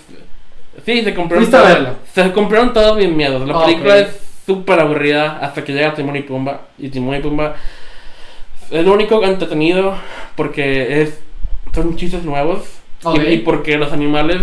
sí, 0.87 1.03
se 1.03 1.11
a 1.11 1.15
todos- 1.15 1.97
se 2.15 2.31
cumplieron 2.33 2.73
todos 2.73 2.97
mis 2.97 3.09
miedos. 3.11 3.47
La 3.49 3.65
película 3.65 3.99
es 3.99 4.21
súper 4.47 4.81
aburrida 4.81 5.39
hasta 5.41 5.63
que 5.65 5.73
llega 5.73 5.95
Timón 5.95 6.17
y 6.17 6.23
Pumba. 6.23 6.63
Y 6.79 6.89
Timón 6.89 7.17
y 7.17 7.21
Pumba 7.21 7.55
es 8.71 8.85
lo 8.85 8.93
único 8.93 9.23
entretenido 9.25 9.95
porque 10.37 11.03
es 11.03 11.19
son 11.75 11.97
chistes 11.97 12.23
nuevos 12.25 12.65
y- 13.03 13.07
Ok. 13.09 13.19
y, 13.29 13.37
porque 13.39 13.77
los 13.77 13.93
animales 13.93 14.43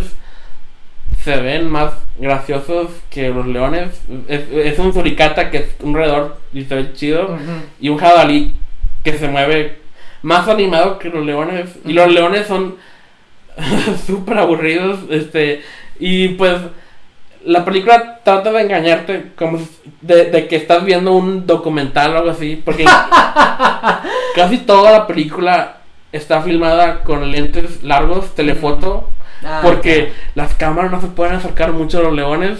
se 1.23 1.37
ven 1.37 1.69
más 1.69 1.93
graciosos 2.17 2.91
que 3.09 3.29
los 3.29 3.47
leones. 3.47 4.01
Es, 4.27 4.43
es 4.51 4.79
un 4.79 4.93
suricata 4.93 5.49
que 5.49 5.57
es 5.57 5.75
un 5.81 5.95
roedor 5.95 6.37
y 6.53 6.63
se 6.65 6.75
ve 6.75 6.93
chido 6.93 7.37
y 7.79 7.89
un 7.89 7.97
jabalí 7.97 8.55
que 9.03 9.17
se 9.17 9.27
mueve 9.27 9.79
más 10.21 10.47
animado 10.47 10.99
que 10.99 11.09
los 11.09 11.25
leones. 11.25 11.69
Y 11.85 11.93
los 11.93 12.11
leones 12.11 12.47
son 12.47 12.75
súper 14.05 14.37
aburridos. 14.37 14.99
Este, 15.09 15.63
y 15.99 16.29
pues 16.29 16.57
la 17.43 17.63
película 17.63 18.19
trata 18.23 18.51
de 18.51 18.61
engañarte 18.61 19.31
como 19.35 19.59
de, 20.01 20.25
de 20.31 20.47
que 20.47 20.55
estás 20.55 20.83
viendo 20.83 21.13
un 21.13 21.45
documental 21.47 22.13
o 22.13 22.17
algo 22.19 22.31
así. 22.31 22.61
Porque 22.63 22.85
casi 24.35 24.57
toda 24.59 24.91
la 24.91 25.07
película 25.07 25.77
está 26.11 26.41
filmada 26.41 27.03
con 27.03 27.31
lentes 27.31 27.83
largos, 27.83 28.35
telefoto. 28.35 29.09
Ah, 29.43 29.59
Porque 29.63 30.13
las 30.35 30.53
cámaras 30.55 30.91
no 30.91 31.01
se 31.01 31.07
pueden 31.07 31.35
acercar 31.35 31.71
mucho 31.73 31.99
a 31.99 32.03
los 32.03 32.13
leones. 32.13 32.59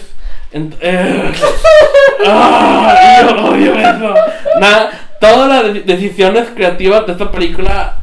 Eh, 0.52 1.32
¡Ah! 2.26 3.22
yo 3.28 3.44
odio 3.46 3.74
eso. 3.74 4.14
Nada, 4.60 4.90
todas 5.20 5.48
las 5.64 5.74
de- 5.74 5.80
decisiones 5.82 6.48
creativas 6.54 7.06
de 7.06 7.12
esta 7.12 7.30
película 7.30 7.96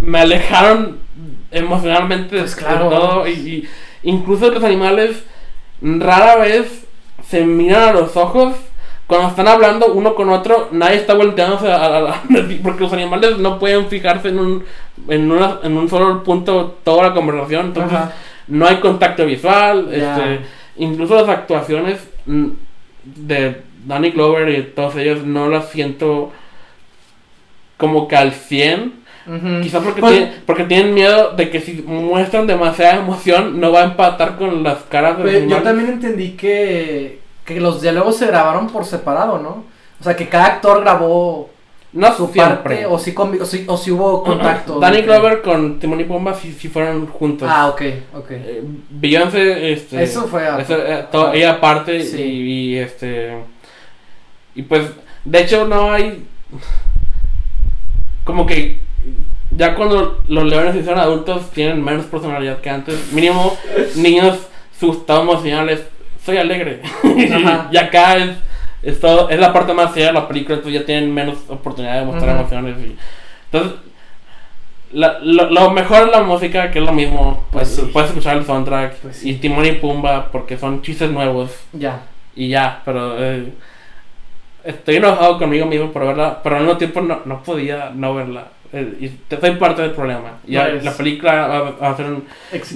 me 0.00 0.20
alejaron 0.20 0.98
emocionalmente 1.50 2.36
de- 2.36 2.42
Pues 2.42 2.56
de 2.56 2.62
claro. 2.62 2.88
todo. 2.88 3.26
Y, 3.28 3.32
y 3.32 3.68
incluso 4.02 4.50
los 4.50 4.64
animales 4.64 5.24
rara 5.80 6.36
vez 6.36 6.84
se 7.28 7.44
miran 7.44 7.88
a 7.90 7.92
los 7.92 8.16
ojos. 8.16 8.54
Cuando 9.06 9.28
están 9.28 9.48
hablando 9.48 9.92
uno 9.92 10.14
con 10.14 10.30
otro, 10.30 10.68
nadie 10.72 10.96
está 10.96 11.14
volteándose 11.14 11.70
a, 11.70 11.76
a- 11.76 12.10
a- 12.12 12.22
porque 12.62 12.84
los 12.84 12.92
animales 12.92 13.36
no 13.38 13.58
pueden 13.58 13.86
fijarse 13.88 14.28
en 14.28 14.38
un, 14.38 14.64
en, 15.08 15.30
una- 15.30 15.58
en 15.62 15.76
un 15.76 15.88
solo 15.88 16.22
punto 16.22 16.78
toda 16.82 17.08
la 17.08 17.14
conversación. 17.14 17.66
Entonces, 17.66 17.92
Ajá. 17.98 18.12
no 18.48 18.66
hay 18.66 18.76
contacto 18.76 19.26
visual. 19.26 19.88
Este, 19.92 20.40
incluso 20.76 21.14
las 21.16 21.28
actuaciones 21.28 21.98
mm, 22.26 22.48
de 23.04 23.60
Danny 23.84 24.10
Glover 24.12 24.48
y 24.48 24.62
todos 24.74 24.96
ellos 24.96 25.24
no 25.24 25.48
las 25.48 25.68
siento 25.70 26.32
como 27.76 28.08
que 28.08 28.16
al 28.16 28.32
100. 28.32 29.02
Ujú. 29.26 29.60
Quizás 29.62 29.82
porque, 29.84 30.00
Pues- 30.00 30.12
tienen, 30.14 30.34
porque 30.46 30.64
tienen 30.64 30.94
miedo 30.94 31.32
de 31.36 31.50
que 31.50 31.60
si 31.60 31.82
muestran 31.82 32.46
demasiada 32.46 32.96
emoción 32.96 33.60
no 33.60 33.70
va 33.72 33.82
a 33.82 33.84
empatar 33.84 34.36
con 34.36 34.62
las 34.62 34.78
caras 34.84 35.18
de 35.18 35.22
los 35.24 35.32
Pues, 35.32 35.34
yo 35.34 35.56
animales. 35.56 35.64
también 35.64 35.88
entendí 35.90 36.30
que, 36.30 37.20
que 37.44 37.60
los 37.60 37.80
diálogos 37.82 38.16
se 38.16 38.26
grabaron 38.26 38.68
por 38.68 38.84
separado, 38.84 39.38
¿no? 39.38 39.64
O 40.00 40.04
sea, 40.04 40.16
que 40.16 40.28
cada 40.28 40.46
actor 40.46 40.80
grabó 40.80 41.50
No 41.92 42.08
su 42.16 42.26
siempre. 42.28 42.56
parte, 42.56 42.86
o 42.86 42.98
si, 42.98 43.12
convi- 43.14 43.40
o 43.40 43.44
si, 43.44 43.64
o 43.68 43.76
si 43.76 43.90
hubo 43.90 44.22
contacto. 44.24 44.80
Danny 44.80 44.98
que- 44.98 45.02
Glover 45.02 45.42
con 45.42 45.78
Timon 45.78 46.00
y 46.00 46.04
Pumba 46.04 46.34
si, 46.34 46.52
si 46.52 46.68
fueron 46.68 47.06
juntos. 47.06 47.48
Ah, 47.52 47.68
ok, 47.68 47.82
ok. 48.14 48.30
Eh, 48.30 48.62
Beyoncé, 48.90 49.72
este, 49.72 50.02
Eso 50.02 50.22
fue 50.26 50.46
a- 50.48 50.58
eso, 50.60 50.74
eh, 50.78 51.06
ella 51.34 51.52
aparte 51.52 52.02
Sí. 52.02 52.20
y, 52.22 52.72
y, 52.72 52.78
este 52.78 53.36
y 54.54 54.62
pues 54.62 54.84
de 55.24 55.40
hecho 55.40 55.66
no 55.66 55.92
hay 55.92 56.24
como 58.24 58.46
que 58.46 58.78
ya 59.50 59.74
cuando 59.74 60.22
los 60.28 60.44
leones 60.44 60.72
se 60.74 60.80
hicieron 60.80 61.00
adultos 61.00 61.50
tienen 61.50 61.82
menos 61.82 62.06
personalidad 62.06 62.60
que 62.60 62.70
antes 62.70 63.12
mínimo 63.12 63.56
niños 63.96 64.38
su 64.78 64.92
estado 64.92 65.22
emocional 65.22 65.68
es 65.68 65.80
soy 66.24 66.36
alegre 66.38 66.80
y 67.72 67.76
acá 67.76 68.16
es 68.16 68.30
es, 68.82 68.98
todo- 69.00 69.28
es 69.30 69.38
la 69.38 69.52
parte 69.52 69.72
más 69.74 69.92
seria 69.92 70.08
de 70.08 70.12
la 70.14 70.26
película 70.28 70.56
entonces 70.56 70.80
ya 70.80 70.86
tienen 70.86 71.12
menos 71.14 71.38
oportunidad 71.48 72.00
de 72.00 72.06
mostrar 72.06 72.36
emociones 72.36 72.76
y, 72.78 72.96
entonces 73.52 73.78
la- 74.92 75.18
lo, 75.20 75.48
lo 75.50 75.70
mejor 75.70 76.02
es 76.08 76.10
la 76.10 76.22
música, 76.22 76.70
que 76.70 76.78
es 76.80 76.84
lo 76.84 76.92
mismo. 76.92 77.44
Pues 77.50 77.68
Pues, 77.76 77.86
sí. 77.86 77.90
Puedes 77.94 78.10
escuchar 78.10 78.36
el 78.36 78.44
soundtrack 78.44 78.96
Pues 78.96 79.16
sí. 79.16 79.30
y 79.30 79.34
Timón 79.36 79.64
y 79.64 79.72
Pumba 79.72 80.30
porque 80.30 80.58
son 80.58 80.82
chistes 80.82 81.10
nuevos 81.10 81.50
Ya. 81.72 82.02
y 82.36 82.48
ya, 82.48 82.82
pero 82.84 83.14
eh, 83.24 83.52
estoy 84.64 84.96
enojado 84.96 85.38
conmigo 85.38 85.64
mismo 85.66 85.90
por 85.92 86.06
verla, 86.06 86.40
pero 86.42 86.56
al 86.56 86.62
mismo 86.64 86.76
tiempo 86.76 87.00
no, 87.00 87.20
no 87.24 87.42
podía 87.42 87.90
no 87.94 88.14
verla. 88.14 88.48
Eh, 88.74 88.96
y 89.00 89.08
te- 89.08 89.38
soy 89.38 89.56
parte 89.56 89.82
del 89.82 89.90
problema. 89.90 90.38
Ya, 90.46 90.68
No 90.68 90.82
la 90.82 90.92
película 90.92 91.46
va, 91.46 91.70
va 91.72 91.90
a 91.90 91.96
ser 91.96 92.06
un 92.06 92.24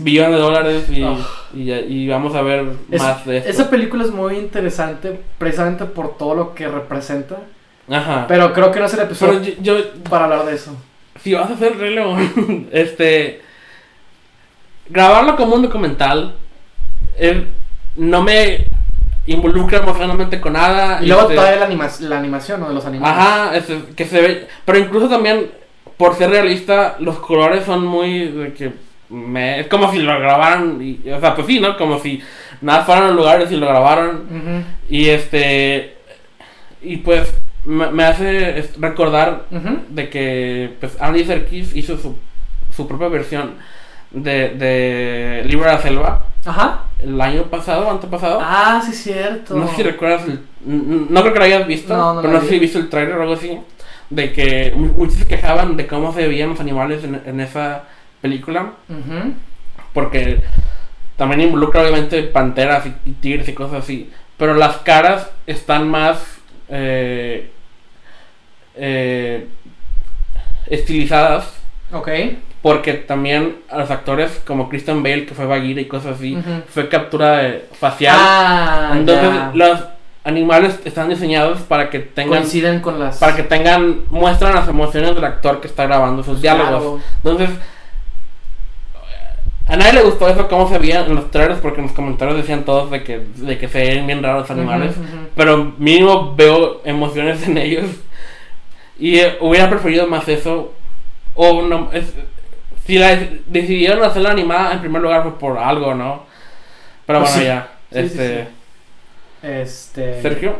billón 0.05 0.31
de 0.33 0.39
dólares 0.39 0.85
y, 0.91 1.03
Oh. 1.03 1.17
y, 1.55 2.07
vamos 2.09 2.35
a 2.35 2.43
ver 2.43 2.67
Es- 2.91 3.01
más 3.03 3.25
de 3.25 3.39
esto. 3.39 3.51
esa 3.51 3.71
película 3.71 4.05
es 4.05 4.11
muy 4.11 4.37
interesante 4.37 5.19
precisamente 5.39 5.87
por 5.87 6.19
todo 6.19 6.35
lo 6.35 6.55
que 6.55 6.69
representa. 6.69 7.37
Ajá. 7.91 8.27
Pero 8.29 8.53
creo 8.53 8.71
que 8.73 8.81
no 8.81 8.87
es 8.87 8.95
el 8.95 9.01
episodio 9.01 9.41
yo, 9.41 9.79
yo- 9.79 9.85
para 10.11 10.25
hablar 10.25 10.45
de 10.45 10.55
eso. 10.55 10.77
si 11.23 11.33
vas 11.33 11.49
a 11.51 11.55
hacer 11.55 11.79
Rey 11.79 11.95
León, 11.95 12.69
este. 12.73 13.41
Grabarlo 14.89 15.35
como 15.37 15.57
un 15.57 15.63
documental 15.63 16.37
eh, 17.19 17.47
no 17.97 18.23
me 18.23 18.67
involucra 19.27 19.79
emocionalmente 19.79 20.41
con 20.41 20.53
nada. 20.53 21.03
Y 21.03 21.07
luego 21.07 21.23
este, 21.23 21.35
todavía 21.35 21.59
la, 21.61 21.67
anima 21.67 21.89
la 22.01 22.19
animación, 22.19 22.61
¿no? 22.61 22.69
De 22.69 22.75
los 22.75 22.85
animales. 22.87 23.19
Ajá, 23.19 23.57
este, 23.57 23.81
que 23.97 24.05
se 24.05 24.21
ve. 24.21 24.47
Pero 24.65 24.79
incluso 24.79 25.09
también, 25.09 25.51
por 25.97 26.15
ser 26.15 26.31
realista, 26.31 26.97
los 27.01 27.19
colores 27.19 27.65
son 27.65 27.87
muy. 27.87 28.29
de 28.29 28.53
que 28.53 28.73
me- 29.09 29.61
es 29.61 29.67
como 29.69 29.91
si 29.93 29.99
lo 29.99 30.19
grabaran. 30.19 30.79
Y, 30.83 31.09
o 31.11 31.21
sea, 31.21 31.35
pues 31.35 31.47
sí, 31.47 31.61
¿no? 31.61 31.77
Como 31.77 31.99
si 32.01 32.21
nada 32.61 32.85
fueran 32.85 33.09
los 33.09 33.17
lugares 33.17 33.51
y 33.53 33.57
lo 33.57 33.67
grabaron. 33.69 34.17
Ujú, 34.31 34.65
Y 34.91 35.09
este. 35.09 35.97
Y 36.83 36.99
pues 36.99 37.33
me, 37.65 37.91
me 37.91 38.05
hace 38.05 38.69
recordar 38.79 39.45
de 39.89 40.09
que 40.09 40.75
pues 40.79 40.97
Andy 41.01 41.25
Serkis 41.25 41.75
hizo 41.75 41.97
su, 41.99 42.17
su 42.75 42.87
propia 42.87 43.09
versión 43.09 43.55
de, 44.13 44.51
de 44.51 45.43
Libro 45.47 45.67
de 45.69 45.73
la 45.75 45.83
Selva 45.83 46.27
Ajá. 46.45 46.85
el 47.01 47.21
año 47.21 47.43
pasado, 47.45 47.91
antepasado. 47.91 48.39
Ah, 48.41 48.81
sí, 48.85 48.93
cierto. 48.93 49.57
no 49.57 49.67
sé 49.69 49.77
si 49.77 49.83
recuerdas, 49.83 50.23
el- 50.29 50.41
no 50.65 51.21
creo 51.23 51.33
que 51.33 51.39
lo 51.41 51.45
hayas 51.45 51.67
visto, 51.67 51.97
No, 51.97 52.15
no 52.15 52.21
pero 52.21 52.35
no 52.35 52.41
sé 52.43 52.49
si 52.51 52.59
viste 52.61 52.79
el 52.79 52.89
trailer 52.89 53.17
o 53.17 53.23
algo 53.23 53.35
así, 53.35 53.59
de 54.11 54.33
que 54.33 54.73
mu- 54.77 54.92
muchos 54.92 55.16
se 55.16 55.27
quejaban 55.27 55.77
de 55.77 55.87
cómo 55.87 56.12
se 56.12 56.27
veían 56.29 56.51
los 56.51 56.61
animales 56.61 57.03
en, 57.05 57.21
en 57.27 57.40
esa 57.40 57.85
película, 58.21 58.73
porque 59.92 60.40
también 61.16 61.40
involucra 61.42 61.83
obviamente 61.83 62.23
panteras 62.25 62.85
y, 63.05 63.11
tigres 63.12 63.49
y 63.49 63.53
cosas 63.55 63.85
así. 63.85 64.11
Pero 64.37 64.55
las 64.55 64.77
caras 64.79 65.31
están 65.47 65.88
más 65.88 66.38
eh, 66.69 67.51
eh, 68.75 69.49
estilizadas. 70.66 71.53
Ok. 71.92 72.09
Porque 72.62 72.95
también 72.95 73.59
a 73.71 73.79
los 73.79 73.90
actores 73.90 74.42
como 74.47 74.69
Christian 74.69 75.03
Bale, 75.03 75.25
que 75.27 75.35
fue 75.35 75.47
Bagheera 75.47 75.81
y 75.81 75.85
cosas 75.87 76.16
así, 76.16 76.37
fue 76.69 76.88
captura 76.88 77.38
de- 77.38 77.64
facial. 77.79 78.16
Ah, 78.19 78.92
Entonces 78.97 79.25
ya. 79.31 79.51
los 79.55 79.81
animales 80.27 80.79
están 80.85 81.09
diseñados 81.09 81.61
para 81.62 81.89
que 81.89 82.01
tengan 82.01 82.41
coinciden 82.41 82.81
con 82.81 82.99
las. 83.01 83.17
para 83.19 83.35
que 83.37 83.43
tengan 83.45 84.03
muestran 84.11 84.55
las 84.55 84.69
emociones 84.69 85.15
del 85.15 85.25
actor 85.25 85.61
que 85.61 85.69
está 85.69 85.85
grabando 85.87 86.23
sus 86.23 86.43
diálogos. 86.43 86.69
Claro. 86.71 87.01
Entonces 87.39 87.51
a 89.69 89.77
nadie 89.77 89.95
le 89.95 90.03
gustó 90.03 90.29
eso 90.29 90.47
cómo 90.49 90.69
se 90.69 90.79
veían 90.79 91.07
en 91.07 91.17
los 91.17 91.31
trailers 91.31 91.59
porque 91.61 91.81
en 91.81 91.87
los 91.89 91.95
comentarios 91.97 92.37
decían 92.37 92.65
todos 92.65 92.91
de 92.91 93.03
que 93.03 93.19
de 93.37 93.59
que 93.59 93.67
se 93.69 93.81
ven 93.81 94.07
bien 94.07 94.23
raros 94.23 94.43
los 94.43 94.51
animales, 94.51 94.95
pero 95.35 95.73
mínimo 95.79 96.35
veo 96.37 96.83
emociones 96.85 97.47
en 97.49 97.59
ellos 97.59 97.87
y 98.99 99.19
eh, 99.19 99.37
hubiera 99.41 99.69
preferido 99.69 100.07
más 100.07 100.29
eso 100.29 100.73
o 101.35 101.62
no 101.62 101.91
es- 101.93 102.15
si 102.87 102.99
la 102.99 103.19
decidieron 103.47 104.05
hacerla 104.05 104.31
animada 104.31 104.73
en 104.75 104.81
primer 104.81 105.03
lugar 105.03 105.23
fue 105.25 105.37
por 105.39 105.59
algo, 105.59 105.93
¿no? 105.95 106.23
Pero 107.05 107.21
Pues 107.21 107.33
bueno, 107.35 107.43
sí. 107.43 107.47
ya. 107.47 107.69
Sí, 107.93 107.99
este, 107.99 108.43
sí. 108.45 108.49
Este. 109.47 110.21
Sergio, 110.23 110.59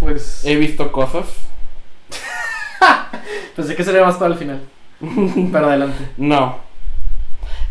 Pues. 0.00 0.44
he 0.44 0.56
visto 0.56 0.90
cosas. 0.90 1.26
Pensé 3.56 3.76
que 3.76 3.84
sería 3.84 4.04
más 4.04 4.16
para 4.16 4.32
el 4.32 4.38
final. 4.38 4.60
Pero 5.52 5.66
adelante. 5.68 6.04
No. 6.16 6.58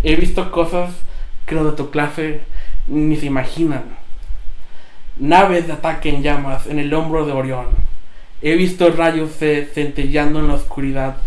He 0.03 0.15
visto 0.15 0.51
cosas 0.51 0.91
que 1.45 1.55
los 1.55 1.65
de 1.65 1.71
tu 1.71 1.89
clase 1.89 2.41
ni 2.87 3.15
se 3.17 3.25
imaginan. 3.25 3.97
Naves 5.17 5.67
de 5.67 5.73
ataque 5.73 6.09
en 6.09 6.21
llamas 6.23 6.67
en 6.67 6.79
el 6.79 6.93
hombro 6.93 7.25
de 7.25 7.33
Orión. 7.33 7.67
He 8.41 8.55
visto 8.55 8.89
rayos 8.91 9.31
centellando 9.39 10.39
en 10.39 10.47
la 10.47 10.53
oscuridad 10.53 11.17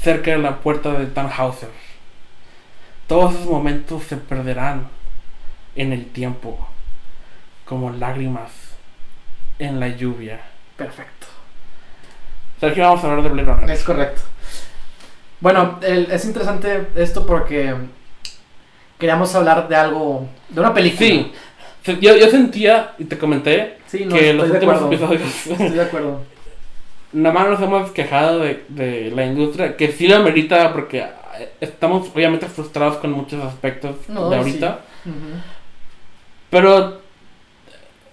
cerca 0.00 0.30
de 0.30 0.38
la 0.38 0.60
puerta 0.60 0.92
de 0.92 1.06
Tannhauser. 1.06 1.68
Todos 3.08 3.34
esos 3.34 3.46
momentos 3.46 4.04
se 4.04 4.16
perderán 4.16 4.86
en 5.74 5.92
el 5.92 6.06
tiempo, 6.06 6.68
como 7.70 7.90
lágrimas 7.90 8.50
en 9.60 9.78
la 9.78 9.86
lluvia. 9.88 10.40
Perfecto. 10.76 11.28
Sergio, 12.58 12.82
vamos 12.82 13.04
a 13.04 13.06
hablar 13.08 13.22
de 13.22 13.28
Blade 13.30 13.52
Runner. 13.54 13.70
Es 13.70 13.84
correcto. 13.84 14.20
Bueno, 15.38 15.78
el- 15.82 16.10
es 16.10 16.24
interesante 16.24 16.88
esto 16.96 17.24
porque 17.24 17.74
queríamos 18.98 19.32
hablar 19.36 19.68
de 19.68 19.76
algo, 19.76 20.26
de 20.48 20.60
una 20.60 20.74
película. 20.74 20.98
Sí, 21.08 21.32
yo, 22.00 22.16
yo 22.16 22.28
sentía, 22.28 22.92
y 22.98 23.04
te 23.04 23.16
comenté, 23.16 23.78
sí, 23.86 24.04
no, 24.04 24.16
que 24.16 24.34
los 24.34 24.50
últimos 24.50 24.74
acuerdo. 24.76 24.92
episodios 25.14 25.46
Estoy 25.46 25.70
de 25.70 25.82
acuerdo. 25.82 26.20
nada 27.12 27.34
más 27.34 27.48
nos 27.50 27.62
hemos 27.62 27.90
quejado 27.92 28.40
de, 28.40 28.64
de 28.68 29.12
la 29.14 29.24
industria, 29.26 29.76
que 29.76 29.92
sí 29.92 30.08
lo 30.08 30.16
amerita 30.16 30.72
porque 30.72 31.06
estamos 31.60 32.08
obviamente 32.14 32.46
frustrados 32.46 32.96
con 32.96 33.12
muchos 33.12 33.42
aspectos 33.44 33.94
No, 34.08 34.28
de 34.28 34.36
sí. 34.36 34.40
ahorita, 34.42 34.80
pero 36.50 37.00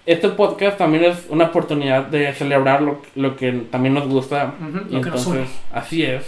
este 0.08 0.30
podcast 0.30 0.78
también 0.80 1.04
es 1.04 1.26
una 1.30 1.46
oportunidad 1.46 2.08
de 2.08 2.34
celebrar 2.34 2.82
lo, 2.82 3.02
lo 3.16 3.36
que 3.36 3.52
también 3.70 3.94
nos 3.94 4.08
gusta, 4.08 4.56
Ujú, 4.60 4.90
y 4.90 4.94
lo 4.96 5.02
que 5.02 5.10
nos 5.12 5.28
entonces 5.28 5.50
así 5.72 6.04
es, 6.04 6.24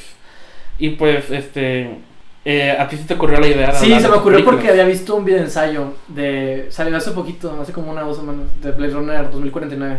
y 0.78 0.90
pues 0.92 1.32
este, 1.32 1.98
eh, 2.46 2.72
a 2.72 2.88
ti 2.88 2.98
se 2.98 3.04
te 3.06 3.16
ocurrió 3.16 3.40
la 3.40 3.48
idea 3.48 3.72
de 3.72 3.78
Sí, 3.78 3.88
se 3.88 4.08
me 4.08 4.16
ocurrió 4.16 4.38
películas. 4.38 4.44
porque 4.46 4.70
había 4.70 4.86
visto 4.86 5.16
un 5.16 5.26
video 5.26 5.42
ensayo 5.42 5.94
de. 6.08 6.68
salió 6.70 6.96
hace 6.96 7.12
poquito, 7.12 7.58
hace 7.62 7.74
como 7.74 7.92
una 7.92 8.04
o 8.04 8.10
dos 8.10 8.18
semanas, 8.18 8.46
de 8.62 8.72
Blade 8.72 8.94
Runner 8.94 9.32
2049. 9.32 9.98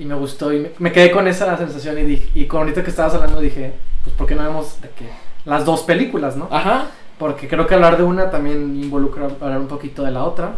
Y 0.00 0.04
me 0.04 0.14
gustó 0.14 0.52
y 0.52 0.60
me, 0.60 0.70
me 0.78 0.92
quedé 0.92 1.10
con 1.10 1.26
esa 1.26 1.56
sensación. 1.56 1.98
Y, 1.98 2.02
dije, 2.02 2.28
y 2.34 2.44
con 2.46 2.60
ahorita 2.60 2.84
que 2.84 2.90
estabas 2.90 3.14
hablando 3.14 3.40
dije, 3.40 3.72
pues, 4.04 4.14
¿por 4.14 4.26
qué 4.28 4.34
no 4.36 4.42
vemos 4.44 4.80
de 4.80 4.90
que 4.90 5.06
las 5.44 5.64
dos 5.64 5.82
películas, 5.82 6.36
no? 6.36 6.48
Ajá, 6.52 6.86
Porque 7.18 7.48
creo 7.48 7.66
que 7.66 7.74
hablar 7.74 7.96
de 7.96 8.04
una 8.04 8.30
también 8.30 8.80
involucra 8.80 9.26
hablar 9.40 9.58
un 9.58 9.66
poquito 9.66 10.04
de 10.04 10.12
la 10.12 10.22
otra. 10.24 10.52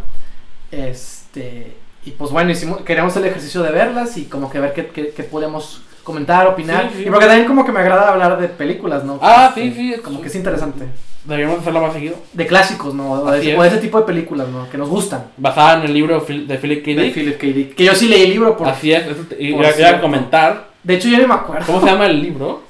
Este. 0.70 1.77
Y 2.04 2.12
pues 2.12 2.30
bueno, 2.30 2.50
hicimos, 2.50 2.80
queríamos 2.82 3.14
el 3.16 3.24
ejercicio 3.26 3.62
de 3.62 3.70
verlas 3.72 4.16
y 4.16 4.24
como 4.24 4.50
que 4.50 4.58
ver 4.60 4.72
qué, 4.72 4.86
qué, 4.88 5.08
qué 5.14 5.22
podemos 5.22 5.82
comentar, 6.02 6.46
opinar. 6.46 6.88
Sí, 6.92 6.98
sí. 7.02 7.08
Y 7.08 7.10
porque 7.10 7.26
también 7.26 7.46
como 7.46 7.64
que 7.64 7.72
me 7.72 7.80
agrada 7.80 8.08
hablar 8.10 8.40
de 8.40 8.48
películas, 8.48 9.04
¿no? 9.04 9.18
Ah, 9.22 9.52
sí, 9.54 9.72
sí, 9.76 9.94
Como 10.02 10.20
que 10.22 10.28
es 10.28 10.34
interesante. 10.34 10.86
deberíamos 11.24 11.60
hacerlo 11.60 11.82
más 11.82 11.92
seguido, 11.92 12.16
De 12.32 12.46
clásicos, 12.46 12.94
¿no? 12.94 13.12
O 13.12 13.30
de, 13.30 13.52
es. 13.52 13.58
o 13.58 13.62
de 13.62 13.68
ese 13.68 13.78
tipo 13.78 13.98
de 14.00 14.06
películas, 14.06 14.48
¿no? 14.48 14.68
Que 14.70 14.78
nos 14.78 14.88
gustan. 14.88 15.26
basada 15.36 15.74
en 15.78 15.82
el 15.82 15.92
libro 15.94 16.14
de 16.14 16.20
Phil- 16.22 16.46
de 16.46 16.56
Philip 16.58 16.82
K. 16.84 16.90
De 16.92 17.02
Dick. 17.02 17.14
Philip 17.14 17.38
K. 17.38 17.46
Dick. 17.48 17.74
Que 17.74 17.84
yo 17.84 17.94
sí 17.94 18.08
leí 18.08 18.22
el 18.22 18.30
libro. 18.30 18.56
Por, 18.56 18.66
Así 18.66 18.92
es, 18.92 19.04
y 19.06 19.12
por 19.12 19.38
iba- 19.38 19.52
iba 19.58 19.68
a 19.68 19.72
cierto. 19.72 20.00
comentar, 20.00 20.68
de 20.82 20.94
hecho, 20.94 21.08
yo 21.08 21.18
no 21.18 21.28
me 21.28 21.34
acuerdo. 21.34 21.66
¿cómo 21.66 21.80
se 21.80 21.86
llama 21.86 22.06
el 22.06 22.22
libro? 22.22 22.62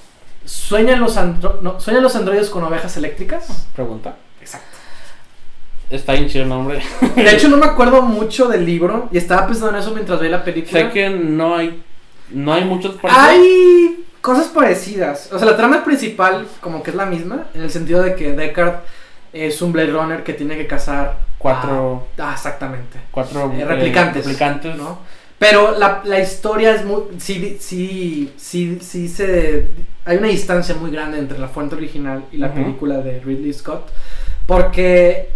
¿Sueñan 0.44 0.98
los, 1.00 1.16
andro- 1.16 1.60
no, 1.62 1.78
¿Sueñan 1.78 2.02
los 2.02 2.16
androides 2.16 2.50
con 2.50 2.64
ovejas 2.64 2.96
eléctricas? 2.96 3.68
Pregunta. 3.76 4.16
Está 5.90 6.12
bien 6.12 6.29
chido 6.29 6.44
el 6.44 6.48
nombre. 6.50 6.81
De 7.16 7.31
hecho, 7.31 7.48
no 7.48 7.57
me 7.57 7.66
acuerdo 7.72 8.03
mucho 8.03 8.48
del 8.48 8.64
libro 8.64 9.09
y 9.12 9.18
estaba 9.18 9.46
pensando 9.46 9.70
en 9.70 9.76
eso 9.83 9.90
mientras 9.92 10.20
veía 10.20 10.33
la 10.38 10.44
película. 10.44 10.81
sé 10.81 10.90
que 10.90 11.11
no 11.11 11.57
hay 11.57 11.83
no 12.31 12.53
hay 12.55 12.64
muchos 12.64 12.94
parecidos. 12.94 13.29
Hay 13.29 14.05
cosas 14.20 14.46
parecidas. 14.48 15.31
O 15.33 15.38
sea, 15.38 15.48
la 15.48 15.57
trama 15.57 15.83
principal 15.85 16.46
como 16.61 16.83
que 16.83 16.90
es 16.90 16.96
la 16.96 17.07
misma, 17.07 17.46
en 17.55 17.62
el 17.62 17.70
sentido 17.70 18.03
de 18.03 18.14
que 18.14 18.33
Deckard 18.33 18.81
es 19.33 19.61
un 19.62 19.72
Blade 19.72 19.90
Runner 19.90 20.22
que 20.22 20.33
tiene 20.35 20.57
que 20.57 20.66
cazar 20.66 21.18
Cuatro- 21.38 22.07
ah, 22.18 22.33
exactamente. 22.35 22.98
cuatro 23.11 23.50
Eh, 23.57 23.61
eh, 23.62 23.64
replicantes. 23.64 24.24
replicantes. 24.26 24.76
¿no? 24.76 24.98
Pero 25.38 25.76
la, 25.79 26.03
la 26.05 26.20
historia 26.20 26.74
es 26.74 26.85
muy. 26.85 27.00
Sí, 27.18 27.57
sí, 27.59 28.31
sí, 28.37 28.79
sí 28.83 29.09
se. 29.09 29.68
Hay 30.05 30.18
una 30.18 30.29
distancia 30.29 30.74
muy 30.74 30.90
grande 30.90 31.18
entre 31.18 31.38
la 31.38 31.48
fuente 31.48 31.74
original 31.76 32.24
y 32.31 32.37
la 32.37 32.53
película 32.53 32.98
de 32.98 33.20
Ridley 33.20 33.53
Scott. 33.55 33.88
Porque. 34.46 35.31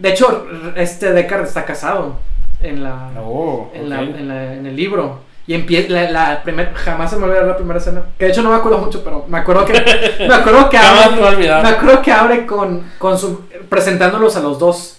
De 0.00 0.10
hecho, 0.10 0.46
este 0.76 1.12
Deckard 1.12 1.44
está 1.44 1.64
casado 1.64 2.16
en 2.62 2.82
la. 2.82 3.10
Oh, 3.22 3.70
en, 3.74 3.90
la- 3.90 4.00
en, 4.02 4.28
la- 4.28 4.54
en 4.54 4.66
el 4.66 4.74
libro. 4.76 5.18
Y 5.46 5.54
empieza 5.54 5.90
la, 5.92 6.10
la 6.10 6.42
primer, 6.42 6.72
jamás 6.74 7.10
se 7.10 7.16
me 7.16 7.24
olvidará 7.24 7.46
la 7.46 7.56
primera 7.56 7.78
escena. 7.80 8.02
Que 8.18 8.26
de 8.26 8.30
hecho 8.30 8.42
no 8.42 8.50
me 8.50 8.56
acuerdo 8.56 8.78
mucho, 8.78 9.02
pero 9.02 9.24
me 9.28 9.38
acuerdo 9.38 9.64
que 9.64 9.72
me 10.28 10.34
acuerdo 10.34 10.70
que 10.70 10.78
abre, 10.78 11.36
me 11.36 11.68
acuerdo 11.68 12.02
que 12.02 12.12
abre 12.12 12.46
con, 12.46 12.84
con 12.98 13.18
su 13.18 13.42
presentándolos 13.68 14.36
a 14.36 14.40
los 14.40 14.58
dos 14.58 14.98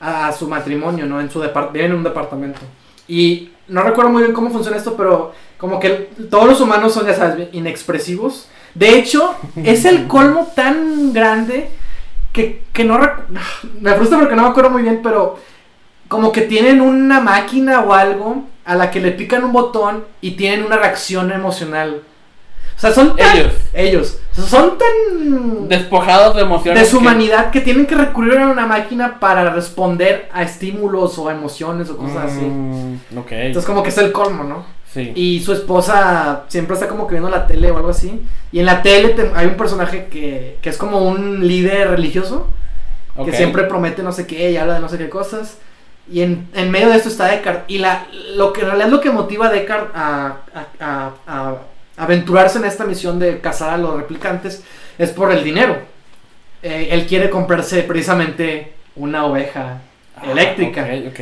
a, 0.00 0.32
su 0.32 0.48
matrimonio, 0.48 1.06
¿no? 1.06 1.20
En 1.20 1.30
su 1.30 1.40
depart 1.40 1.72
viven 1.72 1.92
en 1.92 1.98
un 1.98 2.02
departamento. 2.02 2.60
Y 3.06 3.52
no 3.68 3.82
recuerdo 3.82 4.10
muy 4.10 4.22
bien 4.22 4.34
cómo 4.34 4.50
funciona 4.50 4.76
esto, 4.76 4.96
pero 4.96 5.32
como 5.56 5.78
que 5.78 6.10
todos 6.30 6.46
los 6.48 6.60
humanos 6.60 6.92
son, 6.94 7.06
ya 7.06 7.14
sabes, 7.14 7.48
inexpresivos. 7.52 8.48
De 8.74 8.98
hecho, 8.98 9.34
es 9.62 9.84
el 9.84 10.06
colmo 10.08 10.50
tan 10.56 11.12
grande 11.12 11.68
que, 12.32 12.62
que 12.72 12.84
no 12.84 12.98
rec- 12.98 13.20
me 13.80 13.92
frustra 13.94 14.18
porque 14.18 14.34
no 14.36 14.42
me 14.42 14.48
acuerdo 14.48 14.70
muy 14.70 14.82
bien, 14.82 15.00
pero 15.02 15.38
como 16.08 16.32
que 16.32 16.42
tienen 16.42 16.80
una 16.80 17.20
máquina 17.20 17.80
o 17.80 17.92
algo 17.94 18.44
a 18.64 18.74
la 18.74 18.90
que 18.90 19.00
le 19.00 19.12
pican 19.12 19.44
un 19.44 19.52
botón 19.52 20.04
y 20.20 20.32
tienen 20.32 20.64
una 20.64 20.76
reacción 20.76 21.32
emocional. 21.32 22.02
O 22.76 22.80
sea, 22.82 22.92
son 22.92 23.14
tan, 23.16 23.36
Ellos. 23.36 23.52
ellos 23.74 24.18
son 24.32 24.76
tan 24.78 25.68
Despojados 25.68 26.34
de 26.34 26.42
emociones. 26.42 26.82
de 26.82 26.88
su 26.88 26.98
humanidad 26.98 27.50
que 27.50 27.60
tienen 27.60 27.86
que 27.86 27.94
recurrir 27.94 28.38
a 28.38 28.48
una 28.48 28.66
máquina 28.66 29.20
para 29.20 29.50
responder 29.50 30.28
a 30.32 30.42
estímulos 30.42 31.16
o 31.18 31.28
a 31.28 31.32
emociones 31.32 31.88
o 31.90 31.96
cosas 31.96 32.32
así. 32.32 32.40
Mm. 32.40 32.98
Entonces 33.30 33.64
como 33.66 33.82
que 33.82 33.90
es 33.90 33.98
el 33.98 34.10
colmo, 34.10 34.42
¿no? 34.44 34.64
Sí. 34.92 35.12
Y 35.14 35.40
su 35.40 35.52
esposa 35.52 36.44
siempre 36.48 36.74
está 36.74 36.88
como 36.88 37.06
que 37.06 37.14
viendo 37.14 37.30
la 37.30 37.46
tele 37.46 37.70
o 37.70 37.76
algo 37.76 37.90
así. 37.90 38.22
Y 38.52 38.60
en 38.60 38.66
la 38.66 38.82
tele 38.82 39.10
te- 39.10 39.30
hay 39.34 39.46
un 39.46 39.56
personaje 39.56 40.06
que, 40.10 40.58
que 40.60 40.68
es 40.70 40.76
como 40.76 41.06
un 41.06 41.46
líder 41.46 41.90
religioso 41.90 42.48
ok. 43.16 43.26
que 43.26 43.36
siempre 43.36 43.64
promete 43.64 44.02
no 44.02 44.12
sé 44.12 44.26
qué 44.26 44.50
y 44.50 44.56
habla 44.56 44.74
de 44.74 44.80
no 44.80 44.88
sé 44.88 44.98
qué 44.98 45.08
cosas. 45.08 45.58
Y 46.10 46.20
en, 46.22 46.48
en 46.54 46.70
medio 46.70 46.88
de 46.90 46.96
esto 46.96 47.08
está 47.08 47.26
Deckard. 47.26 47.60
Y 47.68 47.78
la, 47.78 48.06
lo 48.34 48.52
que 48.52 48.60
en 48.62 48.66
realidad 48.66 48.88
lo 48.88 49.00
que 49.00 49.10
motiva 49.10 49.46
a 49.46 49.52
a, 49.94 50.36
a- 50.54 50.66
a- 50.80 51.12
a 51.26 51.56
aventurarse 51.96 52.58
en 52.58 52.64
esta 52.64 52.84
misión 52.84 53.18
de 53.18 53.38
cazar 53.40 53.70
a 53.70 53.76
los 53.78 53.96
replicantes 53.96 54.64
es 54.98 55.10
por 55.10 55.30
el 55.30 55.44
dinero. 55.44 55.76
Eh, 56.62 56.88
él 56.90 57.06
quiere 57.06 57.28
comprarse 57.30 57.82
precisamente 57.82 58.72
una 58.96 59.24
oveja 59.26 59.80
Ah, 60.16 60.30
eléctrica. 60.30 60.86
ok, 61.08 61.20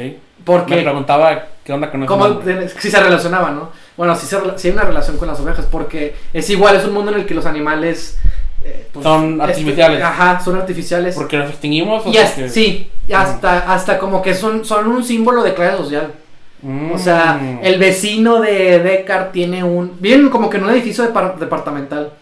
ok. 0.50 0.56
Me 0.56 0.60
Porque 0.68 0.82
preguntaba 0.82 1.44
qué 1.64 1.72
onda 1.72 1.90
con 1.90 2.06
como 2.06 2.40
si 2.78 2.90
se 2.90 3.00
relacionaba, 3.00 3.50
¿no? 3.50 3.70
Bueno, 3.96 4.14
si 4.16 4.34
hay 4.34 4.72
una 4.72 4.82
relación 4.84 5.16
con 5.18 5.28
las 5.28 5.38
ovejas, 5.40 5.66
porque 5.70 6.14
es 6.32 6.48
igual, 6.50 6.76
es 6.76 6.84
un 6.84 6.94
mundo 6.94 7.12
en 7.12 7.20
el 7.20 7.26
que 7.26 7.34
los 7.34 7.46
animales 7.46 8.18
eh, 8.62 8.88
pues, 8.92 9.02
Son 9.02 9.32
este, 9.40 9.42
artificiales. 9.52 10.02
ajá, 10.02 10.40
son 10.40 10.56
artificiales. 10.56 11.14
¿Porque 11.14 11.36
los 11.38 11.48
extinguimos? 11.50 12.00
o 12.02 12.04
porque- 12.04 12.48
sí, 12.50 12.90
y 13.08 13.12
hasta, 13.12 13.72
hasta 13.72 13.98
como 13.98 14.20
que 14.20 14.34
son, 14.34 14.64
son 14.64 14.86
un 14.88 15.02
símbolo 15.02 15.42
de 15.42 15.54
clase 15.54 15.76
social. 15.78 16.12
Mm. 16.62 16.92
O 16.92 16.98
sea, 16.98 17.40
el 17.62 17.78
vecino 17.78 18.38
de 18.40 18.80
Deckard 18.80 19.30
tiene 19.30 19.64
un. 19.64 19.96
Viven 19.98 20.28
como 20.28 20.50
que 20.50 20.58
en 20.58 20.64
un 20.64 20.70
edificio 20.70 21.04
depar- 21.10 21.36
departamental. 21.38 22.12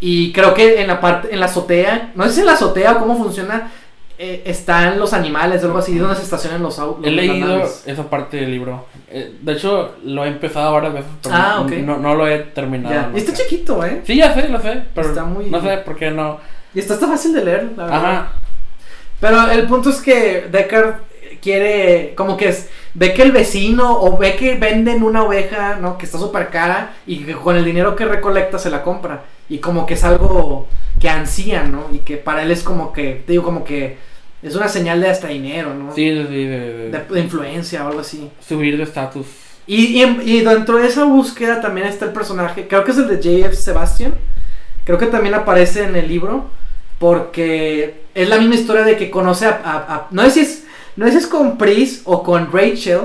Y 0.00 0.32
creo 0.32 0.54
que 0.54 0.80
en 0.80 0.86
la 0.88 0.98
parte, 1.00 1.28
en 1.32 1.40
la 1.40 1.46
azotea, 1.46 2.12
no 2.14 2.24
sé 2.24 2.32
si 2.32 2.40
en 2.40 2.46
la 2.46 2.52
azotea 2.52 2.92
o 2.92 2.98
cómo 2.98 3.16
funciona, 3.16 3.70
eh, 4.18 4.42
están 4.46 4.98
los 4.98 5.12
animales 5.12 5.62
o 5.62 5.66
algo 5.66 5.78
así, 5.78 5.96
donde 5.98 6.16
se 6.16 6.22
estacionan 6.22 6.62
los 6.62 6.78
autos. 6.78 7.06
He 7.06 7.10
leído 7.10 7.62
esa 7.84 8.08
parte 8.08 8.38
del 8.38 8.50
libro. 8.50 8.86
Eh, 9.10 9.36
de 9.40 9.52
hecho, 9.52 9.94
lo 10.04 10.24
he 10.24 10.28
empezado 10.28 10.68
ahora 10.68 10.88
veces, 10.88 11.10
pero 11.22 11.34
Ah, 11.34 11.66
no, 11.82 11.98
no 11.98 12.14
lo 12.14 12.26
he 12.26 12.38
terminado. 12.38 12.94
Ya. 12.94 13.10
Está 13.14 13.32
chiquito, 13.34 13.84
¿eh? 13.84 14.02
Sí, 14.04 14.16
ya 14.16 14.32
sé, 14.34 14.48
lo 14.48 14.60
sé, 14.60 14.84
pero 14.94 15.08
Está 15.08 15.24
muy- 15.24 15.50
no 15.50 15.60
sé 15.60 15.76
por 15.78 15.96
qué 15.96 16.10
no. 16.10 16.38
Y 16.74 16.78
está, 16.80 16.94
está 16.94 17.06
fácil 17.06 17.32
de 17.34 17.44
leer, 17.44 17.72
la 17.76 17.84
verdad. 17.84 18.04
Ajá. 18.04 18.32
Pero 19.20 19.50
el 19.50 19.66
punto 19.66 19.90
es 19.90 20.00
que 20.02 20.46
Deckard 20.50 20.96
quiere, 21.40 22.14
como 22.14 22.36
que 22.36 22.48
es, 22.48 22.68
ve 22.94 23.14
que 23.14 23.22
el 23.22 23.32
vecino 23.32 23.98
o 24.00 24.16
ve 24.18 24.36
que 24.36 24.56
venden 24.56 25.02
una 25.02 25.22
oveja, 25.22 25.76
¿no? 25.80 25.96
Que 25.98 26.06
está 26.06 26.18
súper 26.18 26.48
cara 26.48 26.92
y 27.06 27.18
que 27.24 27.32
con 27.34 27.56
el 27.56 27.64
dinero 27.64 27.96
que 27.96 28.04
recolecta 28.04 28.58
se 28.58 28.70
la 28.70 28.82
compra. 28.82 29.22
Y 29.48 29.58
como 29.58 29.86
que 29.86 29.94
es 29.94 30.04
algo 30.04 30.66
que 31.00 31.08
ansía, 31.08 31.64
¿no? 31.64 31.86
Y 31.92 31.98
que 31.98 32.16
para 32.16 32.42
él 32.42 32.50
es 32.50 32.62
como 32.62 32.92
que, 32.92 33.22
te 33.26 33.32
digo, 33.32 33.44
como 33.44 33.64
que 33.64 33.96
es 34.42 34.54
una 34.54 34.68
señal 34.68 35.00
de 35.00 35.08
hasta 35.10 35.28
dinero, 35.28 35.74
¿no? 35.74 35.94
Sí, 35.94 36.10
sí, 36.10 36.26
sí, 36.28 36.44
de, 36.46 36.90
de- 36.90 37.20
influencia 37.20 37.84
o 37.84 37.88
algo 37.88 38.00
así. 38.00 38.30
subir 38.46 38.76
de 38.76 38.82
estatus. 38.84 39.26
Y, 39.66 39.86
y, 39.98 40.02
en- 40.02 40.22
y 40.24 40.40
dentro 40.42 40.78
de 40.78 40.86
esa 40.86 41.04
búsqueda 41.04 41.60
también 41.60 41.86
está 41.86 42.04
el 42.06 42.12
personaje, 42.12 42.68
creo 42.68 42.84
que 42.84 42.92
es 42.92 42.98
el 42.98 43.08
de 43.08 43.20
JF 43.20 43.54
Sebastian. 43.54 44.14
Creo 44.84 44.98
que 44.98 45.06
también 45.06 45.34
aparece 45.34 45.82
en 45.84 45.96
el 45.96 46.06
libro. 46.08 46.46
Porque 46.98 48.02
es 48.14 48.28
la 48.28 48.38
misma 48.38 48.54
historia 48.54 48.82
de 48.84 48.96
que 48.96 49.10
conoce 49.10 49.46
a. 49.46 49.60
a- 49.64 49.94
a- 49.94 50.06
no, 50.10 50.22
sé 50.24 50.30
si 50.30 50.40
es, 50.40 50.64
no 50.96 51.04
sé 51.06 51.12
si 51.12 51.18
es 51.18 51.26
con 51.26 51.58
Pris 51.58 52.02
o 52.04 52.22
con 52.22 52.50
Rachel. 52.52 53.00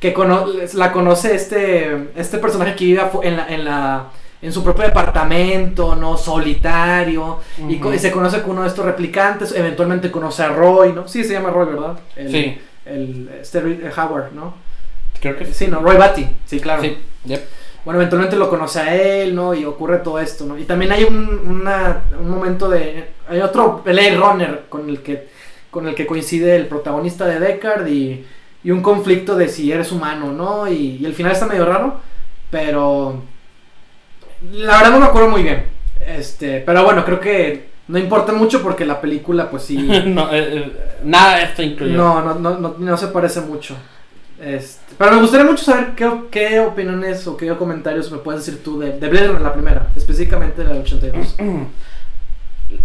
Que 0.00 0.12
cono- 0.12 0.46
la 0.74 0.92
conoce 0.92 1.34
este, 1.34 2.08
este 2.16 2.36
personaje 2.36 2.76
que 2.76 2.84
vive 2.84 3.00
afu- 3.00 3.20
en, 3.24 3.36
la, 3.38 3.48
en, 3.48 3.64
la, 3.64 4.06
en 4.42 4.52
su 4.52 4.62
propio 4.62 4.84
departamento, 4.84 5.94
¿no? 5.96 6.16
Solitario. 6.16 7.38
y, 7.68 7.98
se 7.98 8.10
conoce 8.10 8.42
con 8.42 8.52
uno 8.52 8.62
de 8.62 8.68
estos 8.68 8.84
replicantes. 8.84 9.52
Eventualmente 9.52 10.10
conoce 10.10 10.42
a 10.42 10.48
Roy, 10.48 10.92
¿no? 10.92 11.08
Sí, 11.08 11.24
se 11.24 11.32
llama 11.34 11.50
Roy, 11.50 11.66
¿verdad? 11.66 11.98
El, 12.16 12.30
Sí, 12.30 12.58
El, 12.84 13.30
este, 13.40 13.58
el 13.58 13.90
Howard, 13.96 14.32
¿no? 14.32 14.54
creo 15.20 15.36
que 15.36 15.46
Sí, 15.46 15.66
no, 15.68 15.80
Roy 15.80 15.96
Batty, 15.96 16.28
sí, 16.44 16.60
claro. 16.60 16.82
Sí, 16.82 16.96
yep. 17.24 17.42
Bueno, 17.84 18.00
eventualmente 18.00 18.36
lo 18.36 18.50
conoce 18.50 18.80
a 18.80 18.94
él, 18.94 19.34
¿no? 19.34 19.54
Y 19.54 19.64
ocurre 19.64 19.98
todo 19.98 20.18
esto, 20.18 20.44
¿no? 20.44 20.58
Y 20.58 20.64
también 20.64 20.92
hay 20.92 21.04
un, 21.04 21.16
una- 21.48 22.02
un 22.20 22.28
momento 22.28 22.68
de... 22.68 23.10
Hay 23.28 23.40
otro 23.40 23.80
Blade 23.84 24.16
Runner 24.16 24.64
con 24.68 24.88
el 24.90 25.00
que, 25.00 25.28
con 25.70 25.86
el 25.88 25.94
que 25.94 26.04
coincide 26.06 26.56
el 26.56 26.66
protagonista 26.66 27.26
de 27.26 27.38
Deckard 27.40 27.86
y, 27.88 28.24
y 28.64 28.70
un 28.72 28.82
conflicto 28.82 29.36
de 29.36 29.48
si 29.48 29.70
eres 29.72 29.90
humano, 29.92 30.32
¿no? 30.32 30.68
Y, 30.68 30.98
y 31.00 31.06
el 31.06 31.14
final 31.14 31.32
está 31.32 31.46
medio 31.46 31.64
raro, 31.64 32.00
pero... 32.50 33.22
La 34.52 34.78
verdad 34.78 34.90
no 34.90 35.00
me 35.00 35.06
acuerdo 35.06 35.28
muy 35.28 35.42
bien. 35.42 35.64
Este, 36.00 36.60
pero 36.60 36.84
bueno, 36.84 37.04
creo 37.04 37.20
que 37.20 37.68
no 37.88 37.98
importa 37.98 38.32
mucho 38.32 38.62
porque 38.62 38.84
la 38.84 39.00
película, 39.00 39.50
pues 39.50 39.64
sí... 39.64 39.76
no, 40.06 40.32
eh, 40.32 40.58
eh, 40.58 40.72
nada 41.04 41.38
de 41.38 41.44
esto. 41.44 41.84
No, 41.86 42.22
no, 42.22 42.34
no, 42.34 42.58
no, 42.58 42.74
no 42.78 42.96
se 42.96 43.08
parece 43.08 43.40
mucho. 43.40 43.76
Este, 44.40 44.94
pero 44.98 45.12
me 45.12 45.20
gustaría 45.22 45.46
mucho 45.46 45.64
saber 45.64 45.94
qué, 45.96 46.10
qué 46.30 46.60
opiniones 46.60 47.26
o 47.26 47.36
qué 47.36 47.48
comentarios 47.56 48.10
me 48.12 48.18
puedes 48.18 48.44
decir 48.44 48.62
tú 48.62 48.78
de, 48.78 48.98
de 48.98 49.08
Blade 49.08 49.28
Runner, 49.28 49.42
la 49.42 49.54
primera, 49.54 49.86
específicamente 49.96 50.62
de 50.62 50.74
la 50.74 50.80
82. 50.80 51.36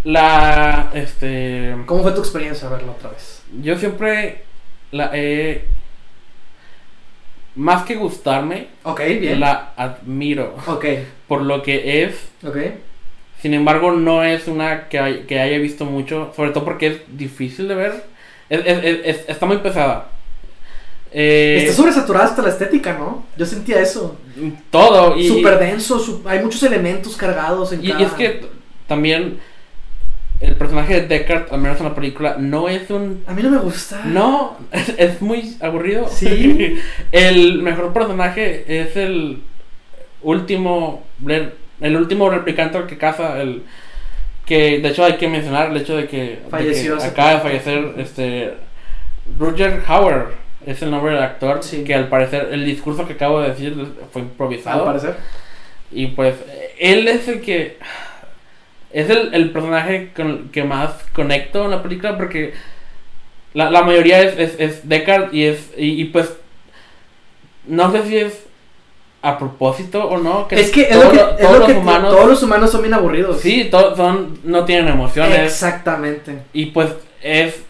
La, 0.03 0.91
este, 0.93 1.75
¿Cómo 1.87 2.03
fue 2.03 2.11
tu 2.11 2.19
experiencia 2.19 2.69
verla 2.69 2.91
otra 2.91 3.09
vez? 3.09 3.41
yo 3.59 3.77
siempre 3.77 4.43
la 4.91 5.11
he, 5.13 5.65
más 7.55 7.83
que 7.83 7.95
gustarme, 7.95 8.67
Ok, 8.83 9.01
bien. 9.19 9.39
la 9.39 9.73
admiro 9.75 10.55
Ok, 10.67 10.85
por 11.27 11.41
lo 11.41 11.61
que 11.63 12.03
es. 12.03 12.15
Sin 13.41 13.53
embargo, 13.53 13.91
no 13.91 14.23
es 14.23 14.47
una 14.47 14.87
que, 14.87 14.99
hay- 14.99 15.21
que 15.23 15.39
haya 15.39 15.57
visto 15.57 15.85
mucho, 15.85 16.31
sobre 16.35 16.51
todo 16.51 16.63
porque 16.63 16.87
es 16.87 16.97
difícil 17.17 17.67
de 17.67 17.75
ver. 17.75 18.03
Es- 18.49 18.61
es- 18.65 18.83
es- 18.83 18.99
es- 19.03 19.29
está 19.29 19.45
muy 19.45 19.57
pesada. 19.57 20.07
Eh, 21.13 21.57
Está 21.63 21.73
sobresaturada 21.73 22.25
hasta 22.25 22.41
la 22.41 22.49
estética, 22.49 22.93
¿no? 22.97 23.25
Yo 23.37 23.45
sentía 23.45 23.81
eso. 23.81 24.15
todo. 24.69 25.17
Y, 25.17 25.27
Súper 25.27 25.59
denso, 25.59 25.99
su- 25.99 26.21
hay 26.25 26.39
muchos 26.39 26.63
elementos 26.63 27.17
cargados 27.17 27.73
en 27.73 27.83
y, 27.83 27.87
y 27.87 28.03
es 28.03 28.11
que 28.13 28.45
también 28.87 29.39
el 30.41 30.55
personaje 30.55 31.01
de 31.01 31.07
Deckard, 31.07 31.53
al 31.53 31.59
menos 31.61 31.77
en 31.79 31.85
la 31.85 31.95
película, 31.95 32.35
no 32.39 32.67
es 32.67 32.89
un 32.89 33.23
A 33.27 33.33
mí 33.33 33.43
no 33.43 33.51
me 33.51 33.59
gusta. 33.59 34.01
No, 34.05 34.57
es, 34.71 34.89
es 34.97 35.21
muy 35.21 35.55
aburrido. 35.61 36.07
Sí. 36.09 36.79
el 37.11 37.61
mejor 37.61 37.93
personaje 37.93 38.63
es 38.81 38.95
el 38.97 39.43
último 40.23 41.03
el 41.81 41.95
último 41.95 42.29
replicante 42.29 42.77
al 42.77 42.85
que 42.87 42.97
caza 42.97 43.41
el 43.41 43.63
que 44.45 44.79
de 44.79 44.89
hecho 44.89 45.03
hay 45.03 45.13
que 45.17 45.27
mencionar 45.27 45.71
el 45.71 45.77
hecho 45.77 45.95
de 45.95 46.07
que, 46.07 46.17
de 46.17 46.37
que 46.43 46.49
Falleció 46.49 46.97
hace 46.97 47.07
acaba 47.07 47.33
de 47.35 47.39
fallecer 47.39 47.93
este 47.97 48.53
Roger 49.39 49.81
Howard 49.87 50.27
es 50.65 50.81
el 50.83 50.91
nombre 50.91 51.13
del 51.13 51.23
actor 51.23 51.63
Sí. 51.63 51.83
que 51.83 51.95
al 51.95 52.07
parecer 52.07 52.49
el 52.51 52.65
discurso 52.65 53.07
que 53.07 53.13
acabo 53.13 53.41
de 53.41 53.49
decir 53.49 53.73
fue 54.11 54.21
Al 54.21 54.27
improvisado 54.27 54.85
parecer. 54.85 55.15
y 55.91 56.07
pues 56.07 56.35
él 56.79 57.07
es 57.07 57.27
el 57.27 57.41
que 57.41 57.77
es 58.93 59.09
el, 59.09 59.33
el 59.33 59.51
personaje 59.51 60.11
con 60.15 60.49
que 60.49 60.63
más 60.63 60.91
conecto 61.13 61.65
en 61.65 61.71
la 61.71 61.81
película 61.83 62.17
porque 62.17 62.53
la, 63.53 63.69
la 63.69 63.81
mayoría 63.83 64.21
es, 64.21 64.37
es, 64.37 64.55
es 64.59 64.89
Deckard 64.89 65.33
y 65.33 65.45
es 65.45 65.69
y, 65.77 66.01
y, 66.01 66.05
pues 66.05 66.31
no 67.67 67.91
sé 67.91 68.03
si 68.07 68.17
es 68.17 68.43
a 69.21 69.37
propósito 69.37 70.03
o 70.07 70.17
no 70.17 70.47
que 70.47 70.59
Es 70.59 70.71
que 70.71 70.83
es 70.89 70.95
lo 70.95 71.11
que, 71.11 71.17
lo- 71.17 71.31
es 71.31 71.39
todos 71.39 71.53
lo 71.53 71.59
los 71.59 71.67
que 71.67 71.73
humanos 71.77 72.09
todos 72.15 72.27
los 72.29 72.43
humanos 72.43 72.71
son 72.71 72.81
bien 72.81 72.93
aburridos. 72.93 73.39
sí 73.39 73.67
todos 73.69 73.95
son 73.97 74.39
no 74.43 74.65
tienen 74.65 74.87
emociones 74.87 75.37
Exactamente. 75.39 76.39
y 76.53 76.67
pues 76.67 76.89
es 77.21 77.61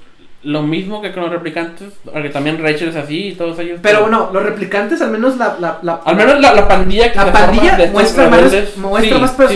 lo 0.43 0.63
mismo 0.63 1.01
que 1.01 1.11
con 1.11 1.23
los 1.23 1.31
replicantes 1.31 1.89
porque 2.05 2.29
también 2.29 2.57
Rachel 2.63 2.89
es 2.89 2.95
así 2.95 3.27
y 3.27 3.33
todos 3.35 3.59
ellos 3.59 3.79
Pero 3.83 4.01
bueno, 4.01 4.29
los 4.33 4.41
replicantes, 4.43 5.01
al 5.01 5.11
menos 5.11 5.37
la, 5.37 5.57
la, 5.59 5.79
la- 5.83 6.01
al 6.05 6.15
menos 6.15 6.39
la, 6.39 6.53
la 6.53 6.67
pandilla 6.67 7.11
que 7.11 7.17
la 7.19 7.31
pandilla 7.31 7.77
muestra, 7.91 8.27
más, 8.29 8.41
muestra 8.77 9.15
sí, 9.17 9.21
más 9.21 9.31
sí, 9.31 9.37
sí. 9.49 9.53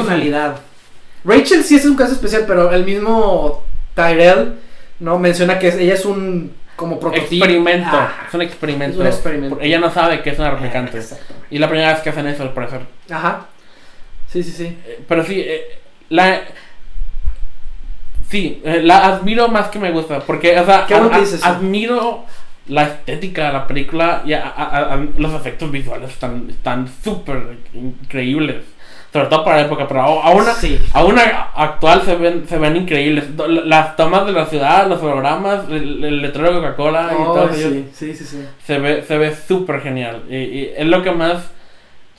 Rachel 1.26 1.64
sí 1.64 1.76
es 1.76 1.86
un 1.86 1.96
caso 1.96 2.14
especial, 2.14 2.44
pero 2.48 2.72
el 2.72 2.86
mismo 2.86 3.64
Tyrell 3.96 4.56
no 5.00 5.18
menciona 5.20 5.58
que 5.60 5.68
ella 5.70 5.94
es 5.96 6.06
un 6.06 6.54
como 6.76 7.00
prototipo. 7.00 7.46
experimento. 7.46 7.90
Ah, 7.92 8.26
es 8.28 8.34
un 8.34 8.42
experimento. 8.42 8.96
Es 8.98 9.02
un 9.02 9.08
experimento. 9.08 9.58
Ella 9.62 9.80
no 9.80 9.90
sabe 9.92 10.22
que 10.22 10.30
es 10.32 10.40
una 10.40 10.52
replicante. 10.52 11.02
Y 11.50 11.58
la 11.58 11.68
primera 11.70 11.94
vez 11.94 12.02
que 12.02 12.10
hacen 12.10 12.28
eso, 12.28 12.44
al 12.44 12.54
parecer. 12.54 12.82
Ajá. 13.10 13.46
Sí, 14.32 14.44
sí, 14.44 14.52
sí. 14.52 14.78
Eh, 14.86 15.04
Pero 15.08 15.24
sí, 15.24 15.40
eh, 15.40 15.80
la. 16.10 16.42
Sí, 18.30 18.62
eh, 18.66 18.82
la 18.84 19.06
admiro 19.06 19.48
más 19.48 19.68
que 19.70 19.80
me 19.80 19.92
gusta. 19.92 20.20
Porque, 20.20 20.60
o 20.60 20.66
sea, 20.66 20.86
Qué 20.88 21.00
dices 21.20 21.44
admiro 21.44 22.26
la 22.68 22.84
estética 22.84 23.48
de 23.48 23.54
la 23.54 23.68
película 23.68 24.24
y 24.26 24.34
a- 24.34 24.48
a- 24.48 24.94
a- 24.96 25.06
los 25.18 25.34
efectos 25.34 25.72
visuales 25.72 26.10
están 26.10 26.48
están 26.50 26.88
súper 27.04 27.58
increíbles. 27.74 28.64
Sobre 29.16 29.30
todo 29.30 29.46
para 29.46 29.62
la 29.62 29.66
época, 29.68 29.88
pero 29.88 30.02
aún, 30.02 30.44
Sí. 30.60 30.78
aún 30.92 31.16
actual 31.56 32.02
se 32.04 32.16
ven, 32.18 32.46
se 32.50 32.58
ven 32.58 32.76
increíbles. 32.76 33.24
Las 33.48 33.96
tomas 33.96 34.26
de 34.26 34.34
la 34.34 34.46
ciudad, 34.46 34.88
los 34.90 35.02
hologramas, 35.02 35.62
el, 35.70 36.04
el 36.04 36.22
letrero 36.22 36.50
de 36.50 36.56
Coca-Cola 36.58 37.12
y 37.14 37.22
Oh, 37.22 37.34
todo 37.34 37.50
eso. 37.50 37.70
sí, 37.70 37.86
sí, 37.94 38.14
sí, 38.14 38.26
sí. 38.26 38.46
se 38.66 38.78
ve 38.78 39.04
se 39.04 39.18
ve 39.18 39.34
súper 39.34 39.80
genial 39.80 40.24
y, 40.30 40.36
y 40.36 40.72
es 40.76 40.86
lo 40.86 41.02
que 41.02 41.12
más 41.12 41.50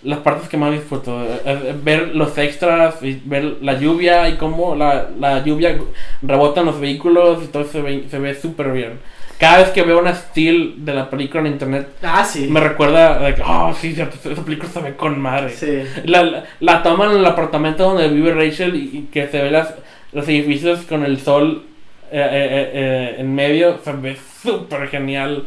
las 0.02 0.20
partes 0.20 0.48
que 0.48 0.56
más 0.56 0.72
disfruto 0.72 1.22
eh, 1.22 1.40
eh, 1.44 1.74
ver 1.82 2.14
los 2.14 2.38
extras 2.38 3.02
y 3.02 3.20
ver 3.26 3.56
la 3.60 3.74
lluvia 3.74 4.28
y 4.30 4.36
cómo 4.36 4.74
la, 4.74 5.08
la 5.20 5.42
lluvia 5.44 5.76
rebota 6.22 6.60
en 6.60 6.66
los 6.66 6.80
vehículos 6.80 7.42
y 7.44 7.48
todo 7.48 7.64
se 7.64 7.82
ve 7.82 8.04
se 8.10 8.18
ve 8.18 8.34
súper 8.34 8.72
bien 8.72 9.00
cada 9.38 9.58
vez 9.58 9.68
que 9.70 9.82
veo 9.82 9.98
una 9.98 10.14
still 10.14 10.74
de 10.84 10.94
la 10.94 11.08
película 11.10 11.40
en 11.42 11.48
internet 11.48 11.88
Ah, 12.02 12.24
sí. 12.24 12.46
me 12.48 12.60
recuerda 12.60 13.34
que 13.34 13.42
oh 13.44 13.74
sí 13.74 13.92
cierto, 13.92 14.16
esa 14.30 14.42
película 14.44 14.70
se 14.70 14.80
ve 14.80 14.94
con 14.96 15.20
madre 15.20 15.50
Sí. 15.50 15.82
la, 16.04 16.22
la, 16.22 16.44
la 16.60 16.82
toma 16.82 17.06
en 17.06 17.18
el 17.18 17.26
apartamento 17.26 17.84
donde 17.84 18.08
vive 18.08 18.32
Rachel 18.32 18.74
y, 18.74 18.98
y 18.98 19.08
que 19.12 19.28
se 19.28 19.42
ve 19.42 19.50
las, 19.50 19.74
los 20.12 20.26
edificios 20.28 20.80
con 20.82 21.04
el 21.04 21.20
sol 21.20 21.64
eh, 22.12 22.18
eh, 22.18 22.20
eh, 22.22 22.70
eh, 22.74 23.14
en 23.18 23.34
medio, 23.34 23.78
se 23.82 23.92
ve 23.92 24.16
súper 24.42 24.88
genial. 24.88 25.44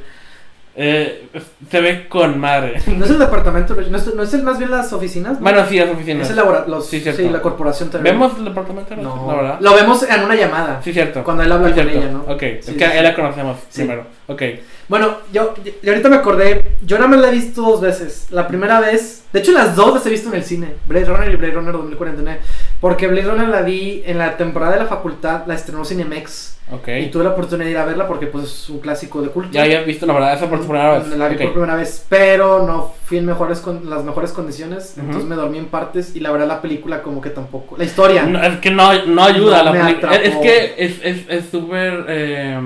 Eh, 0.82 1.28
se 1.70 1.82
ve 1.82 2.08
con 2.08 2.39
madre. 2.39 2.82
No 2.88 3.04
es 3.04 3.12
el 3.12 3.20
departamento, 3.20 3.76
no 3.76 3.98
es, 3.98 4.15
no 4.15 4.24
es 4.24 4.34
el 4.34 4.44
más 4.44 4.58
bien 4.60 4.72
las 4.72 4.94
oficinas. 4.94 5.34
¿no? 5.34 5.39
Bueno, 5.39 5.65
sí, 5.68 5.78
las 5.78 5.89
oficinas. 5.89 6.24
es 6.24 6.30
el 6.32 6.38
labora- 6.38 6.65
los, 6.68 6.86
Sí, 6.88 7.02
sí, 7.02 7.28
la 7.30 7.42
corporación 7.42 7.89
también. 7.89 8.15
¿Vemos 8.15 8.38
el 8.38 8.46
departamento? 8.46 8.96
No, 8.96 9.26
La 9.30 9.36
verdad. 9.36 9.58
lo 9.60 9.76
vemos 9.76 10.04
en 10.04 10.24
una 10.24 10.36
llamada. 10.36 10.80
Sí, 10.82 10.94
cierto. 10.94 11.22
Cuando 11.26 11.44
él 11.44 11.52
habla 11.52 11.68
Sí, 11.68 11.74
con 11.74 11.84
cierto. 11.84 12.00
ella, 12.02 12.12
¿no? 12.13 12.22
Ok, 12.34 12.44
es 12.44 12.65
que 12.70 12.98
él 12.98 13.04
la 13.04 13.13
conocemos 13.13 13.58
primero. 13.76 14.06
Ok. 14.28 14.42
Bueno, 14.88 15.18
yo, 15.34 15.54
y 15.84 15.89
ahorita 15.89 16.08
me 16.10 16.15
acordé, 16.15 16.63
yo 16.86 16.96
nada 16.98 17.10
más 17.10 17.20
la 17.20 17.28
he 17.28 17.32
visto 17.32 17.62
dos 17.62 17.82
veces. 17.82 18.28
La 18.32 18.48
primera 18.48 18.80
vez, 18.80 19.24
de 19.34 19.39
hecho 19.39 19.52
las 19.52 19.76
dos 19.76 19.94
las 19.94 20.06
he 20.06 20.10
visto 20.10 20.30
en 20.30 20.36
el 20.36 20.44
cine, 20.44 20.76
Blade 20.88 21.06
Runner 21.06 21.30
y 21.32 21.36
Blade 21.36 21.54
Runner 21.54 21.74
2049. 21.74 22.39
Porque 22.82 23.08
Blade 23.08 23.28
Runner 23.28 23.50
la 23.50 23.62
vi 23.62 24.04
en 24.06 24.18
la 24.18 24.38
temporada 24.38 24.74
de 24.74 24.80
la 24.80 24.86
facultad, 24.88 25.42
la 25.48 25.54
estrenó 25.56 25.84
Cinemex. 25.84 26.58
Ok. 26.72 26.88
Y 27.02 27.08
tuve 27.08 27.24
la 27.26 27.32
oportunidad 27.32 27.65
de 27.65 27.72
ir 27.72 27.78
a 27.78 27.84
verla 27.86 28.08
porque 28.08 28.28
pues 28.28 28.46
es 28.46 28.70
un 28.70 28.80
clásico 28.80 29.22
de 29.22 29.30
culto. 29.30 29.52
Ya 29.52 29.63
habías 29.63 29.86
visto, 29.86 30.06
la 30.06 30.13
verdad, 30.13 30.36
esa 30.36 30.48
por 30.50 30.60
primera 30.60 31.00
vez. 31.00 31.08
La 31.18 31.28
vi 31.28 31.36
por 31.36 31.52
primera 31.54 31.76
vez, 31.76 32.06
pero 32.08 32.65
no 32.65 32.94
fui 33.06 33.18
en 33.18 33.26
mejores 33.26 33.60
con 33.60 33.89
las 33.89 34.04
mejores 34.04 34.32
condiciones. 34.32 34.96
Entonces 34.98 35.26
me 35.26 35.36
dormí 35.36 35.58
en 35.58 35.65
partes 35.65 36.15
y 36.15 36.20
la 36.22 36.32
verdad 36.32 36.48
la 36.48 36.62
película 36.62 37.02
como 37.02 37.20
que 37.22 37.32
tampoco. 37.32 37.76
La 37.76 37.84
historia. 37.84 38.24
No, 38.24 38.42
es 38.42 38.60
que 38.60 38.70
no, 38.72 39.06
no 39.08 39.24
ayuda 39.26 39.62
No 39.63 39.70
a 39.70 39.74
la 39.74 39.86
película. 39.88 40.15
Es, 40.15 40.30
es 40.30 40.36
que 40.38 40.76
es 40.78 41.00
es- 41.04 41.26
es 41.30 41.50
súper. 41.50 42.06
eh, 42.08 42.60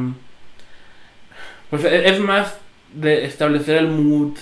pues 1.70 1.86
es, 1.86 2.12
es 2.12 2.20
más 2.20 2.56
de 2.94 3.26
establecer 3.26 3.78
el 3.78 3.88
mood. 3.88 4.34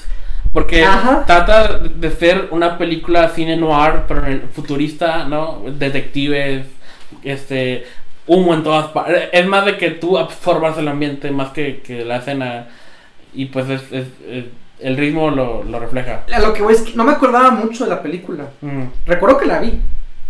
Porque 0.54 0.84
Ajá. 0.84 1.24
trata 1.26 1.80
de 1.80 2.12
ser 2.12 2.50
una 2.52 2.78
película 2.78 3.30
cine 3.30 3.56
noir, 3.56 4.02
pero 4.08 4.24
futurista, 4.54 5.26
¿no? 5.26 5.62
Detectives, 5.78 6.66
este. 7.24 7.86
Humo 8.28 8.54
en 8.54 8.64
todas 8.64 8.88
partes. 8.90 9.30
Es 9.32 9.46
más 9.48 9.66
de 9.66 9.78
que 9.78 9.90
tú 9.92 10.18
absorbas 10.18 10.78
el 10.78 10.88
ambiente 10.88 11.32
más 11.32 11.50
que, 11.50 11.82
que 11.82 12.06
la 12.06 12.18
escena. 12.18 12.68
Y 13.34 13.46
pues 13.46 13.68
es, 13.70 13.82
es- 13.92 14.08
es- 14.30 14.46
el 14.80 14.98
ritmo 14.98 15.30
lo, 15.32 15.64
lo 15.64 15.80
refleja. 15.80 16.24
A 16.34 16.40
lo 16.40 16.54
que 16.54 16.62
voy 16.64 16.74
es 16.74 16.82
que 16.82 16.94
no 16.96 17.04
me 17.04 17.12
acordaba 17.12 17.52
mucho 17.52 17.84
de 17.84 17.90
la 17.92 18.02
película. 18.02 18.46
Mm. 18.62 18.84
Recuerdo 19.06 19.38
que 19.38 19.46
la 19.46 19.60
vi 19.60 19.80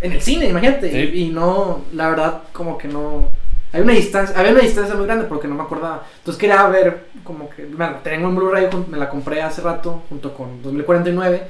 en 0.00 0.12
el 0.12 0.20
cine, 0.22 0.46
imagínate. 0.46 0.90
Sí. 0.90 1.10
Y, 1.18 1.22
y 1.24 1.28
no, 1.30 1.82
la 1.94 2.08
verdad, 2.10 2.42
como 2.52 2.76
que 2.78 2.88
no. 2.88 3.28
Hay 3.72 3.80
una 3.80 3.92
distancia, 3.92 4.38
había 4.38 4.52
una 4.52 4.60
distancia 4.60 4.94
muy 4.94 5.06
grande 5.06 5.24
porque 5.26 5.48
no 5.48 5.54
me 5.54 5.62
acordaba. 5.62 6.04
Entonces 6.18 6.38
quería 6.40 6.66
ver, 6.66 7.06
como 7.24 7.48
que. 7.48 7.64
Bueno, 7.66 7.96
tengo 8.02 8.28
en 8.28 8.36
Blu-ray, 8.36 8.68
me 8.90 8.98
la 8.98 9.08
compré 9.08 9.42
hace 9.42 9.62
rato 9.62 10.02
junto 10.08 10.34
con 10.34 10.62
2049 10.62 11.42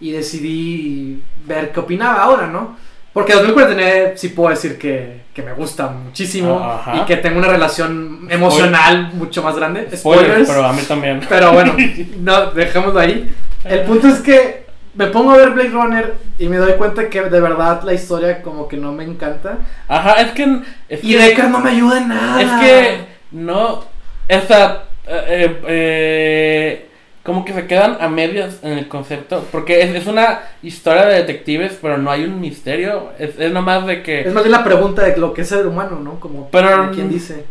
y 0.00 0.12
decidí 0.12 1.22
ver 1.46 1.72
qué 1.72 1.80
opinaba 1.80 2.22
ahora, 2.22 2.46
¿no? 2.46 2.76
Porque 3.12 3.32
2049 3.32 4.12
sí 4.16 4.28
puedo 4.28 4.50
decir 4.50 4.76
que, 4.78 5.22
que 5.32 5.42
me 5.42 5.54
gusta 5.54 5.88
muchísimo 5.88 6.60
Ah, 6.62 6.76
Ajá. 6.80 6.96
y 6.96 7.00
que 7.06 7.16
tengo 7.16 7.38
una 7.38 7.48
relación 7.48 8.26
emocional 8.30 9.10
mucho 9.14 9.42
más 9.42 9.56
grande. 9.56 9.88
Spoilers, 9.96 10.46
pero 10.46 10.64
a 10.66 10.72
mí 10.74 10.82
también. 10.82 11.20
Pero 11.26 11.52
bueno, 11.52 11.74
no, 12.20 12.50
dejémoslo 12.50 13.00
ahí. 13.00 13.34
El 13.64 13.80
punto 13.82 14.08
es 14.08 14.20
que 14.20 14.65
me 14.96 15.06
pongo 15.08 15.32
a 15.32 15.36
ver 15.36 15.50
Blade 15.50 15.68
Runner 15.70 16.14
y 16.38 16.48
me 16.48 16.56
doy 16.56 16.72
cuenta 16.72 17.08
que 17.08 17.22
de 17.22 17.40
verdad 17.40 17.82
la 17.84 17.92
historia 17.94 18.42
como 18.42 18.66
que 18.68 18.76
no 18.76 18.92
me 18.92 19.04
encanta. 19.04 19.58
Ajá, 19.88 20.20
es 20.22 20.32
que. 20.32 20.60
Es 20.88 21.04
Y 21.04 21.12
que, 21.12 21.18
Deckard 21.18 21.50
no 21.50 21.60
me 21.60 21.70
ayuda 21.70 21.98
en 21.98 22.08
nada. 22.08 22.42
Es 22.42 22.50
que 22.64 22.98
no. 23.32 23.84
Esa. 24.28 24.84
eh, 25.06 25.60
eh, 25.68 26.82
como 27.22 27.44
que 27.44 27.52
se 27.52 27.66
quedan 27.66 27.98
a 28.00 28.08
medias 28.08 28.60
en 28.62 28.78
el 28.78 28.86
concepto. 28.88 29.44
Porque 29.50 29.82
es, 29.82 29.94
es 29.94 30.06
una 30.06 30.40
historia 30.62 31.06
de 31.06 31.14
detectives, 31.16 31.76
pero 31.82 31.98
no 31.98 32.10
hay 32.10 32.24
un 32.24 32.40
misterio. 32.40 33.10
Es, 33.18 33.38
es 33.38 33.52
nomás 33.52 33.86
de 33.86 34.02
que. 34.02 34.20
Es 34.20 34.32
más 34.32 34.44
bien 34.44 34.52
la 34.52 34.64
pregunta 34.64 35.02
de 35.02 35.16
lo 35.16 35.34
que 35.34 35.42
es 35.42 35.48
ser 35.48 35.66
humano, 35.66 35.98
¿no? 36.00 36.20
Como, 36.20 36.48
Pero- 36.50 36.90
quien 36.92 37.08
dice. 37.10 37.44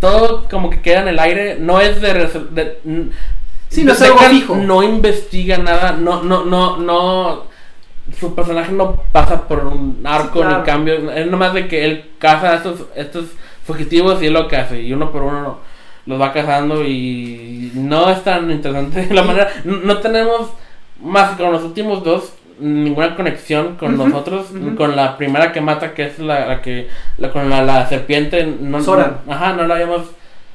Todo 0.00 0.48
como 0.48 0.70
que 0.70 0.80
queda 0.80 1.00
en 1.02 1.08
el 1.08 1.18
aire. 1.18 1.56
No 1.58 1.80
es 1.80 2.00
de. 2.00 2.14
de- 2.14 3.10
Sí, 3.72 3.84
no 3.84 3.92
es 3.92 4.02
algo 4.02 4.18
fijo. 4.18 4.54
No 4.56 4.82
investiga 4.82 5.56
nada. 5.58 5.92
No, 5.92 6.22
no, 6.22 6.44
no, 6.44 6.76
no. 6.76 7.44
Su 8.18 8.34
personaje 8.34 8.72
no 8.72 8.96
pasa 9.12 9.48
por 9.48 9.64
un 9.64 10.02
arco 10.04 10.40
Sí, 10.40 10.44
claro. 10.44 10.58
ni 10.58 10.64
cambio. 10.64 11.10
Es 11.12 11.26
nomás 11.26 11.54
de 11.54 11.68
que 11.68 11.84
él 11.84 12.10
caza 12.18 12.50
a 12.50 12.54
estos, 12.56 12.84
estos 12.94 13.26
fugitivos 13.64 14.22
y 14.22 14.26
es 14.26 14.32
lo 14.32 14.46
que 14.48 14.56
hace. 14.56 14.82
Y 14.82 14.92
uno 14.92 15.10
por 15.10 15.22
uno 15.22 15.58
los 16.04 16.20
va 16.20 16.32
cazando 16.32 16.84
y 16.84 17.70
no 17.74 18.10
es 18.10 18.22
tan 18.22 18.50
interesante 18.50 19.08
la 19.14 19.22
manera. 19.22 19.48
No, 19.64 19.78
no 19.78 19.98
tenemos 19.98 20.50
más 21.00 21.30
que 21.30 21.42
con 21.42 21.52
los 21.52 21.62
últimos 21.62 22.04
dos 22.04 22.34
ninguna 22.58 23.16
conexión 23.16 23.76
con 23.76 23.96
nosotros. 23.96 24.48
Con 24.76 24.94
la 24.96 25.16
primera 25.16 25.50
que 25.52 25.60
mata, 25.62 25.94
que 25.94 26.06
es 26.06 26.18
la, 26.18 26.46
la 26.46 26.60
que. 26.60 26.88
La, 27.18 27.30
con 27.30 27.48
la, 27.48 27.62
la 27.62 27.88
serpiente. 27.88 28.44
No, 28.60 28.82
Zoran. 28.82 29.18
Ajá, 29.28 29.54
no 29.54 29.66
la 29.66 29.74
habíamos 29.76 30.02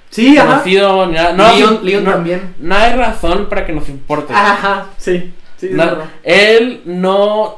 Sí, 0.10 0.38
ajá. 0.38 0.48
conocido 0.48 1.06
ni 1.08 1.13
nada. 1.13 1.34
No, 1.34 1.56
Leon, 1.56 1.80
Leon 1.84 2.04
no- 2.04 2.12
también. 2.12 2.56
no 2.60 2.76
hay 2.76 2.93
razón 2.93 3.48
para 3.50 3.65
que 3.65 3.74
nos 3.74 3.88
importe. 3.89 4.34
Ajá, 4.34 4.88
sí. 4.98 5.34
Sí, 5.58 5.70
No- 5.72 5.98
él 6.24 6.82
no 6.86 7.56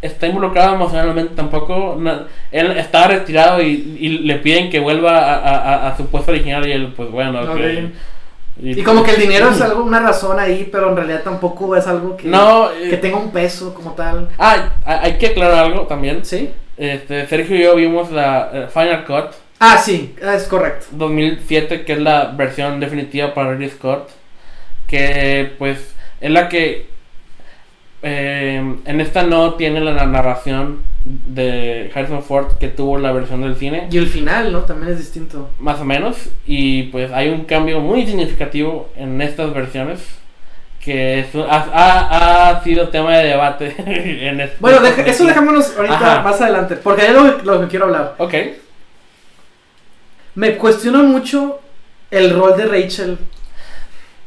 está 0.00 0.26
involucrado 0.26 0.74
emocionalmente 0.74 1.34
tampoco. 1.34 1.98
él 2.50 2.70
está 2.72 3.08
retirado 3.08 3.62
y, 3.62 3.96
y 3.98 4.08
le 4.20 4.36
piden 4.36 4.68
que 4.70 4.80
vuelva 4.80 5.18
a, 5.18 5.34
a- 5.38 5.88
a- 5.88 5.96
su 5.96 6.06
puesto 6.06 6.30
original 6.32 6.66
y 6.66 6.72
él, 6.72 6.92
pues 6.96 7.10
bueno, 7.10 7.40
ok. 7.42 7.50
Ok. 7.50 7.58
Y 8.60 8.82
como 8.82 9.02
que 9.02 9.12
el 9.12 9.20
dinero 9.22 9.48
es 9.48 9.60
algo, 9.62 9.82
una 9.82 10.00
razón 10.00 10.38
ahí, 10.38 10.68
pero 10.70 10.90
en 10.90 10.96
realidad 10.96 11.22
tampoco 11.24 11.74
es 11.74 11.86
algo 11.86 12.16
que, 12.18 12.28
No, 12.28 12.70
eh, 12.70 12.90
que 12.90 12.98
tenga 12.98 13.16
un 13.16 13.30
peso 13.30 13.72
como 13.72 13.92
tal. 13.92 14.28
Ah, 14.38 14.68
hay 14.84 14.98
hay 15.12 15.18
que 15.18 15.28
aclarar 15.28 15.64
algo 15.64 15.86
también. 15.86 16.22
¿Sí? 16.24 16.50
Este, 16.76 17.26
Sergio 17.26 17.56
y 17.56 17.62
yo 17.62 17.74
vimos 17.76 18.10
la 18.10 18.50
eh, 18.52 18.66
Final 18.72 19.04
Cut 19.06 19.32
Ah, 19.64 19.78
sí, 19.78 20.14
es 20.20 20.42
correcto. 20.44 20.86
2007, 20.90 21.84
que 21.84 21.92
es 21.92 21.98
la 22.00 22.32
versión 22.36 22.80
definitiva 22.80 23.32
para 23.32 23.52
Ridley 23.52 23.70
Scott. 23.70 24.10
Que 24.88 25.52
pues 25.58 25.94
es 26.20 26.30
la 26.30 26.48
que 26.48 26.86
eh, 28.02 28.76
en 28.84 29.00
esta 29.00 29.22
no 29.22 29.54
tiene 29.54 29.80
la 29.80 30.06
narración 30.06 30.82
de 31.04 31.90
Harrison 31.94 32.22
Ford 32.22 32.58
que 32.58 32.68
tuvo 32.68 32.98
la 32.98 33.12
versión 33.12 33.42
del 33.42 33.56
cine. 33.56 33.88
Y 33.90 33.98
el 33.98 34.08
final, 34.08 34.52
¿no? 34.52 34.60
También 34.60 34.92
es 34.92 34.98
distinto. 34.98 35.50
Más 35.60 35.80
o 35.80 35.84
menos. 35.84 36.16
Y 36.46 36.84
pues 36.84 37.12
hay 37.12 37.28
un 37.28 37.44
cambio 37.44 37.80
muy 37.80 38.04
significativo 38.06 38.90
en 38.96 39.20
estas 39.22 39.52
versiones. 39.54 40.00
Que 40.80 41.20
es- 41.20 41.34
ha, 41.36 41.68
ha- 41.72 42.48
ha 42.50 42.64
sido 42.64 42.88
tema 42.88 43.16
de 43.16 43.28
debate. 43.28 43.74
en 44.28 44.40
este- 44.40 44.56
Bueno, 44.58 44.80
deja- 44.80 45.02
eso 45.02 45.24
dejámonos 45.24 45.72
ahorita 45.76 45.94
Ajá. 45.94 46.22
más 46.22 46.40
adelante, 46.40 46.74
porque 46.76 47.06
es 47.06 47.12
lo, 47.12 47.38
lo 47.44 47.60
que 47.60 47.68
quiero 47.68 47.84
hablar. 47.84 48.16
Ok. 48.18 48.34
Me 50.34 50.56
cuestiono 50.56 51.02
mucho 51.02 51.60
el 52.10 52.34
rol 52.34 52.56
de 52.56 52.66
Rachel 52.66 53.18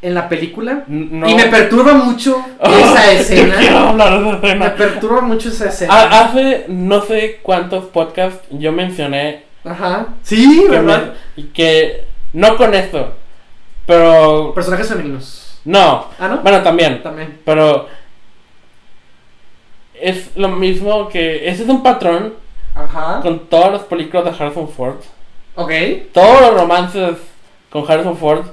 en 0.02 0.14
la 0.14 0.30
película. 0.30 0.84
No- 0.88 1.28
Y 1.28 1.34
me 1.36 1.46
perturba 1.46 1.94
mucho 1.94 2.36
Oh, 2.60 2.68
esa 2.70 3.14
yo 3.14 3.26
quiero 3.28 3.54
escena. 3.58 3.90
hablar 3.90 4.42
de 4.42 4.48
esa 4.48 4.56
Me 4.56 4.70
perturba 4.72 5.22
mucho 5.22 5.50
esa 5.50 5.70
escena. 5.70 5.94
Ha- 5.94 6.26
Hace 6.26 6.66
no 6.68 7.02
sé 7.02 7.40
cuántos 7.42 7.86
podcasts 7.86 8.46
yo 8.52 8.72
mencioné 8.72 9.44
Ajá. 9.64 10.08
Sí, 10.22 10.62
que, 10.64 10.70
¿verdad? 10.70 11.14
me- 11.36 11.50
que 11.52 12.06
no 12.34 12.56
con 12.58 12.74
esto, 12.76 13.14
pero 13.88 14.54
Personajes 14.54 14.88
femeninos. 14.90 15.60
no, 15.66 16.08
Ah, 16.20 16.28
¿no? 16.28 16.38
bueno 16.40 16.62
también, 16.62 17.02
También. 17.02 17.40
pero 17.44 17.88
es 19.96 20.36
lo 20.36 20.50
mismo 20.50 21.08
que 21.10 21.48
ese 21.50 21.64
es 21.64 21.70
un 21.70 21.82
patrón 21.82 22.36
Ajá. 22.76 23.22
con 23.22 23.48
todas 23.48 23.72
las 23.72 23.82
películas 23.84 24.26
de 24.26 24.32
Harrison 24.44 24.70
Ford, 24.70 24.98
Ok. 25.56 25.72
todos 26.14 26.42
los 26.42 26.54
romances 26.54 27.16
con 27.70 27.90
Harrison 27.90 28.18
Ford 28.18 28.46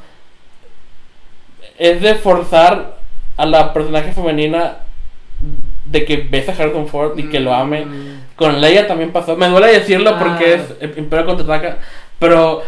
es 1.78 2.00
de 2.00 2.14
forzar 2.14 2.96
a 3.36 3.46
la 3.46 3.72
personaje 3.72 4.12
femenina 4.12 4.78
de 5.84 6.04
que 6.04 6.16
besa 6.18 6.52
a 6.52 6.54
Harrison 6.54 6.86
Ford 6.88 7.18
y 7.18 7.24
que 7.24 7.40
lo 7.40 7.52
ame. 7.52 7.84
Mm. 7.84 8.20
Con 8.36 8.60
Leia 8.60 8.86
también 8.86 9.10
pasó. 9.10 9.36
Me 9.36 9.48
duele 9.48 9.68
decirlo 9.72 10.18
porque 10.18 10.54
Ah. 10.54 10.74
es 10.80 10.96
Imperio 10.98 11.26
contraataca. 11.26 11.78
Pero 12.18 12.62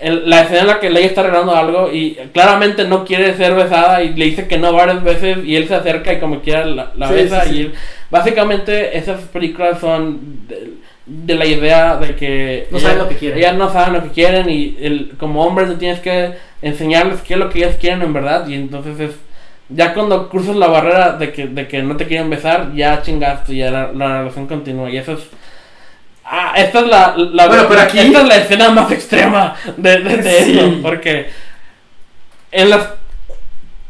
en 0.00 0.28
la 0.28 0.42
escena 0.42 0.60
en 0.60 0.66
la 0.68 0.80
que 0.80 0.90
Leia 0.90 1.06
está 1.06 1.20
arreglando 1.22 1.54
algo 1.54 1.90
y 1.92 2.14
claramente 2.32 2.84
no 2.84 3.04
quiere 3.04 3.36
ser 3.36 3.54
besada 3.54 4.02
y 4.02 4.14
le 4.14 4.24
dice 4.26 4.46
que 4.48 4.58
no 4.58 4.72
varias 4.72 5.02
veces 5.02 5.38
y 5.44 5.56
él 5.56 5.66
se 5.68 5.74
acerca 5.76 6.12
y 6.12 6.20
como 6.20 6.40
quiera 6.40 6.64
la, 6.64 6.92
la 6.96 7.08
Sí, 7.08 7.14
besa. 7.14 7.44
sí, 7.44 7.50
sí. 7.50 7.56
Y 7.56 7.60
él- 7.62 7.74
básicamente 8.10 8.96
esas 8.98 9.20
películas 9.22 9.78
son 9.80 10.46
de, 10.48 10.72
de 11.08 11.34
la 11.34 11.46
idea 11.46 11.96
de 11.96 12.14
que 12.14 12.68
No 12.70 12.78
saben 12.78 12.98
lo 12.98 13.08
que 13.08 13.16
quieren. 13.16 13.38
ellas 13.38 13.54
no 13.56 13.72
saben 13.72 13.94
lo 13.94 14.02
que 14.02 14.10
quieren 14.10 14.48
y 14.50 14.76
el, 14.80 15.12
como 15.18 15.42
hombres 15.44 15.68
tú 15.68 15.76
tienes 15.76 16.00
que 16.00 16.34
enseñarles 16.60 17.20
qué 17.22 17.34
es 17.34 17.40
lo 17.40 17.48
que 17.50 17.60
ellas 17.60 17.76
quieren 17.80 18.02
en 18.02 18.12
verdad. 18.12 18.46
Y 18.46 18.54
entonces 18.54 19.00
es 19.00 19.10
ya 19.70 19.94
cuando 19.94 20.28
cruzas 20.28 20.56
la 20.56 20.66
barrera 20.66 21.12
de 21.12 21.32
que, 21.32 21.46
de 21.46 21.66
que 21.66 21.82
no 21.82 21.96
te 21.96 22.06
quieren 22.06 22.28
besar, 22.30 22.74
ya 22.74 23.02
chingaste, 23.02 23.54
ya 23.56 23.70
la, 23.70 23.90
la 23.92 24.18
relación 24.20 24.46
continúa. 24.46 24.90
Y 24.90 24.98
eso 24.98 25.12
es. 25.14 25.20
Ah, 26.24 26.52
esta 26.56 26.80
es 26.80 26.86
la, 26.86 27.14
la, 27.16 27.46
Bueno, 27.48 27.64
pero 27.68 27.80
aquí- 27.80 27.98
esta 27.98 28.20
es 28.20 28.28
la 28.28 28.36
escena 28.36 28.68
más 28.70 28.90
extrema 28.92 29.54
de, 29.78 29.98
de, 30.00 30.16
de 30.18 30.32
Sí. 30.44 30.58
eso. 30.58 30.72
Porque 30.82 31.28
en 32.52 32.70
las 32.70 32.86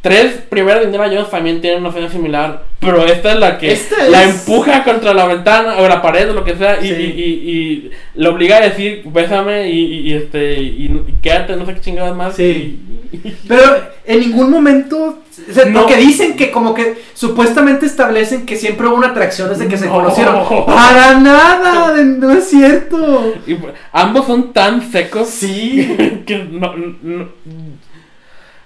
tres 0.00 0.32
primeras 0.48 0.80
de 0.80 0.86
Indiana 0.86 1.08
Jones 1.12 1.30
también 1.30 1.60
tienen 1.60 1.80
una 1.80 1.88
escena 1.90 2.08
similar. 2.10 2.64
Pero 2.80 3.04
esta 3.06 3.32
es 3.32 3.38
la 3.40 3.58
que 3.58 3.76
la 4.10 4.22
es- 4.24 4.30
empuja 4.46 4.84
contra 4.84 5.12
la 5.12 5.26
ventana 5.26 5.78
o 5.78 5.88
la 5.88 6.00
pared 6.00 6.30
o 6.30 6.34
lo 6.34 6.44
que 6.44 6.54
sea. 6.56 6.78
Y, 6.80 6.88
Sí. 6.88 6.94
y, 6.94 7.20
y, 7.20 7.30
y 7.60 7.90
le 8.14 8.28
obliga 8.28 8.58
a 8.58 8.60
decir, 8.60 9.02
bésame 9.06 9.68
y, 9.70 10.12
este, 10.14 10.54
y, 10.60 11.04
quédate, 11.20 11.56
no 11.56 11.66
sé 11.66 11.74
qué 11.74 11.80
chingadas 11.80 12.16
más. 12.16 12.36
Sí. 12.36 12.78
Pero 13.48 13.62
en 14.06 14.20
ningún 14.20 14.50
momento. 14.50 15.18
o 15.50 15.52
sea, 15.52 15.64
No. 15.64 15.80
Porque 15.80 15.96
dicen 15.96 16.36
que, 16.36 16.50
como 16.52 16.72
que 16.74 16.98
supuestamente 17.14 17.86
establecen 17.86 18.46
que 18.46 18.54
siempre 18.56 18.86
hubo 18.86 18.94
una 18.96 19.08
atracción 19.08 19.48
desde 19.48 19.66
que 19.66 19.76
se 19.76 19.86
No. 19.86 19.94
conocieron. 19.94 20.44
¡Para 20.66 21.18
nada! 21.18 21.94
No 22.04 22.32
es 22.32 22.48
cierto. 22.48 23.34
Pues, 23.44 23.74
ambos 23.92 24.26
son 24.26 24.52
tan 24.52 24.88
secos 24.92 25.28
Sí. 25.28 26.22
que 26.26 26.38
no, 26.50 26.74
no- 27.02 27.28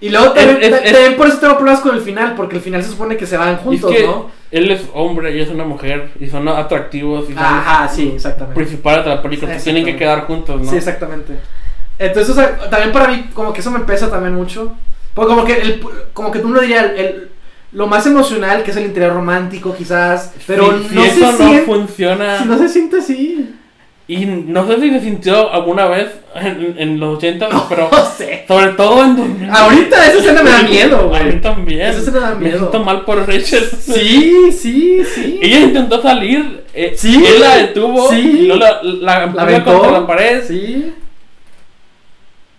Y 0.02 0.10
luego 0.10 0.32
también, 0.32 0.58
Es- 0.60 0.82
es- 0.84 0.92
también 0.92 1.16
por 1.16 1.28
eso 1.28 1.38
tengo 1.38 1.54
problemas 1.56 1.80
con 1.80 1.94
el 1.94 2.02
final, 2.02 2.34
porque 2.34 2.56
el 2.56 2.62
final 2.62 2.82
se 2.82 2.90
supone 2.90 3.16
que 3.16 3.24
se 3.26 3.36
van 3.36 3.56
juntos, 3.58 3.90
es 3.92 3.96
que 4.00 4.06
¿no? 4.06 4.30
él 4.50 4.70
es 4.70 4.82
hombre 4.94 5.34
y 5.36 5.40
es 5.40 5.48
una 5.48 5.64
mujer 5.64 6.10
y 6.20 6.26
son 6.28 6.46
atractivos 6.48 7.30
y 7.30 7.34
son 7.34 7.42
Ajá, 7.42 7.88
sí, 7.88 8.12
exactamente. 8.14 8.54
principales 8.56 9.04
de 9.04 9.10
la 9.10 9.22
película. 9.22 9.52
Que 9.56 9.62
tienen 9.62 9.84
que 9.84 9.96
quedar 9.96 10.26
juntos, 10.26 10.60
¿no? 10.60 10.68
Sí, 10.70 10.76
exactamente. 10.76 11.34
Entonces, 11.98 12.30
o 12.30 12.34
sea, 12.34 12.58
también 12.68 12.90
para 12.92 13.08
mí, 13.08 13.30
como 13.32 13.52
que 13.52 13.60
eso 13.60 13.70
me 13.70 13.80
pesa 13.80 14.10
también 14.10 14.34
mucho. 14.34 14.72
Porque 15.14 15.28
como 15.34 15.44
que, 15.44 15.52
el, 15.60 15.80
como 16.12 16.30
que 16.32 16.38
tú 16.40 16.48
no 16.48 16.60
dirías, 16.60 16.86
el, 16.96 17.28
lo 17.72 17.86
más 17.86 18.04
emocional, 18.06 18.62
que 18.64 18.70
es 18.72 18.76
el 18.76 18.86
interior 18.86 19.12
romántico, 19.14 19.74
quizás, 19.76 20.32
pero 20.46 20.78
Si- 20.78 20.88
si 20.88 20.94
no 20.96 21.04
eso 21.04 21.14
se 21.14 21.20
no 21.20 21.36
siente, 21.36 21.62
funciona. 21.62 22.38
si 22.38 22.44
no 22.46 22.58
se 22.58 22.68
siente 22.68 22.96
así. 22.98 23.54
Y 24.12 24.26
no 24.26 24.66
sé 24.66 24.80
si 24.80 24.90
se 24.90 25.00
sintió 25.00 25.50
alguna 25.52 25.86
vez 25.86 26.08
en, 26.34 26.74
en 26.76 27.00
los 27.00 27.16
80, 27.16 27.48
pero 27.68 27.88
No 27.90 28.04
sé. 28.04 28.44
sobre 28.46 28.68
todo 28.72 29.04
en 29.04 29.16
2000. 29.16 29.50
Ahorita 29.50 30.06
esa 30.06 30.18
escena 30.18 30.42
me 30.42 30.50
da 30.50 30.62
miedo, 30.68 30.98
A 31.14 31.18
mí 31.20 31.24
güey. 31.30 31.40
también. 31.40 31.80
Esa 31.82 31.98
escena 32.00 32.20
da 32.20 32.34
Me 32.34 32.44
miedo. 32.46 32.58
siento 32.58 32.84
mal 32.84 33.04
por 33.04 33.18
Rachel. 33.26 33.64
Sí, 33.80 34.52
sí, 34.52 35.02
sí. 35.14 35.38
Ella 35.40 35.60
intentó 35.60 36.02
salir. 36.02 36.64
eh, 36.74 36.92
Sí. 36.96 37.24
Él 37.24 37.40
la 37.40 37.56
detuvo. 37.56 38.10
Sí. 38.10 38.16
Y 38.20 38.46
luego 38.48 38.60
la, 38.62 38.82
la, 38.82 39.64
contra 39.64 39.90
la 39.92 40.06
pared. 40.06 40.42
Sí. 40.46 40.92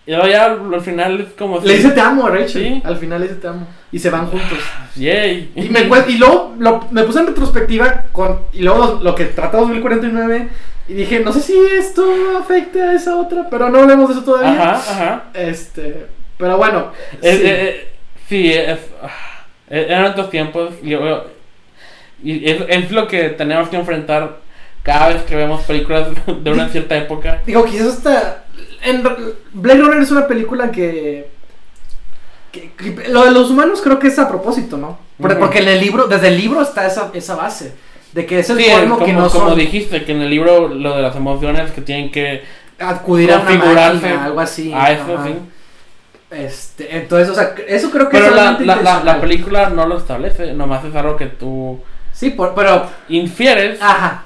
Y 0.06 0.12
luego 0.12 0.28
ya 0.28 0.46
al 0.46 0.82
final 0.82 1.22
es 1.22 1.34
como. 1.38 1.60
Le 1.62 1.76
dice 1.78 1.92
te 1.92 2.02
amo 2.02 2.26
a 2.26 2.30
Rachel. 2.30 2.50
Sí. 2.76 2.82
Al 2.84 2.98
final 2.98 3.22
le 3.22 3.28
dice 3.28 3.40
te 3.40 3.48
amo. 3.48 3.68
Y 3.92 4.00
se 4.00 4.10
van 4.10 4.28
juntos. 4.28 4.58
Yay. 4.96 5.52
Y, 5.56 5.70
me, 5.70 5.86
luego 5.86 6.56
lo- 6.60 6.88
me 6.92 7.04
puse 7.04 7.20
en 7.20 7.28
retrospectiva 7.28 8.06
con, 8.12 8.40
y 8.54 8.64
luego 8.64 8.80
lo, 8.80 9.00
lo 9.02 9.16
que 9.16 9.26
trató 9.26 9.60
2049 9.60 10.50
y 10.88 10.94
dije, 10.94 11.20
no 11.22 11.32
sé 11.32 11.42
si 11.42 11.54
esto 11.78 12.06
afecta 12.38 12.90
a 12.92 12.94
esa 12.96 13.16
otra, 13.16 13.48
pero 13.50 13.70
no 13.70 13.80
hablemos 13.80 14.10
de 14.10 14.16
eso 14.16 14.24
todavía. 14.24 14.72
Ajá, 14.74 14.76
ajá. 14.94 15.24
Este, 15.34 16.08
pero 16.38 16.58
bueno, 16.58 16.92
Es- 17.22 17.38
sí. 17.40 17.46
eh, 17.46 17.70
eh, 17.70 17.88
sí, 18.28 18.52
es, 18.54 18.80
ah, 19.02 19.46
eh, 19.70 19.86
eran 19.90 20.06
otros 20.12 20.30
tiempos. 20.30 20.74
Y, 20.84 20.90
yo- 20.90 21.26
y 22.24 22.50
es, 22.50 22.64
es 22.68 22.92
lo 22.92 23.08
que 23.08 23.30
tenemos 23.30 23.70
que 23.70 23.78
enfrentar 23.78 24.40
cada 24.84 25.10
vez 25.10 25.24
que 25.24 25.36
vemos 25.36 25.62
películas 25.64 26.10
de 26.44 26.52
una 26.52 26.68
cierta 26.70 26.98
época. 26.98 27.42
digo, 27.46 27.64
quizás 27.66 27.88
hasta 27.98 28.44
en 28.84 29.02
Blade 29.54 29.80
Runner 29.80 30.02
es 30.02 30.12
una 30.12 30.28
película 30.28 30.70
que, 30.72 31.28
que- 32.52 32.72
que- 32.74 33.08
lo 33.08 33.24
de 33.26 33.32
los 33.32 33.50
humanos 33.50 33.82
creo 33.82 34.00
que 34.00 34.08
es 34.08 34.20
a 34.20 34.28
propósito, 34.28 34.78
¿no? 34.78 35.00
Porque, 35.20 35.36
porque 35.38 35.60
en 35.60 35.70
el 35.70 35.80
libro, 35.80 36.08
desde 36.08 36.28
el 36.28 36.38
libro 36.38 36.62
está 36.62 36.86
esa, 36.86 37.10
esa 37.14 37.36
base 37.36 37.74
de 38.14 38.26
que 38.26 38.40
es 38.40 38.50
el 38.50 38.58
Sí, 38.60 38.66
como, 38.90 39.06
que 39.06 39.14
no 39.14 39.28
como 39.30 39.50
son 39.50 39.58
dijiste, 39.58 40.04
que 40.06 40.12
en 40.12 40.22
el 40.22 40.30
libro 40.30 40.68
lo 40.68 40.96
de 40.96 41.02
las 41.02 41.16
emociones 41.16 41.72
que 41.72 41.82
tienen 41.82 42.12
que 42.12 42.44
acudir 42.80 43.32
a 43.32 43.40
una 43.40 43.50
máquina, 43.52 44.26
algo 44.26 44.40
así. 44.40 44.72
a 44.74 44.92
eso, 44.92 45.20
sí. 45.26 45.34
Este, 46.32 46.98
entonces, 46.98 47.30
o 47.30 47.36
sea, 47.36 47.54
eso 47.68 47.92
creo 47.92 48.10
que 48.10 48.18
Pero 48.18 48.30
es 48.32 48.36
la, 48.36 48.58
la, 48.60 48.76
la, 48.78 49.04
la 49.04 49.22
película 49.22 49.70
no 49.70 49.86
lo 49.86 49.98
establece, 49.98 50.54
nomás 50.54 50.84
es 50.84 50.96
algo 50.96 51.16
que 51.16 51.28
tú 51.28 51.80
Sí, 52.12 52.32
por- 52.32 52.54
pero. 52.56 52.88
infieres, 53.10 53.80
Ajá. 53.82 54.26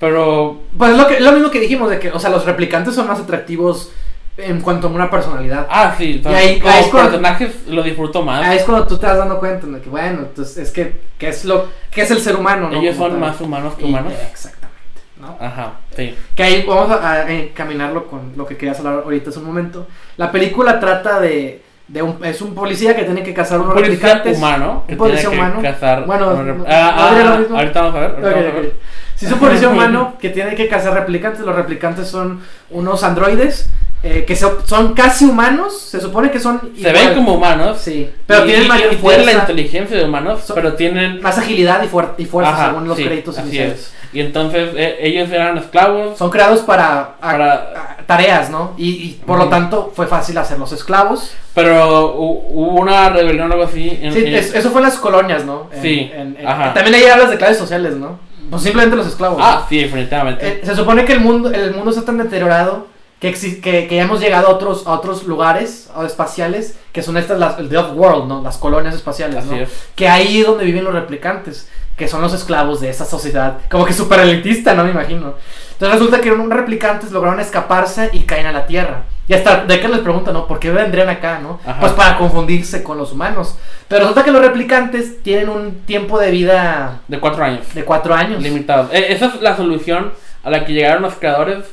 pero 0.00 0.60
Pues 0.76 0.92
es 0.92 0.96
lo, 0.96 1.06
que, 1.06 1.20
lo 1.20 1.32
mismo 1.32 1.50
que 1.50 1.60
dijimos, 1.60 1.90
de 1.90 1.98
que, 2.00 2.10
o 2.10 2.18
sea, 2.18 2.30
los 2.30 2.44
replicantes 2.44 2.94
son 2.94 3.06
más 3.06 3.20
atractivos 3.20 3.92
en 4.38 4.60
cuanto 4.60 4.86
a 4.86 4.90
una 4.90 5.10
personalidad. 5.10 5.66
ah, 5.68 5.94
sí, 5.98 6.22
Y 6.24 6.28
ahí- 6.28 6.58
como 6.60 6.72
ahí 6.72 6.80
es 6.80 6.86
cuando- 6.86 7.10
personajes 7.10 7.66
lo 7.68 7.82
disfruto 7.82 8.22
más. 8.22 8.46
Ahí 8.46 8.58
es 8.58 8.64
cuando 8.64 8.86
tú 8.86 8.96
te 8.96 9.06
vas 9.06 9.18
dando 9.18 9.38
cuenta 9.38 9.66
de 9.66 9.80
que, 9.80 9.90
bueno, 9.90 10.20
entonces 10.20 10.56
es 10.58 10.70
que, 10.70 11.00
que 11.18 11.28
es 11.28 11.44
lo 11.44 11.66
que 11.90 12.02
es 12.02 12.10
el 12.12 12.20
ser 12.20 12.36
humano, 12.36 12.70
¿no? 12.70 12.78
Ellos 12.80 12.94
Como 12.96 13.08
son 13.10 13.20
tal. 13.20 13.28
más 13.30 13.40
humanos 13.40 13.74
que 13.74 13.82
Y- 13.84 13.88
humanos. 13.88 14.12
Exactamente, 14.30 15.00
¿no? 15.20 15.36
Ajá, 15.40 15.72
sí. 15.96 16.14
Que 16.36 16.42
ahí 16.44 16.64
vamos 16.66 16.90
a, 16.90 17.12
a 17.12 17.30
encaminarlo 17.32 18.06
con 18.06 18.32
lo 18.36 18.46
que 18.46 18.56
querías 18.56 18.78
hablar 18.78 19.02
ahorita 19.04 19.30
hace 19.30 19.40
un 19.40 19.46
momento. 19.46 19.86
La 20.16 20.30
película 20.30 20.78
trata 20.78 21.18
de, 21.20 21.62
de 21.88 22.02
un, 22.02 22.24
es 22.24 22.40
un 22.40 22.54
policía 22.54 22.94
que 22.94 23.02
tiene 23.04 23.22
que 23.24 23.34
cazar 23.34 23.58
unos 23.58 23.70
Un 23.74 23.82
policía 23.82 23.94
replicantes. 24.14 24.38
humano 24.38 24.84
Un 24.88 24.96
policía 24.96 25.30
humano. 25.30 25.56
que 25.56 25.62
cazar. 25.68 26.06
Bueno, 26.06 26.32
no- 26.44 26.64
ah, 26.68 26.94
ah, 26.96 26.96
ah, 26.96 27.56
ahorita 27.56 27.82
vamos 27.82 27.96
a 27.96 28.00
ver. 28.00 28.10
ahorita 28.10 28.28
Ok, 28.28 28.34
vamos 28.36 28.36
a 28.36 28.54
ver. 28.54 28.66
ok. 28.66 28.72
Si 29.16 29.26
es 29.26 29.32
un 29.32 29.38
policía 29.40 29.68
humano 29.70 30.14
que 30.20 30.28
tiene 30.30 30.54
que 30.54 30.68
cazar 30.68 30.94
replicantes, 30.94 31.40
los 31.40 31.56
replicantes 31.56 32.06
son 32.06 32.40
unos 32.70 33.02
androides 33.02 33.68
eh, 34.02 34.24
que 34.26 34.36
so- 34.36 34.58
son 34.64 34.94
casi 34.94 35.24
humanos, 35.24 35.80
se 35.80 36.00
supone 36.00 36.30
que 36.30 36.38
son 36.38 36.60
Se 36.80 36.92
ven 36.92 37.14
como 37.14 37.34
humanos. 37.34 37.78
Sí, 37.80 38.08
pero 38.26 38.44
y- 38.44 38.46
tienen 38.48 38.64
y- 38.64 38.68
mayor 38.68 38.92
y 38.92 38.96
tienen 38.96 39.02
la 39.26 39.32
fuerza, 39.32 39.40
inteligencia 39.40 39.96
de 39.96 40.04
humanos, 40.04 40.52
pero 40.54 40.74
tienen. 40.74 41.20
más 41.20 41.36
agilidad 41.38 41.82
y, 41.82 41.88
fuer- 41.88 42.12
y 42.18 42.24
fuerza 42.24 42.52
Ajá, 42.52 42.66
según 42.68 42.86
los 42.88 42.96
sí, 42.96 43.04
créditos 43.04 43.38
iniciales. 43.38 43.72
es. 43.80 43.92
Y 44.10 44.20
entonces 44.20 44.70
eh, 44.74 44.96
ellos 45.00 45.30
eran 45.30 45.58
esclavos. 45.58 46.16
Son 46.16 46.30
creados 46.30 46.60
para, 46.60 47.00
a- 47.00 47.16
Para- 47.20 47.52
a- 47.54 47.96
tareas, 48.06 48.48
¿no? 48.48 48.72
Y, 48.78 49.18
por 49.26 49.36
lo 49.38 49.48
tanto 49.48 49.92
fue 49.94 50.06
fácil 50.06 50.38
hacerlos 50.38 50.72
esclavos. 50.72 51.32
Pero 51.54 52.14
hu- 52.16 52.42
hubo 52.50 52.80
una 52.80 53.10
rebelión 53.10 53.50
o 53.50 53.54
algo 53.54 53.66
así. 53.66 53.98
En, 54.00 54.12
Sí, 54.14 54.20
en- 54.24 54.34
eso 54.36 54.70
fue 54.70 54.80
en 54.80 54.86
las 54.86 54.96
colonias, 54.96 55.44
¿no? 55.44 55.68
En- 55.74 55.82
Sí, 55.82 56.10
ajá. 56.46 56.72
También 56.72 56.94
ahí 56.94 57.04
hablas 57.06 57.30
de 57.30 57.36
clases 57.36 57.58
sociales, 57.58 57.96
¿no? 57.96 58.18
Pues 58.48 58.62
simplemente 58.62 58.96
los 58.96 59.06
esclavos. 59.08 59.38
Ah, 59.42 59.58
¿no? 59.62 59.68
sí, 59.68 59.78
definitivamente. 59.82 60.46
Eh, 60.48 60.60
se 60.64 60.74
supone 60.74 61.04
que 61.04 61.12
el 61.12 61.20
mundo, 61.20 61.50
el 61.50 61.74
mundo 61.74 61.90
está 61.90 62.04
tan 62.06 62.16
deteriorado 62.16 62.86
que, 63.20 63.32
que, 63.32 63.86
que 63.88 63.96
ya 63.96 64.02
hemos 64.02 64.20
llegado 64.20 64.46
a 64.48 64.50
otros, 64.50 64.86
a 64.86 64.92
otros 64.92 65.24
lugares 65.24 65.90
espaciales 66.06 66.78
que 66.92 67.02
son 67.02 67.16
estas, 67.16 67.38
las, 67.38 67.58
el 67.58 67.68
The 67.68 67.78
Off-World, 67.78 68.26
¿no? 68.28 68.42
Las 68.42 68.58
colonias 68.58 68.94
espaciales, 68.94 69.44
¿no? 69.44 69.56
es. 69.56 69.70
Que 69.94 70.08
ahí 70.08 70.40
es 70.40 70.46
donde 70.46 70.64
viven 70.64 70.84
los 70.84 70.94
replicantes, 70.94 71.68
que 71.96 72.06
son 72.08 72.22
los 72.22 72.32
esclavos 72.32 72.80
de 72.80 72.90
esa 72.90 73.04
sociedad, 73.04 73.58
como 73.70 73.84
que 73.84 73.92
súper 73.92 74.20
elitista, 74.20 74.74
¿no? 74.74 74.84
Me 74.84 74.90
imagino. 74.92 75.34
Entonces 75.72 75.98
resulta 75.98 76.20
que 76.20 76.32
unos 76.32 76.48
replicantes 76.48 77.10
lograron 77.12 77.40
escaparse 77.40 78.10
y 78.12 78.20
caen 78.20 78.46
a 78.46 78.52
la 78.52 78.66
Tierra. 78.66 79.02
Y 79.28 79.34
hasta 79.34 79.64
Decker 79.64 79.90
les 79.90 80.00
pregunta, 80.00 80.32
¿no? 80.32 80.46
¿Por 80.46 80.58
qué 80.58 80.70
vendrían 80.70 81.08
acá, 81.08 81.38
no? 81.40 81.60
Ajá. 81.64 81.80
Pues 81.80 81.92
para 81.92 82.16
confundirse 82.18 82.82
con 82.82 82.98
los 82.98 83.12
humanos. 83.12 83.56
Pero 83.86 84.00
resulta 84.00 84.24
que 84.24 84.30
los 84.30 84.40
replicantes 84.40 85.22
tienen 85.22 85.48
un 85.50 85.80
tiempo 85.82 86.18
de 86.18 86.30
vida 86.30 87.00
De 87.08 87.20
cuatro 87.20 87.44
años. 87.44 87.74
de 87.74 87.84
cuatro 87.84 88.14
años. 88.14 88.42
Limitados. 88.42 88.90
Eh, 88.92 89.12
esa 89.12 89.26
es 89.26 89.40
la 89.42 89.56
solución 89.56 90.12
a 90.42 90.50
la 90.50 90.64
que 90.64 90.72
llegaron 90.72 91.02
los 91.02 91.14
creadores 91.14 91.64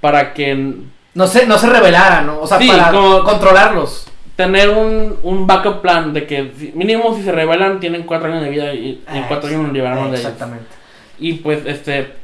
para 0.00 0.34
que 0.34 0.74
No 1.14 1.26
se, 1.26 1.46
no 1.46 1.56
se 1.58 1.68
revelaran, 1.68 2.26
¿no? 2.26 2.40
O 2.40 2.46
sea, 2.46 2.58
Sí, 2.58 2.68
para 2.68 2.90
como- 2.90 3.22
controlarlos. 3.24 4.06
tener 4.36 4.70
un, 4.70 5.16
un 5.22 5.46
backup 5.46 5.80
plan 5.80 6.12
de 6.12 6.26
que 6.26 6.50
mínimo 6.74 7.14
si 7.16 7.22
se 7.22 7.30
rebelan 7.30 7.78
tienen 7.78 8.02
cuatro 8.02 8.28
años 8.32 8.42
de 8.42 8.50
vida 8.50 8.74
y 8.74 9.00
en 9.06 9.22
Ah, 9.22 9.26
cuatro 9.28 9.48
años 9.48 9.62
nos 9.62 9.72
liberamos 9.72 10.10
de 10.10 10.16
ellos. 10.18 10.20
Exactamente. 10.24 10.66
Y 11.20 11.34
pues 11.34 11.64
este 11.66 12.14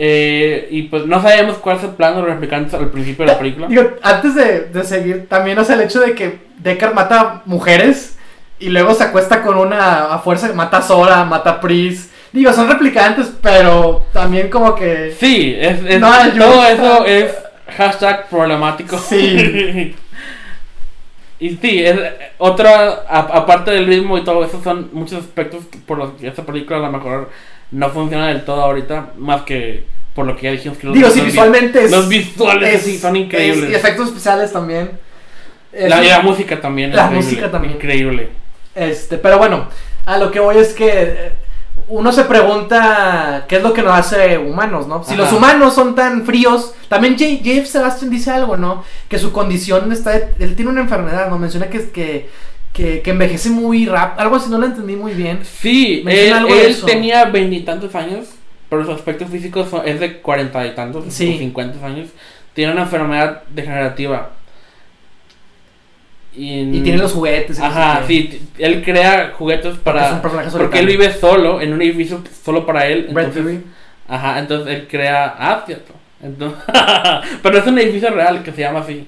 eh, 0.00 0.68
y 0.70 0.82
pues 0.82 1.06
no 1.06 1.20
sabíamos 1.20 1.56
cuál 1.58 1.76
es 1.76 1.82
el 1.84 1.90
plan 1.90 2.14
de 2.14 2.20
los 2.20 2.30
replicantes 2.30 2.72
al 2.74 2.88
principio 2.90 3.26
de 3.26 3.32
la 3.32 3.38
película. 3.38 3.66
Digo, 3.68 3.82
antes 4.02 4.34
de, 4.34 4.60
de 4.60 4.84
seguir, 4.84 5.28
también, 5.28 5.58
o 5.58 5.64
sea, 5.64 5.74
el 5.74 5.82
hecho 5.82 6.00
de 6.00 6.14
que 6.14 6.38
Deckard 6.58 6.94
mata 6.94 7.42
mujeres 7.46 8.16
y 8.60 8.68
luego 8.70 8.94
se 8.94 9.04
acuesta 9.04 9.42
con 9.42 9.58
una 9.58 10.14
a 10.14 10.18
fuerza, 10.20 10.50
mata 10.54 10.78
a 10.78 10.82
Sora, 10.82 11.24
mata 11.24 11.50
a 11.50 11.60
Pris. 11.60 12.10
Digo, 12.32 12.52
son 12.52 12.68
replicantes, 12.68 13.30
pero 13.42 14.04
también 14.12 14.48
como 14.50 14.74
que. 14.74 15.14
Sí, 15.18 15.54
es, 15.58 15.80
es- 15.84 16.00
No 16.00 16.12
ayuda. 16.12 16.46
todo 16.46 16.64
eso 16.66 17.04
es 17.06 17.30
hashtag 17.76 18.28
problemático. 18.28 18.98
Sí. 18.98 19.94
y 21.40 21.50
sí, 21.56 21.84
es 21.84 21.98
otra, 22.38 23.04
a- 23.08 23.30
aparte 23.38 23.70
del 23.70 23.86
ritmo 23.86 24.18
y 24.18 24.24
todo 24.24 24.44
eso, 24.44 24.60
son 24.62 24.90
muchos 24.92 25.20
aspectos 25.20 25.64
por 25.86 25.98
los 25.98 26.12
que 26.12 26.26
esta 26.28 26.44
película 26.44 26.78
a 26.78 26.82
lo 26.82 26.90
mejor 26.92 27.30
no 27.70 27.90
funciona 27.90 28.28
del 28.28 28.44
todo 28.44 28.62
ahorita, 28.62 29.12
más 29.18 29.42
que 29.42 29.84
por 30.14 30.26
lo 30.26 30.34
que 30.36 30.42
ya 30.44 30.50
dijimos 30.52 30.78
que 30.78 30.86
los, 30.88 30.96
Digo, 30.96 31.10
sí, 31.10 31.20
vi- 31.20 31.26
visualmente 31.26 31.84
es. 31.84 31.90
los 31.92 32.08
visuales 32.08 32.74
es- 32.74 32.82
sí 32.82 32.98
son 32.98 33.14
es- 33.16 33.22
increíbles. 33.22 33.70
y 33.70 33.74
efectos 33.74 34.08
especiales 34.08 34.52
también. 34.52 34.90
La, 35.72 36.02
y 36.02 36.08
la 36.08 36.20
música 36.22 36.60
también. 36.60 36.96
La 36.96 37.08
música 37.08 37.50
también. 37.50 37.74
Increíble. 37.74 38.30
Este, 38.74 39.18
pero 39.18 39.38
bueno, 39.38 39.68
a 40.06 40.16
lo 40.18 40.30
que 40.30 40.40
voy 40.40 40.56
es 40.56 40.72
que 40.72 40.88
eh, 40.90 41.32
uno 41.88 42.12
se 42.12 42.24
pregunta 42.24 43.46
qué 43.48 43.56
es 43.56 43.62
lo 43.62 43.72
que 43.72 43.82
nos 43.82 43.92
hace 43.98 44.38
humanos, 44.38 44.86
¿no? 44.86 45.02
Si 45.04 45.14
Ajá. 45.14 45.22
los 45.22 45.32
humanos 45.32 45.74
son 45.74 45.94
tan 45.94 46.24
fríos, 46.26 46.74
también 46.88 47.16
J- 47.18 47.40
Jeff 47.42 47.66
Sebastian 47.66 48.10
dice 48.10 48.30
algo, 48.30 48.56
¿no? 48.56 48.84
Que 49.08 49.18
su 49.18 49.32
condición 49.32 49.90
está, 49.92 50.14
él 50.16 50.54
tiene 50.54 50.70
una 50.70 50.80
enfermedad, 50.82 51.28
¿no? 51.30 51.38
Menciona 51.38 51.68
que, 51.68 51.90
que, 51.90 52.28
que, 52.72 53.00
que 53.02 53.10
envejece 53.10 53.50
muy 53.50 53.86
rápido, 53.86 54.20
algo 54.22 54.36
así, 54.36 54.50
no 54.50 54.58
lo 54.58 54.66
entendí 54.66 54.96
muy 54.96 55.12
bien. 55.14 55.40
Sí, 55.42 56.02
Menciona 56.04 56.26
él, 56.28 56.44
algo 56.44 56.54
él 56.54 56.76
tenía 56.84 57.24
veintitantos 57.26 57.94
años, 57.94 58.28
pero 58.68 58.84
su 58.84 58.92
aspecto 58.92 59.26
físico 59.26 59.66
es 59.84 59.98
de 60.00 60.20
cuarenta 60.20 60.66
y 60.66 60.74
tantos, 60.74 61.04
Sí. 61.08 61.34
o 61.34 61.38
cincuenta 61.38 61.84
años. 61.86 62.08
Tiene 62.54 62.72
una 62.72 62.82
enfermedad 62.82 63.42
degenerativa. 63.50 64.30
Y, 66.34 66.60
Y 66.78 66.80
tiene 66.82 66.98
los 66.98 67.12
juguetes. 67.12 67.58
Ajá, 67.60 68.02
sí, 68.06 68.40
él 68.58 68.82
crea 68.84 69.32
juguetes 69.36 69.74
es 69.74 69.78
para... 69.78 70.12
un 70.14 70.20
personaje 70.22 70.50
Porque 70.56 70.78
él 70.78 70.86
vive 70.86 71.12
solo, 71.12 71.60
en 71.60 71.72
un 71.72 71.82
edificio 71.82 72.22
solo 72.44 72.64
para 72.64 72.86
él. 72.86 73.06
Entonces, 73.08 73.60
ajá, 74.06 74.38
entonces 74.38 74.74
él 74.76 74.86
crea... 74.88 75.34
Ah, 75.38 75.62
cierto. 75.66 75.92
Entonces, 76.22 76.58
pero 77.42 77.58
es 77.58 77.66
un 77.66 77.78
edificio 77.78 78.10
real 78.10 78.42
que 78.42 78.52
se 78.52 78.60
llama 78.60 78.80
así. 78.80 79.06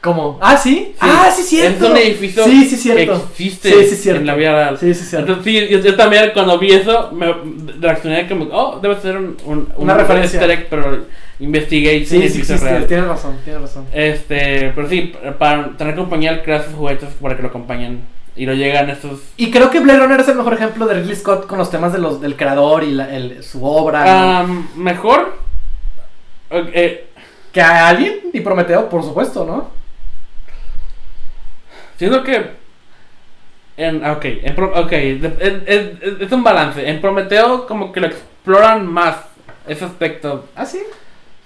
¿Cómo? 0.00 0.36
Ah, 0.42 0.56
¿sí? 0.56 0.88
Sí, 0.94 0.96
ah, 1.00 1.30
sí, 1.32 1.42
cierto. 1.44 1.84
Es 1.84 1.90
un 1.92 1.96
edificio 1.96 2.44
Sí, 2.44 2.64
sí, 2.64 2.70
que 2.70 2.76
cierto. 2.76 3.26
existe 3.30 3.70
Sí, 3.70 3.84
sí, 3.90 3.94
cierto. 3.96 4.20
en 4.22 4.26
la 4.26 4.34
vida 4.34 4.52
real. 4.52 4.78
Sí, 4.78 4.92
sí, 4.94 5.04
cierto. 5.04 5.32
Entonces, 5.34 5.44
sí, 5.44 5.68
yo, 5.70 5.78
yo 5.78 5.94
también 5.94 6.30
cuando 6.34 6.58
vi 6.58 6.72
eso, 6.72 7.10
me 7.12 7.32
reaccioné 7.80 8.26
como, 8.28 8.46
oh, 8.46 8.80
debe 8.82 9.00
ser 9.00 9.16
un, 9.16 9.36
un- 9.44 9.68
Una 9.76 9.92
un 9.92 9.98
referencia. 10.00 10.44
egg, 10.44 10.66
pero 10.68 11.04
investigué 11.40 12.04
Sí, 12.06 12.28
sí, 12.28 12.42
real. 12.56 12.86
Tienes 12.86 13.06
razón, 13.06 13.38
tienes 13.44 13.62
razón. 13.62 13.86
Este, 13.92 14.72
pero 14.74 14.88
sí, 14.88 15.12
para 15.38 15.76
tener 15.76 15.94
compañía, 15.96 16.30
él 16.32 16.42
crea 16.42 16.62
sus 16.64 16.74
juguetes 16.74 17.08
para 17.20 17.36
que 17.36 17.42
lo 17.42 17.48
acompañen. 17.48 18.04
Y 18.34 18.46
lo 18.46 18.54
llegan 18.54 18.88
estos. 18.88 19.20
Y 19.36 19.50
creo 19.50 19.68
que 19.70 19.80
Blade 19.80 19.98
Runner 19.98 20.20
es 20.20 20.28
el 20.28 20.36
mejor 20.36 20.54
ejemplo 20.54 20.86
de 20.86 20.94
Ridley 20.94 21.16
Scott 21.16 21.46
con 21.46 21.58
los 21.58 21.70
temas 21.70 21.92
de 21.92 21.98
los, 21.98 22.18
del 22.20 22.34
creador 22.36 22.82
y 22.82 22.92
la- 22.92 23.14
el- 23.14 23.42
su 23.44 23.62
obra. 23.64 24.46
mejor. 24.74 25.36
Eh, 26.50 27.08
Que 27.52 27.60
a 27.60 27.88
alguien 27.88 28.20
y 28.32 28.40
Prometeo, 28.40 28.88
por 28.88 29.02
supuesto, 29.02 29.44
¿no? 29.44 29.70
siento 31.98 32.22
que. 32.24 32.62
En, 33.76 34.04
ok, 34.04 34.24
en, 34.24 34.54
Pro- 34.54 34.72
ok, 34.80 34.90
de- 34.90 35.36
en- 35.40 35.64
en- 35.66 35.98
es, 36.02 36.20
es 36.20 36.32
un 36.32 36.44
balance. 36.44 36.86
En 36.88 37.00
Prometeo, 37.00 37.66
como 37.66 37.90
que 37.92 38.00
lo 38.00 38.06
exploran 38.06 38.86
más 38.86 39.16
ese 39.66 39.84
aspecto. 39.84 40.46
Ah, 40.54 40.66
sí. 40.66 40.80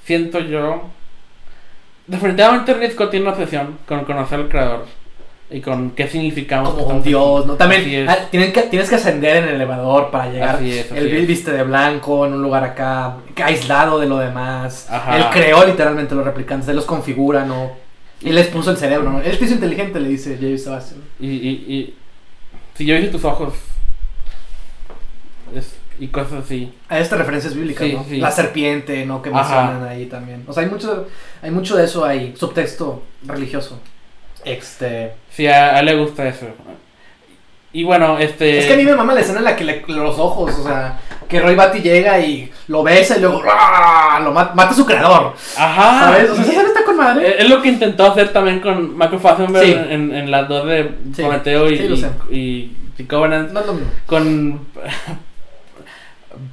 Siento 0.06 0.38
yo. 0.38 0.84
Definitivamente 2.06 2.90
Scott 2.92 3.10
tiene 3.10 3.26
una 3.26 3.32
obsesión 3.34 3.78
con 3.86 4.04
conocer 4.04 4.38
al 4.40 4.48
creador. 4.48 4.86
Y 5.50 5.60
con 5.60 5.90
qué 5.90 6.08
significamos. 6.08 6.74
Como 6.74 6.86
un 6.86 7.02
dios. 7.02 7.46
¿no? 7.46 7.54
También 7.54 8.08
ah, 8.08 8.16
tienen 8.30 8.52
que, 8.52 8.62
tienes 8.62 8.88
que 8.88 8.94
ascender 8.96 9.36
en 9.38 9.44
el 9.48 9.54
elevador 9.56 10.10
para 10.10 10.30
llegar. 10.30 10.56
Así 10.56 10.72
es, 10.78 10.90
así 10.90 10.98
Él 10.98 11.16
es. 11.16 11.26
viste 11.26 11.52
de 11.52 11.62
blanco 11.62 12.26
en 12.26 12.34
un 12.34 12.42
lugar 12.42 12.64
acá, 12.64 13.16
aislado 13.44 13.98
de 14.00 14.06
lo 14.06 14.18
demás. 14.18 14.88
Ajá. 14.90 15.16
Él 15.16 15.24
creó 15.32 15.64
literalmente 15.66 16.14
los 16.14 16.24
replicantes, 16.24 16.68
él 16.68 16.76
los 16.76 16.84
configura, 16.84 17.44
¿no? 17.44 17.72
Él 18.24 18.34
les 18.34 18.46
puso 18.48 18.70
el 18.70 18.76
cerebro, 18.76 19.10
¿no? 19.12 19.20
Él 19.20 19.38
te 19.38 19.44
hizo 19.44 19.54
inteligente, 19.54 20.00
le 20.00 20.08
dice 20.08 20.36
James 20.40 20.64
Sebastian. 20.64 21.00
Y, 21.20 21.28
y, 21.28 21.50
y 21.68 21.94
si 22.74 22.86
yo 22.86 22.96
hice 22.96 23.08
tus 23.08 23.24
ojos 23.24 23.54
es- 25.54 25.76
y 25.98 26.08
cosas 26.08 26.44
así. 26.44 26.72
A 26.88 26.98
esta 26.98 27.16
referencias 27.16 27.54
bíblicas, 27.54 27.86
Sí, 27.86 27.92
¿no? 27.94 28.04
sí. 28.04 28.16
La 28.18 28.30
serpiente, 28.30 29.04
¿no? 29.06 29.22
Que 29.22 29.30
Ajá. 29.30 29.62
mencionan 29.64 29.88
ahí 29.88 30.06
también. 30.06 30.44
O 30.46 30.52
sea, 30.52 30.62
hay 30.62 30.68
mucho, 30.70 31.06
hay 31.42 31.50
mucho 31.50 31.76
de 31.76 31.84
eso 31.84 32.04
ahí, 32.04 32.34
subtexto 32.36 33.02
religioso. 33.24 33.80
Este. 34.44 35.14
Sí, 35.30 35.46
a, 35.46 35.74
a 35.76 35.80
él 35.80 35.86
le 35.86 35.96
gusta 35.96 36.26
eso. 36.28 36.46
Y 37.72 37.84
bueno, 37.84 38.18
este. 38.18 38.58
Es 38.58 38.66
que 38.66 38.74
a 38.74 38.76
mí 38.76 38.84
me 38.84 38.94
mama 38.94 39.12
la 39.12 39.20
escena 39.20 39.38
en 39.40 39.44
la 39.44 39.56
que 39.56 39.64
le, 39.64 39.82
los 39.88 40.18
ojos, 40.18 40.54
o 40.58 40.62
sea, 40.62 40.98
que 41.28 41.40
Roy 41.40 41.54
Batty 41.54 41.80
llega 41.80 42.18
y 42.20 42.50
lo 42.68 42.82
besa 42.82 43.18
y 43.18 43.20
luego 43.20 43.42
¡ah! 43.46 44.18
lo 44.22 44.32
mata, 44.32 44.54
mata 44.54 44.70
a 44.70 44.74
su 44.74 44.86
creador. 44.86 45.34
Ajá. 45.58 46.00
¿Sabes? 46.06 46.30
O 46.30 46.36
sea, 46.36 46.44
esa 46.44 46.62
está 46.62 46.84
con 46.84 46.96
madre. 46.96 47.36
es 47.42 47.50
lo 47.50 47.60
que 47.60 47.68
intentó 47.68 48.06
hacer 48.10 48.32
también 48.32 48.60
con 48.60 48.96
Michael 48.96 49.20
Fassbender 49.20 49.62
Sí. 49.64 49.72
en, 49.72 50.14
en 50.14 50.30
las 50.30 50.48
dos 50.48 50.66
de. 50.66 50.84
Prometeo 51.16 51.70
y, 51.70 51.96
sé. 51.98 52.08
y, 52.30 52.72
y 52.96 53.04
Covenant. 53.04 53.50
No 53.52 53.60
es 53.60 53.66
lo 53.66 53.74
mismo. 53.74 53.90
Con. 54.06 54.60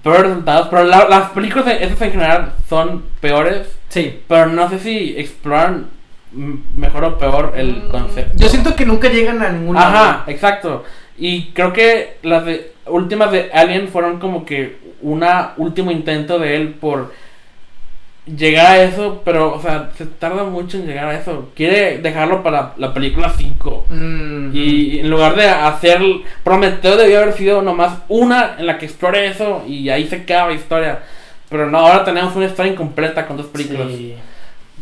Bird 0.04 0.22
Resultados. 0.28 0.68
Pero 0.70 0.84
la- 0.86 1.08
las 1.10 1.30
películas 1.32 1.66
de 1.66 1.84
esas 1.84 2.02
en 2.02 2.12
general 2.12 2.54
son 2.70 3.04
peores. 3.20 3.68
Sí. 3.90 4.22
Pero 4.28 4.48
no 4.48 4.70
sé 4.70 4.80
si 4.80 5.16
exploran 5.18 5.88
mm, 6.32 6.54
mejor 6.78 7.04
o 7.06 7.18
peor 7.18 7.54
el 7.56 7.84
Mm, 7.84 7.90
concepto. 7.90 8.38
Yo 8.38 8.50
siento 8.50 8.76
que 8.76 8.86
nunca 8.86 9.08
llegan 9.10 9.42
a 9.44 9.50
ningún 9.50 9.76
lado. 9.76 9.88
Ajá, 9.96 10.24
exacto. 10.28 10.84
Y 11.18 11.52
creo 11.52 11.72
que 11.74 12.18
las 12.24 12.44
de, 12.46 12.72
últimas 12.88 13.32
de 13.32 13.52
Alien 13.54 13.88
fueron 13.90 14.20
como 14.20 14.46
que 14.46 14.78
una 15.02 15.54
último 15.58 15.92
intento 15.92 16.40
de 16.40 16.56
él 16.56 16.70
por 16.74 17.14
llegar 18.26 18.68
a 18.68 18.84
eso, 18.84 19.22
pero, 19.26 19.54
o 19.54 19.62
sea, 19.62 19.92
se 19.98 20.06
tarda 20.06 20.44
mucho 20.44 20.78
en 20.78 20.88
llegar 20.88 21.08
a 21.08 21.18
eso. 21.18 21.50
Quiere 21.56 21.98
dejarlo 21.98 22.44
para 22.44 22.74
la 22.78 22.94
película 22.94 23.34
5. 23.36 23.88
Mm. 23.90 24.50
Y 24.54 25.00
en 25.00 25.10
lugar 25.10 25.36
de 25.36 25.48
hacer. 25.48 26.02
Prometeo 26.44 26.98
debió 26.98 27.20
haber 27.22 27.34
sido 27.34 27.62
nomás 27.62 28.00
una 28.08 28.56
en 28.58 28.66
la 28.66 28.78
que 28.78 28.86
explore 28.86 29.28
eso 29.28 29.64
y 29.68 29.90
ahí 29.90 30.08
se 30.08 30.18
acaba 30.18 30.50
la 30.50 30.56
historia. 30.56 31.00
Pero 31.50 31.70
no, 31.70 31.80
ahora 31.80 32.04
tenemos 32.04 32.36
una 32.36 32.46
historia 32.46 32.72
incompleta 32.72 33.28
con 33.28 33.38
dos 33.38 33.48
películas. 33.48 33.88
Sí. 33.90 34.16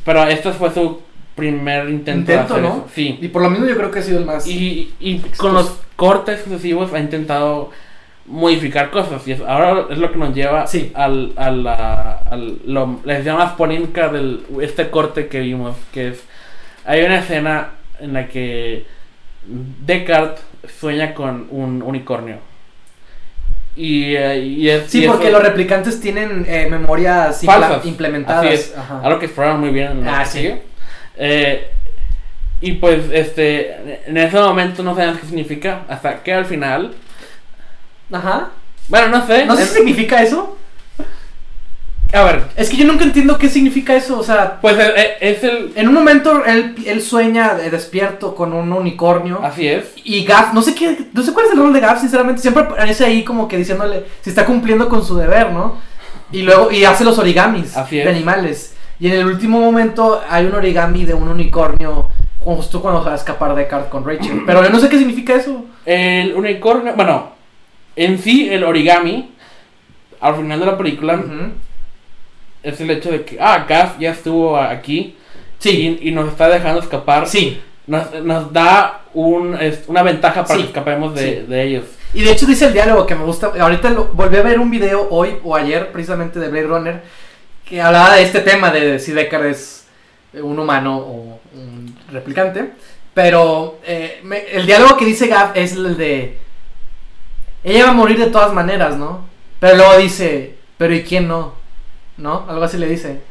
Pero 0.05 0.23
este 0.23 0.51
fue 0.51 0.71
su 0.73 1.01
primer 1.35 1.89
intento, 1.89 2.31
Intento, 2.31 2.53
de 2.53 2.59
hacer 2.59 2.61
¿no? 2.61 2.69
eso. 2.69 2.87
Sí. 2.93 3.17
Y 3.21 3.27
por 3.27 3.41
lo 3.41 3.49
mismo 3.49 3.65
yo 3.65 3.75
creo 3.75 3.91
que 3.91 3.99
ha 3.99 4.03
sido 4.03 4.19
el 4.19 4.25
más. 4.25 4.47
Y, 4.47 4.93
y 4.99 5.19
con 5.37 5.53
los 5.53 5.79
cortes 5.95 6.43
sucesivos 6.43 6.93
ha 6.93 6.99
intentado 6.99 7.71
modificar 8.25 8.89
cosas. 8.91 9.27
Y 9.27 9.33
es- 9.33 9.41
ahora 9.41 9.85
es 9.89 9.97
lo 9.97 10.11
que 10.11 10.17
nos 10.17 10.33
lleva 10.33 10.67
Sí. 10.67 10.91
al, 10.95 11.33
a 11.35 11.51
la, 11.51 12.11
al, 12.29 12.59
lo, 12.65 12.99
la 13.03 13.17
escena 13.17 13.35
más 13.37 13.53
polémica 13.53 14.09
de 14.09 14.39
este 14.61 14.89
corte 14.89 15.27
que 15.27 15.39
vimos. 15.39 15.75
Que 15.93 16.09
es, 16.09 16.23
hay 16.85 17.03
una 17.03 17.19
escena 17.19 17.71
en 17.99 18.13
la 18.13 18.27
que 18.27 18.85
Descartes 19.45 20.43
sueña 20.79 21.13
con 21.15 21.47
un 21.49 21.81
unicornio. 21.81 22.37
Y, 23.75 24.15
eh, 24.15 24.39
y 24.39 24.69
es, 24.69 24.89
Sí, 24.91 25.03
y 25.03 25.07
porque 25.07 25.29
eso- 25.29 25.37
los 25.37 25.43
replicantes 25.47 25.99
tienen 26.01 26.45
eh, 26.47 26.67
memorias 26.69 27.41
Falsas. 27.43 27.85
implementadas. 27.85 28.45
Así 28.45 28.53
es. 28.53 28.77
Ajá. 28.77 29.01
Algo 29.03 29.17
que 29.19 29.25
exploraron 29.27 29.61
muy 29.61 29.69
bien 29.69 29.91
en 29.91 30.05
la 30.05 30.19
Ah, 30.21 30.25
sí. 30.25 30.51
Eh, 31.17 31.67
y 32.59 32.73
pues, 32.73 33.09
este, 33.11 34.07
en 34.09 34.17
ese 34.17 34.37
momento 34.39 34.83
no 34.83 34.93
sabíamos 34.93 35.19
qué 35.21 35.25
significa, 35.27 35.81
hasta 35.87 36.21
que 36.21 36.33
al 36.33 36.45
final, 36.45 36.93
Ajá. 38.11 38.49
bueno, 38.89 39.07
no 39.09 39.25
sé. 39.25 39.45
No 39.45 39.55
sé 39.55 39.65
si 39.65 39.75
significa 39.75 40.21
eso. 40.21 40.57
a 42.13 42.23
ver, 42.23 42.43
Es 42.57 42.69
que 42.69 42.75
yo 42.77 42.85
nunca 42.85 43.05
entiendo 43.05 43.37
qué 43.37 43.47
significa 43.49 43.95
eso. 43.95 44.19
O 44.19 44.23
sea, 44.23 44.59
pues 44.59 44.77
eh, 44.77 44.93
eh, 44.97 45.17
es 45.21 45.43
el, 45.43 45.71
en 45.75 45.87
un 45.87 45.93
momento 45.93 46.43
él, 46.45 46.75
él 46.85 47.01
sueña 47.01 47.53
de 47.55 47.69
despierto 47.69 48.35
con 48.35 48.51
un 48.53 48.71
unicornio. 48.73 49.39
así 49.43 49.67
es. 49.67 49.93
Y 50.03 50.25
Gaff, 50.25 50.53
no 50.53 50.61
sé 50.61 50.75
qué, 50.75 51.07
no 51.13 51.23
sé 51.23 51.31
cuál 51.33 51.45
es 51.45 51.53
el 51.53 51.59
rol 51.59 51.71
de 51.73 51.79
Gaff, 51.79 52.01
sinceramente, 52.01 52.41
siempre 52.41 52.63
aparece 52.63 53.05
ahí 53.05 53.23
como 53.23 53.47
que 53.47 53.57
diciéndole 53.57 54.05
si 54.21 54.29
está 54.29 54.45
cumpliendo 54.45 54.89
con 54.89 55.05
su 55.05 55.15
deber, 55.15 55.51
¿no? 55.51 55.77
Y 56.33 56.41
luego, 56.43 56.71
y 56.71 56.83
hace 56.85 57.03
los 57.03 57.17
origamis 57.17 57.75
Así 57.77 57.99
es. 57.99 58.05
de 58.05 58.11
animales. 58.11 58.73
Y 58.99 59.07
en 59.07 59.13
el 59.13 59.25
último 59.25 59.59
momento 59.59 60.21
hay 60.29 60.45
un 60.45 60.53
origami 60.53 61.05
de 61.05 61.13
un 61.13 61.27
unicornio 61.27 62.09
justo 62.39 62.81
cuando 62.81 63.03
va 63.03 63.13
a 63.13 63.15
escapar 63.15 63.55
de 63.55 63.67
Card 63.67 63.87
con 63.89 64.05
Rachel. 64.05 64.43
Pero 64.45 64.63
yo 64.63 64.69
no 64.69 64.79
sé 64.79 64.89
qué 64.89 64.97
significa 64.97 65.33
eso. 65.35 65.65
El 65.85 66.33
unicornio, 66.35 66.93
bueno, 66.95 67.30
en 67.95 68.17
sí 68.19 68.49
el 68.51 68.63
origami, 68.63 69.31
al 70.19 70.35
final 70.35 70.59
de 70.59 70.65
la 70.65 70.77
película, 70.77 71.23
es 72.63 72.79
el 72.81 72.91
hecho 72.91 73.11
de 73.11 73.23
que, 73.25 73.37
ah, 73.39 73.65
Gaff 73.67 73.99
ya 73.99 74.11
estuvo 74.11 74.57
aquí 74.57 75.15
Sí, 75.59 75.99
y, 76.01 76.09
y 76.09 76.11
nos 76.11 76.27
está 76.29 76.49
dejando 76.49 76.79
escapar. 76.81 77.27
sí. 77.27 77.61
Nos, 77.87 78.13
nos 78.23 78.53
da 78.53 79.01
un, 79.13 79.55
es- 79.59 79.83
una 79.87 80.01
ventaja 80.03 80.43
para 80.43 80.55
Sí. 80.55 80.61
que 80.61 80.67
escapemos 80.67 81.13
de, 81.15 81.21
Sí. 81.41 81.45
de 81.47 81.63
ellos. 81.63 81.85
Y 82.13 82.21
de 82.21 82.31
hecho 82.31 82.45
dice 82.45 82.65
el 82.65 82.73
diálogo 82.73 83.05
que 83.05 83.15
me 83.15 83.23
gusta. 83.25 83.51
Ahorita 83.59 83.89
lo- 83.89 84.05
volví 84.13 84.37
a 84.37 84.43
ver 84.43 84.59
un 84.59 84.69
video 84.71 85.07
hoy 85.09 85.35
o 85.43 85.55
ayer 85.55 85.91
precisamente 85.91 86.39
de 86.39 86.47
Blade 86.49 86.67
Runner 86.67 87.01
que 87.65 87.81
hablaba 87.81 88.15
de 88.15 88.23
este 88.23 88.39
tema 88.41 88.71
de 88.71 88.99
si 88.99 89.11
Deckard 89.11 89.45
es 89.47 89.87
un 90.33 90.57
humano 90.59 90.97
o 90.97 91.39
un 91.53 91.95
replicante. 92.11 92.71
Pero 93.13 93.79
eh, 93.85 94.19
me- 94.23 94.45
el 94.51 94.65
diálogo 94.65 94.95
que 94.97 95.05
dice 95.05 95.27
Gav 95.27 95.51
es 95.57 95.73
el 95.73 95.97
de... 95.97 96.37
Ella 97.63 97.85
va 97.85 97.91
a 97.91 97.93
morir 97.93 98.17
de 98.17 98.27
todas 98.27 98.53
maneras, 98.53 98.97
¿no? 98.97 99.25
Pero 99.59 99.77
luego 99.77 99.97
dice, 99.97 100.55
pero 100.77 100.93
¿y 100.95 101.03
quién 101.03 101.27
no? 101.27 101.53
¿No? 102.17 102.45
Algo 102.47 102.63
así 102.63 102.77
le 102.77 102.87
dice. 102.87 103.21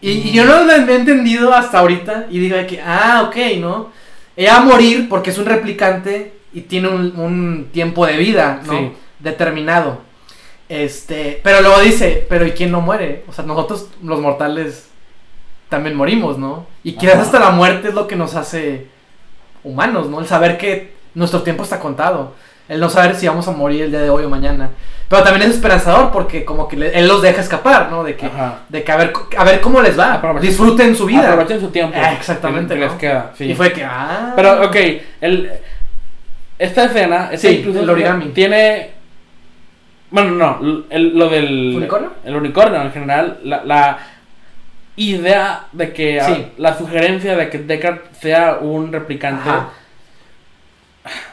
Y, 0.00 0.10
y 0.10 0.32
yo 0.32 0.44
no 0.44 0.64
lo 0.64 0.72
he 0.72 0.94
entendido 0.96 1.54
hasta 1.54 1.78
ahorita 1.78 2.26
y 2.30 2.38
digo 2.38 2.56
que, 2.66 2.80
ah, 2.80 3.24
ok, 3.28 3.36
¿no? 3.58 3.90
Ella 4.36 4.54
va 4.54 4.58
a 4.58 4.64
morir 4.64 5.08
porque 5.08 5.30
es 5.30 5.38
un 5.38 5.46
replicante 5.46 6.34
y 6.52 6.62
tiene 6.62 6.88
un, 6.88 7.18
un 7.18 7.68
tiempo 7.72 8.06
de 8.06 8.16
vida, 8.16 8.60
¿no? 8.64 8.72
Sí. 8.72 8.92
Determinado. 9.18 10.00
Este, 10.68 11.40
pero 11.44 11.60
luego 11.60 11.80
dice, 11.80 12.26
pero 12.28 12.46
¿y 12.46 12.52
quién 12.52 12.72
no 12.72 12.80
muere? 12.80 13.24
O 13.28 13.32
sea, 13.32 13.44
nosotros 13.44 13.88
los 14.02 14.20
mortales 14.20 14.88
también 15.68 15.96
morimos, 15.96 16.38
¿no? 16.38 16.66
Y 16.82 16.92
quizás 16.92 17.18
hasta 17.18 17.38
la 17.38 17.50
muerte 17.50 17.88
es 17.88 17.94
lo 17.94 18.06
que 18.06 18.16
nos 18.16 18.34
hace 18.34 18.86
humanos, 19.64 20.08
¿no? 20.08 20.20
El 20.20 20.26
saber 20.26 20.58
que 20.58 20.94
nuestro 21.14 21.42
tiempo 21.42 21.62
está 21.62 21.80
contado. 21.80 22.34
El 22.68 22.80
no 22.80 22.88
saber 22.90 23.14
si 23.14 23.28
vamos 23.28 23.46
a 23.48 23.52
morir 23.52 23.82
el 23.82 23.90
día 23.90 24.00
de 24.00 24.10
hoy 24.10 24.24
o 24.24 24.28
mañana. 24.30 24.70
Pero 25.08 25.22
también 25.22 25.48
es 25.48 25.54
esperanzador 25.56 26.10
porque 26.10 26.44
como 26.44 26.66
que 26.66 26.76
le- 26.76 26.98
él 26.98 27.06
los 27.06 27.22
deja 27.22 27.40
escapar, 27.40 27.90
¿no? 27.90 28.02
De 28.02 28.16
que, 28.16 28.26
Ajá. 28.26 28.60
de 28.68 28.82
que 28.82 28.90
a 28.90 28.96
ver, 28.96 29.12
a 29.38 29.44
ver 29.44 29.60
cómo 29.60 29.80
les 29.80 29.96
va. 29.96 30.20
Aprovechen- 30.20 30.40
Disfruten 30.40 30.96
su 30.96 31.06
vida. 31.06 31.28
Aprovechen 31.30 31.60
su 31.60 31.68
tiempo. 31.68 31.96
Ah, 32.00 32.12
exactamente, 32.14 32.74
que 32.74 32.80
les 32.80 32.92
¿no? 32.92 32.98
queda, 32.98 33.32
sí. 33.36 33.44
Y 33.44 33.54
fue 33.54 33.72
que, 33.72 33.84
ah. 33.84 34.32
Pero, 34.34 34.66
ok, 34.66 34.76
el, 35.20 35.50
esta 36.58 36.86
escena, 36.86 37.28
esta 37.30 37.48
Sí, 37.48 37.58
incluso 37.58 37.80
el 37.80 37.90
origami. 37.90 38.26
tiene... 38.30 38.90
Bueno, 40.10 40.30
no, 40.32 40.84
el- 40.90 41.16
lo 41.16 41.28
del... 41.28 41.74
¿Unicornio? 41.76 42.12
El 42.24 42.34
unicornio 42.36 42.82
en 42.82 42.90
general, 42.92 43.38
la, 43.44 43.64
la 43.64 43.98
idea 44.96 45.66
de 45.70 45.92
que... 45.92 46.20
ah, 46.20 46.26
Sí. 46.26 46.46
La 46.58 46.76
sugerencia 46.76 47.36
de 47.36 47.48
que 47.48 47.58
Deckard 47.58 47.98
sea 48.20 48.58
un 48.60 48.92
replicante... 48.92 49.48
Ajá. 49.48 49.68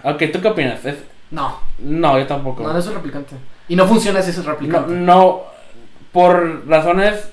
Ok, 0.03 0.23
¿tú 0.31 0.41
qué 0.41 0.47
opinas? 0.49 0.85
Es- 0.85 1.03
No, 1.33 1.59
no, 1.79 2.17
yo 2.19 2.27
tampoco. 2.27 2.63
no, 2.63 2.71
no 2.73 2.79
es 2.79 2.87
un 2.87 2.93
replicante. 2.93 3.35
Y 3.67 3.75
no 3.75 3.85
funciona 3.87 4.21
si 4.21 4.29
es 4.31 4.37
un 4.37 4.45
replicante. 4.45 4.93
no, 4.93 5.41
por 6.11 6.67
razones 6.67 7.29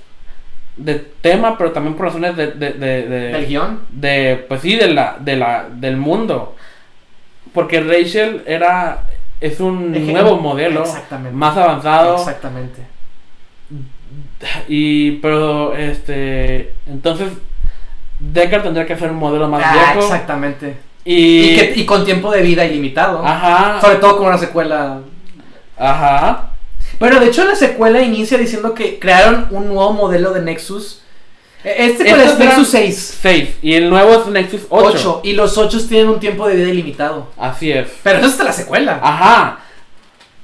de 0.76 0.94
tema, 1.20 1.58
pero 1.58 1.72
también 1.72 1.94
por 1.94 2.06
razones 2.06 2.34
de, 2.36 2.46
de, 2.52 2.70
de, 2.72 3.02
de- 3.08 3.32
¿El 3.32 3.46
guion? 3.46 3.80
de, 3.90 4.44
pues 4.48 4.62
sí, 4.62 4.76
de 4.76 4.88
la, 4.88 5.16
de 5.20 5.36
la, 5.36 5.68
del 5.70 5.96
mundo. 5.98 6.56
Porque 7.52 7.80
Rachel 7.80 8.42
era, 8.46 9.04
es 9.40 9.60
un 9.60 9.92
nuevo 10.12 10.36
modelo, 10.38 10.82
Exactamente. 10.82 11.36
más 11.36 11.56
avanzado, 11.56 12.16
Exactamente. 12.16 12.82
y, 14.68 15.12
pero, 15.18 15.74
este, 15.76 16.72
entonces, 16.86 17.32
Deckard 18.20 18.62
tendría 18.62 18.86
que 18.86 18.96
ser 18.96 19.10
un 19.10 19.16
modelo 19.18 19.48
más 19.48 19.62
Ah, 19.64 19.72
viejo. 19.92 20.06
exactamente. 20.06 20.76
Y, 21.04 21.52
Y, 21.52 21.56
que- 21.56 21.72
y 21.76 21.86
con 21.86 22.04
tiempo 22.04 22.30
de 22.30 22.42
vida 22.42 22.64
ilimitado. 22.64 23.24
ajá, 23.26 23.80
Sobre 23.80 23.96
todo 23.96 24.18
con 24.18 24.26
una 24.26 24.38
secuela. 24.38 24.98
ajá, 25.78 26.46
Bueno, 26.98 27.18
de 27.20 27.26
hecho 27.28 27.44
la 27.44 27.54
secuela 27.54 28.02
inicia 28.02 28.36
diciendo 28.36 28.74
que 28.74 28.98
crearon 28.98 29.46
un 29.50 29.68
nuevo 29.68 29.92
modelo 29.94 30.32
de 30.34 30.42
Nexus. 30.42 31.00
Eh, 31.64 31.74
Este 31.78 32.08
es 32.10 32.12
eran- 32.14 32.38
Nexus 32.38 32.68
6. 32.68 33.18
6, 33.22 33.48
y 33.62 33.74
el 33.74 33.88
nuevo 33.88 34.12
es 34.20 34.26
Nexus 34.26 34.62
8. 34.68 34.86
8. 34.98 35.20
Y 35.24 35.32
los 35.32 35.56
8 35.56 35.78
tienen 35.88 36.08
un 36.10 36.20
tiempo 36.20 36.46
de 36.46 36.56
vida 36.56 36.68
ilimitado. 36.68 37.28
Así 37.38 37.72
es. 37.72 37.88
Pero 38.02 38.18
eso 38.18 38.28
es 38.28 38.38
la 38.38 38.52
secuela. 38.52 39.00
Ajá. 39.02 39.60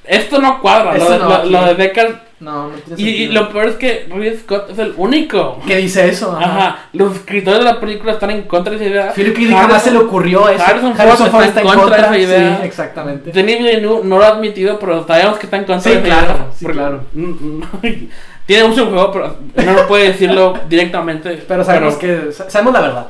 Esto 0.04 0.40
no 0.40 0.61
cuadra, 0.62 0.96
Esto 0.96 1.04
lo, 1.04 1.11
de- 1.12 1.18
no, 1.18 1.28
lo- 1.28 1.34
aquí. 1.36 1.48
lo 1.50 1.64
de 1.66 1.74
Deckard. 1.74 2.14
No, 2.39 2.68
no 2.68 2.74
tiene 2.74 3.01
Y, 3.03 3.05
y 3.09 3.18
sentido. 3.26 3.43
lo 3.45 3.49
peor 3.51 3.68
es 3.68 3.74
que 3.76 4.07
Ridley 4.11 4.37
Scott 4.37 4.68
es 4.70 4.78
el 4.78 4.93
único. 4.99 5.59
¿Qué 5.66 5.76
dice 5.78 6.07
eso? 6.09 6.37
Ajá. 6.37 6.89
Los 6.93 7.14
escritores 7.16 7.61
de 7.61 7.64
la 7.64 7.80
película 7.80 8.12
están 8.12 8.30
en 8.30 8.43
contra 8.43 8.72
de 8.74 8.76
esa 8.76 8.87
idea. 8.91 9.12
Philip 9.14 9.32
K. 9.34 9.41
Dick 9.41 9.51
jamás 9.53 9.82
se 9.82 9.91
le 9.91 9.99
ocurrió 9.99 10.47
eso. 10.51 10.62
Harrison 10.62 10.95
Ford 10.95 11.30
Ford 11.30 11.45
está 11.45 11.61
en 11.62 11.66
contra 11.66 11.97
de 11.97 12.03
esa 12.03 12.18
idea. 12.18 12.59
Sí, 12.61 12.66
exactamente. 12.66 13.32
Denis 13.32 13.59
Villeneuve 13.59 14.05
no 14.05 14.18
lo 14.18 14.24
ha 14.24 14.28
admitido, 14.28 14.78
pero 14.78 15.07
sabemos 15.07 15.39
que 15.39 15.47
está 15.47 15.57
en 15.57 15.64
contra 15.64 15.80
Sí, 15.91 15.99
de 15.99 16.07
esa 16.07 16.07
claro, 16.07 16.34
idea. 16.34 16.47
sí, 16.55 16.64
Porque- 16.64 16.78
claro. 16.78 17.01
Tiene 18.47 18.68
mucho 18.68 18.87
juego, 18.87 19.11
pero 19.12 19.37
no 19.66 19.72
lo 19.72 19.89
puede 19.89 20.09
decirlo 20.12 20.59
directamente. 20.68 21.43
Pero 21.49 21.64
sabemos 21.64 21.97
que 21.97 22.32
sa- 22.32 22.49
sabemos 22.51 22.74
la 22.74 22.80
verdad. 22.82 23.07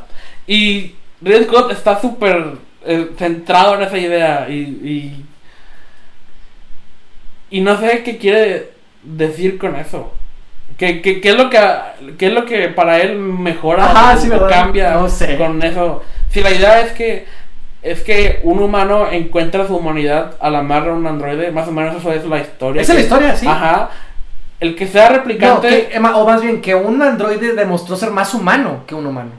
Y 0.46 0.94
Ridley 1.20 1.44
Scott 1.44 1.72
está 1.72 2.00
súper 2.00 2.52
eh, 2.86 3.10
centrado 3.18 3.74
en 3.74 3.82
esa 3.82 3.98
idea 3.98 4.46
y, 4.48 4.52
y. 4.54 5.24
y 7.50 7.60
no 7.60 7.78
sé 7.78 8.02
qué 8.04 8.16
quiere 8.18 8.75
decir 9.06 9.58
con 9.58 9.76
eso. 9.76 10.12
¿Qué, 10.76 11.00
qué, 11.00 11.20
qué 11.20 11.30
es 11.30 11.36
lo 11.36 11.48
que, 11.48 11.58
qué 12.18 12.26
es 12.26 12.32
lo 12.32 12.44
que 12.44 12.68
para 12.68 12.98
él 13.00 13.16
mejora 13.18 13.84
Ajá, 13.86 14.14
o- 14.16 14.20
sí, 14.20 14.28
cambia 14.48 14.90
No 14.94 15.08
sé. 15.08 15.36
con 15.38 15.62
eso? 15.62 16.02
Si 16.30 16.42
la 16.42 16.50
idea 16.50 16.80
es 16.80 16.92
que 16.92 17.26
es 17.82 18.02
que 18.02 18.40
un 18.42 18.58
humano 18.60 19.08
encuentra 19.10 19.66
su 19.66 19.76
humanidad 19.76 20.34
al 20.40 20.56
amar 20.56 20.88
a 20.88 20.92
un 20.92 21.06
androide, 21.06 21.52
más 21.52 21.68
o 21.68 21.72
menos 21.72 21.96
eso 21.96 22.12
es 22.12 22.24
la 22.26 22.40
historia. 22.40 22.82
Esa 22.82 22.92
es 22.92 22.98
la 22.98 23.00
que- 23.00 23.06
historia, 23.06 23.36
sí. 23.36 23.46
Ajá. 23.46 23.90
El 24.58 24.74
que 24.74 24.86
sea 24.88 25.08
No, 25.10 25.16
replicante. 25.18 25.68
que- 25.68 25.96
Emma, 25.96 26.16
o 26.16 26.26
más 26.26 26.42
bien 26.42 26.60
que 26.60 26.74
un 26.74 27.00
androide 27.00 27.52
demostró 27.54 27.94
ser 27.96 28.10
más 28.10 28.34
humano 28.34 28.82
que 28.86 28.94
un 28.96 29.06
humano. 29.06 29.30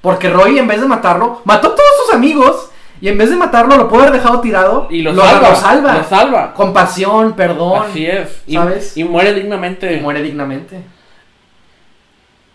Porque 0.00 0.28
Roy, 0.30 0.58
en 0.58 0.66
vez 0.66 0.80
de 0.80 0.88
matarlo, 0.88 1.42
mató 1.44 1.68
a 1.68 1.74
todos 1.76 1.90
sus 2.06 2.14
amigos. 2.14 2.70
Y 3.02 3.08
en 3.08 3.18
vez 3.18 3.28
de 3.30 3.36
matarlo, 3.36 3.76
lo 3.76 3.88
pudo 3.88 4.02
haber 4.02 4.12
dejado 4.14 4.40
tirado. 4.40 4.86
y 4.88 5.02
lo, 5.02 5.12
lo 5.12 5.22
salva, 5.24 5.48
lo 5.50 5.56
salva. 5.56 5.94
Lo 5.98 6.04
salva. 6.04 6.54
Compasión, 6.54 7.32
perdón. 7.34 7.82
Así 7.90 8.06
es. 8.06 8.42
Y, 8.46 8.54
¿sabes? 8.54 8.96
y 8.96 9.02
muere 9.04 9.34
dignamente. 9.34 9.92
Y 9.94 10.00
muere 10.00 10.22
dignamente. 10.22 10.80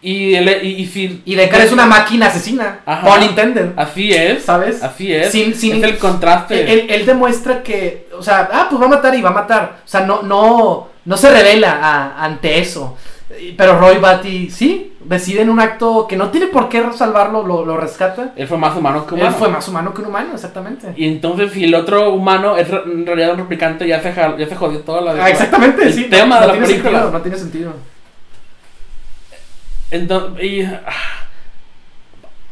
Y, 0.02 0.36
el- 0.36 0.64
y, 0.64 0.70
y 0.76 0.86
si. 0.86 1.22
Y 1.26 1.36
Deckard 1.36 1.64
es 1.64 1.72
una 1.74 1.86
máquina 1.86 2.28
asesina. 2.28 2.80
Ajá. 2.86 3.26
Intended. 3.26 3.72
Así 3.76 4.14
es. 4.14 4.46
¿Sabes? 4.46 4.82
Así 4.84 5.14
es. 5.14 5.32
Sin- 5.32 5.54
sin- 5.56 5.78
es 5.78 5.84
el 5.84 5.98
contraste. 5.98 6.72
Él, 6.72 6.88
él 6.92 7.06
demuestra 7.06 7.62
que, 7.64 8.08
o 8.18 8.22
sea, 8.24 8.48
ah, 8.54 8.68
pues 8.70 8.82
va 8.82 8.86
a 8.86 8.90
matar 8.90 9.14
y 9.16 9.22
va 9.22 9.30
a 9.32 9.34
matar. 9.34 9.80
O 9.84 9.88
sea, 9.88 10.02
no, 10.02 10.22
no, 10.22 10.88
no 11.04 11.18
se 11.18 11.30
revela 11.30 11.80
a- 11.82 12.24
ante 12.24 12.60
eso. 12.60 12.96
Pero 13.58 13.80
Roy 13.80 13.98
Batty, 13.98 14.50
sí, 14.50 14.94
decide 15.04 15.42
en 15.42 15.50
un 15.50 15.60
acto 15.60 16.08
que 16.08 16.18
no 16.18 16.30
tiene 16.30 16.48
por 16.48 16.70
qué 16.70 16.84
salvarlo, 16.96 17.46
lo, 17.46 17.66
lo 17.66 17.78
rescata. 17.78 18.34
Él 18.36 18.48
fue 18.48 18.58
más 18.58 18.76
humano 18.76 19.06
que 19.06 19.16
Él 19.16 19.22
humano. 19.22 19.38
fue 19.38 19.50
más 19.50 19.68
humano 19.68 19.94
que 19.94 20.02
un 20.02 20.08
humano, 20.08 20.30
exactamente. 20.34 20.94
Y 20.96 21.08
entonces, 21.08 21.52
si 21.52 21.64
el 21.64 21.76
otro 21.76 22.14
humano 22.14 22.58
es 22.58 22.68
en 22.70 23.06
realidad 23.06 23.32
un 23.34 23.38
replicante, 23.40 23.88
ya 23.88 24.02
se, 24.02 24.14
ya 24.14 24.48
se 24.48 24.56
jodió 24.56 24.80
toda 24.80 25.02
la. 25.02 25.24
Ah, 25.24 25.30
exactamente, 25.30 25.84
el 25.84 25.94
sí. 25.94 26.04
tema 26.06 26.36
no, 26.36 26.42
de 26.42 26.48
no 26.48 26.48
la 26.48 26.54
tiene 26.54 26.68
película. 26.68 26.92
Sentido, 27.00 27.12
no 27.12 27.22
tiene 27.22 27.38
sentido. 27.38 27.74
Entonces, 29.92 30.44
y, 30.44 30.62
ah, 30.64 30.82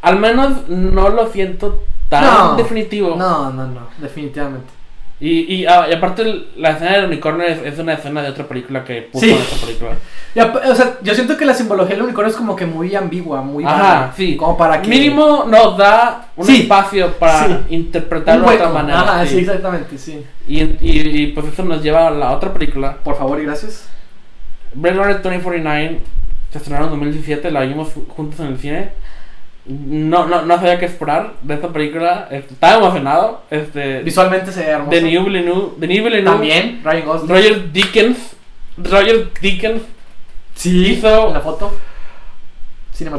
al 0.02 0.18
menos 0.18 0.68
no 0.68 1.08
lo 1.10 1.26
siento 1.30 1.84
tan 2.08 2.24
No, 2.24 2.56
definitivo. 2.56 3.16
No, 3.16 3.50
no, 3.50 3.66
no, 3.66 3.88
definitivamente. 3.98 4.72
Y, 5.18 5.54
y, 5.54 5.66
ah, 5.66 5.86
y 5.90 5.94
aparte, 5.94 6.20
el- 6.22 6.48
la 6.58 6.70
escena 6.72 6.92
del 6.96 7.06
unicornio 7.06 7.46
es, 7.46 7.58
es 7.64 7.78
una 7.78 7.94
escena 7.94 8.20
de 8.22 8.28
otra 8.28 8.46
película 8.46 8.84
que 8.84 9.00
puso 9.10 9.24
Sí. 9.24 9.32
en 9.32 9.38
esta 9.38 9.66
película. 9.66 9.90
Y 10.34 10.40
o 10.40 10.74
sea, 10.74 10.98
yo 11.02 11.14
siento 11.14 11.38
que 11.38 11.46
la 11.46 11.54
simbología 11.54 11.94
del 11.96 12.04
unicornio 12.04 12.30
es 12.30 12.36
como 12.36 12.54
que 12.54 12.66
muy 12.66 12.94
ambigua, 12.94 13.40
muy 13.40 13.64
Ajá, 13.64 13.82
vaga, 13.82 14.12
sí. 14.14 14.36
Como 14.36 14.58
para 14.58 14.82
que. 14.82 14.90
Mínimo 14.90 15.44
nos 15.48 15.78
da 15.78 16.28
un 16.36 16.44
Sí. 16.44 16.62
espacio 16.62 17.12
para 17.14 17.62
interpretarlo 17.70 18.46
de 18.50 18.56
otra 18.56 18.68
manera. 18.68 19.00
Ajá, 19.00 19.26
sí. 19.26 19.38
exactamente, 19.38 19.96
sí. 19.96 20.22
Y, 20.46 20.60
y, 20.62 21.32
pues 21.34 21.46
eso 21.46 21.64
nos 21.64 21.82
lleva 21.82 22.08
a 22.08 22.10
la 22.10 22.32
otra 22.32 22.52
película. 22.52 22.98
Por 23.02 23.16
favor 23.16 23.40
y 23.40 23.44
gracias. 23.44 23.88
Blade 24.74 24.96
Runner 24.96 25.22
2049 25.22 26.00
se 26.52 26.58
estrenaron 26.58 26.88
en 26.88 26.90
2017, 27.00 27.50
la 27.50 27.60
vimos 27.62 27.88
ju- 27.96 28.06
juntos 28.08 28.38
en 28.40 28.46
el 28.48 28.58
cine. 28.58 28.90
No, 29.68 30.26
no, 30.26 30.42
no 30.42 30.56
sabía 30.56 30.78
qué 30.78 30.86
esperar 30.86 31.32
de 31.42 31.54
esta 31.54 31.68
película. 31.68 32.28
este, 32.30 32.54
estaba 32.54 32.76
emocionado. 32.78 33.42
Este, 33.50 34.00
Visualmente 34.02 34.52
se 34.52 34.60
ve 34.60 34.68
hermoso. 34.70 34.90
Villeneuve, 34.90 35.72
Denis 35.78 36.04
Villeneuve, 36.04 36.22
También, 36.30 36.80
Ryan 36.84 37.04
Gosling. 37.06 37.28
Roger 37.28 37.72
Dickens, 37.72 38.36
Roger 38.76 39.28
Dickens 39.40 39.82
Sí, 40.54 40.92
hizo 40.92 41.28
en 41.28 41.34
la 41.34 41.40
foto. 41.40 41.72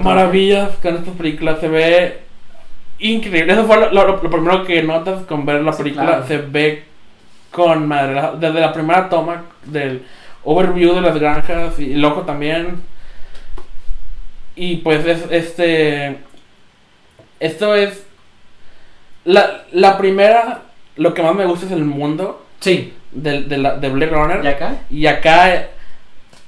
Maravillas 0.01 0.71
con 0.81 0.95
esta 0.95 1.11
película. 1.11 1.57
Se 1.59 1.67
ve 1.67 2.21
increíble. 2.99 3.53
Eso 3.53 3.65
fue 3.65 3.77
lo, 3.77 3.91
lo- 3.91 4.07
lo 4.23 4.29
primero 4.29 4.63
que 4.63 4.81
notas 4.83 5.23
con 5.25 5.45
ver 5.45 5.61
la 5.61 5.71
Sí, 5.73 5.83
película. 5.83 6.05
claro. 6.05 6.27
Se 6.27 6.37
ve 6.39 6.85
con 7.51 7.87
madre. 7.87 8.19
Desde 8.39 8.59
la 8.59 8.73
primera 8.73 9.07
toma 9.09 9.43
del 9.65 10.03
overview 10.43 10.95
de 10.95 11.01
las 11.01 11.19
granjas 11.19 11.77
y 11.79 11.93
el 11.93 12.03
ojo 12.05 12.21
también. 12.21 12.81
Y 14.55 14.77
pues 14.77 15.05
es 15.05 15.25
este. 15.29 16.17
Esto 17.39 17.75
es. 17.75 18.03
La, 19.25 19.63
la 19.71 19.97
primera. 19.97 20.61
Lo 20.95 21.13
que 21.13 21.21
más 21.21 21.35
me 21.35 21.45
gusta 21.45 21.65
es 21.67 21.71
el 21.71 21.85
mundo 21.85 22.43
Sí, 22.59 22.93
de, 23.11 23.43
de, 23.43 23.57
la, 23.57 23.75
de 23.75 23.89
Blade 23.89 24.11
Runner. 24.11 24.43
¿y 24.43 24.47
acá? 24.47 24.75
Y 24.89 25.05
acá, 25.05 25.67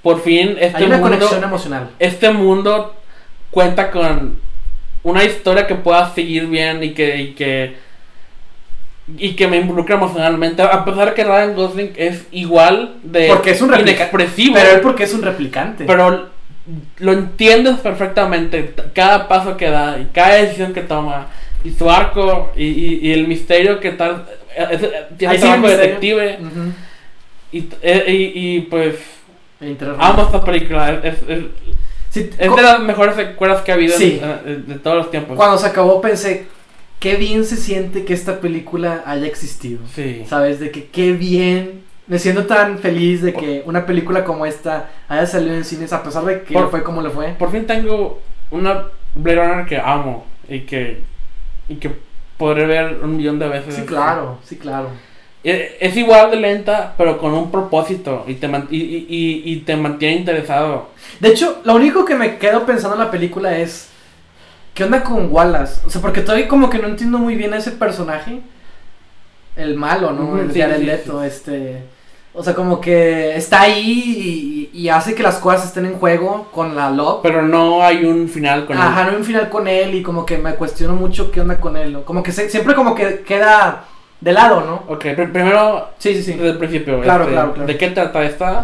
por 0.01 0.21
fin, 0.21 0.55
este 0.59 0.77
Hay 0.77 0.83
una 0.85 0.97
mundo 0.97 1.17
conexión 1.17 1.43
emocional. 1.43 1.89
este 1.99 2.31
mundo 2.31 2.95
cuenta 3.51 3.91
con 3.91 4.39
una 5.03 5.23
historia 5.23 5.67
que 5.67 5.75
pueda 5.75 6.11
seguir 6.13 6.47
bien 6.47 6.83
y 6.83 6.93
que 6.93 7.17
y 7.17 7.31
que 7.33 7.77
y 9.17 9.35
que 9.35 9.47
me 9.47 9.57
involucre 9.57 9.95
emocionalmente 9.95 10.61
a 10.61 10.85
pesar 10.85 11.13
que 11.15 11.23
Ryan 11.23 11.55
Gosling 11.55 11.93
es 11.95 12.25
igual 12.31 12.95
de 13.03 13.27
Porque 13.27 13.51
es 13.51 13.61
un 13.61 13.73
inexpresivo 13.79 14.53
Pero 14.55 14.71
él 14.75 14.81
porque 14.81 15.03
es 15.03 15.13
un 15.13 15.21
replicante. 15.23 15.85
pero 15.85 16.29
lo 16.99 17.13
entiendes 17.13 17.77
perfectamente 17.79 18.73
cada 18.93 19.27
paso 19.27 19.57
que 19.57 19.69
da 19.69 19.99
y 19.99 20.05
cada 20.13 20.35
decisión 20.35 20.73
que 20.73 20.81
toma 20.81 21.27
y 21.63 21.71
su 21.71 21.89
arco 21.89 22.51
y, 22.55 22.65
y- 22.65 22.99
y 23.03 23.11
el 23.13 23.27
misterio 23.27 23.79
que 23.79 23.91
tal 23.91 24.25
eh, 24.57 24.67
eh, 24.71 24.91
tiene 25.17 25.35
el 25.35 25.41
trabajo 25.41 25.67
detective 25.67 26.37
Ujú. 26.41 26.71
y, 27.51 27.57
y, 27.59 28.31
y, 28.35 28.61
pues 28.61 28.95
amo 29.97 30.21
esta 30.23 30.43
película 30.43 30.99
es, 31.03 31.15
es- 31.27 31.43
Sí, 32.11 32.27
es 32.39 32.55
de 32.55 32.61
las 32.63 32.79
mejores 32.79 33.15
secuelas 33.15 33.61
que 33.61 33.71
ha 33.71 33.75
habido 33.75 33.95
Sí. 33.95 34.19
en- 34.45 34.67
de 34.67 34.75
todos 34.79 34.97
los 34.97 35.11
tiempos 35.11 35.37
Cuando 35.37 35.57
se 35.59 35.67
acabó 35.67 36.01
pensé, 36.01 36.47
qué 36.99 37.15
bien 37.15 37.45
se 37.45 37.55
siente 37.55 38.03
que 38.03 38.13
esta 38.15 38.39
película 38.39 39.03
haya 39.05 39.27
existido. 39.27 39.79
Sí. 39.93 40.23
¿Sabes? 40.27 40.59
De 40.59 40.71
que 40.71 40.85
qué 40.87 41.13
bien. 41.13 41.83
Me 42.09 42.19
siento 42.19 42.45
tan 42.45 42.79
feliz 42.79 43.21
de 43.21 43.33
que 43.33 43.63
una 43.65 43.85
película 43.85 44.25
como 44.25 44.45
esta 44.45 44.89
haya 45.07 45.25
salido 45.25 45.55
en 45.55 45.63
cines 45.63 45.93
a 45.93 46.03
pesar 46.03 46.25
de 46.25 46.41
que 46.43 46.53
Por- 46.53 46.69
fue 46.71 46.83
como 46.83 47.01
le 47.01 47.09
fue. 47.11 47.29
Por 47.37 47.51
fin 47.51 47.65
tengo 47.65 48.19
una 48.51 48.83
Blade 49.15 49.45
Runner 49.47 49.65
que 49.65 49.77
amo 49.77 50.25
y 50.49 50.61
que, 50.61 51.01
y 51.69 51.75
que 51.75 51.91
podré 52.37 52.65
ver 52.65 52.99
un 53.03 53.15
millón 53.15 53.37
de 53.39 53.47
veces. 53.47 53.75
Sí, 53.75 53.83
claro, 53.83 54.39
sí, 54.43 54.57
claro. 54.57 54.89
Eh, 55.43 55.77
Es 55.79 55.95
igual 55.95 56.31
de 56.31 56.37
lenta, 56.37 56.95
pero 56.97 57.17
con 57.17 57.31
un 57.33 57.49
propósito 57.51 58.25
y 58.27 58.33
te, 58.35 58.47
y, 58.71 58.77
y- 58.77 59.41
y- 59.45 59.59
te 59.61 59.77
mantiene 59.77 60.15
interesado. 60.17 60.89
De 61.21 61.29
hecho, 61.29 61.61
lo 61.63 61.75
único 61.75 62.03
que 62.05 62.15
me 62.15 62.37
quedo 62.37 62.65
pensando 62.65 62.95
en 62.95 63.03
la 63.03 63.11
película 63.11 63.57
es. 63.57 63.87
¿Qué 64.73 64.83
onda 64.85 65.03
con 65.03 65.31
Wallace? 65.31 65.81
O 65.85 65.89
sea, 65.89 66.01
porque 66.01 66.21
todavía 66.21 66.47
como 66.47 66.69
que 66.69 66.79
no 66.79 66.87
entiendo 66.87 67.17
muy 67.19 67.35
bien 67.35 67.53
a 67.53 67.57
ese 67.57 67.71
personaje. 67.71 68.39
El 69.55 69.75
malo, 69.75 70.11
¿no? 70.11 70.23
Ujú, 70.23 70.37
El 70.37 70.53
sí, 70.53 70.61
sí, 70.61 70.83
Leto, 70.85 71.23
este. 71.23 71.83
O 72.33 72.43
sea, 72.43 72.53
como 72.53 72.79
que 72.79 73.35
está 73.35 73.61
ahí 73.61 74.69
y, 74.73 74.79
y 74.81 74.89
hace 74.89 75.15
que 75.15 75.23
las 75.23 75.37
cosas 75.39 75.65
estén 75.65 75.85
en 75.87 75.95
juego 75.97 76.47
con 76.53 76.75
la 76.75 76.89
Love. 76.91 77.21
Pero 77.23 77.41
no 77.41 77.83
hay 77.83 78.05
un 78.05 78.29
final 78.29 78.65
con 78.65 78.77
Ajá, 78.77 79.01
él. 79.01 79.05
no 79.07 79.11
hay 79.13 79.17
un 79.17 79.25
final 79.25 79.49
con 79.49 79.67
él 79.67 79.95
y 79.95 80.03
como 80.03 80.25
que 80.25 80.37
me 80.37 80.53
cuestiono 80.55 80.95
mucho 80.95 81.31
qué 81.31 81.41
onda 81.41 81.57
con 81.59 81.75
él, 81.75 81.91
¿no? 81.91 82.03
Como 82.03 82.21
que 82.21 82.31
se- 82.31 82.49
siempre 82.49 82.75
como 82.75 82.93
que 82.93 83.21
queda 83.21 83.85
de 84.21 84.31
lado, 84.33 84.61
¿no? 84.61 84.83
Ok, 84.93 85.05
pr- 85.05 85.31
primero, 85.31 85.89
Sí, 85.97 86.13
sí, 86.15 86.21
sí. 86.23 86.33
desde 86.33 86.49
el 86.51 86.57
principio. 86.57 87.01
Claro, 87.01 87.23
este, 87.23 87.33
claro, 87.33 87.53
claro. 87.53 87.67
¿De 87.67 87.77
qué 87.77 87.87
trata 87.89 88.23
esta? 88.23 88.63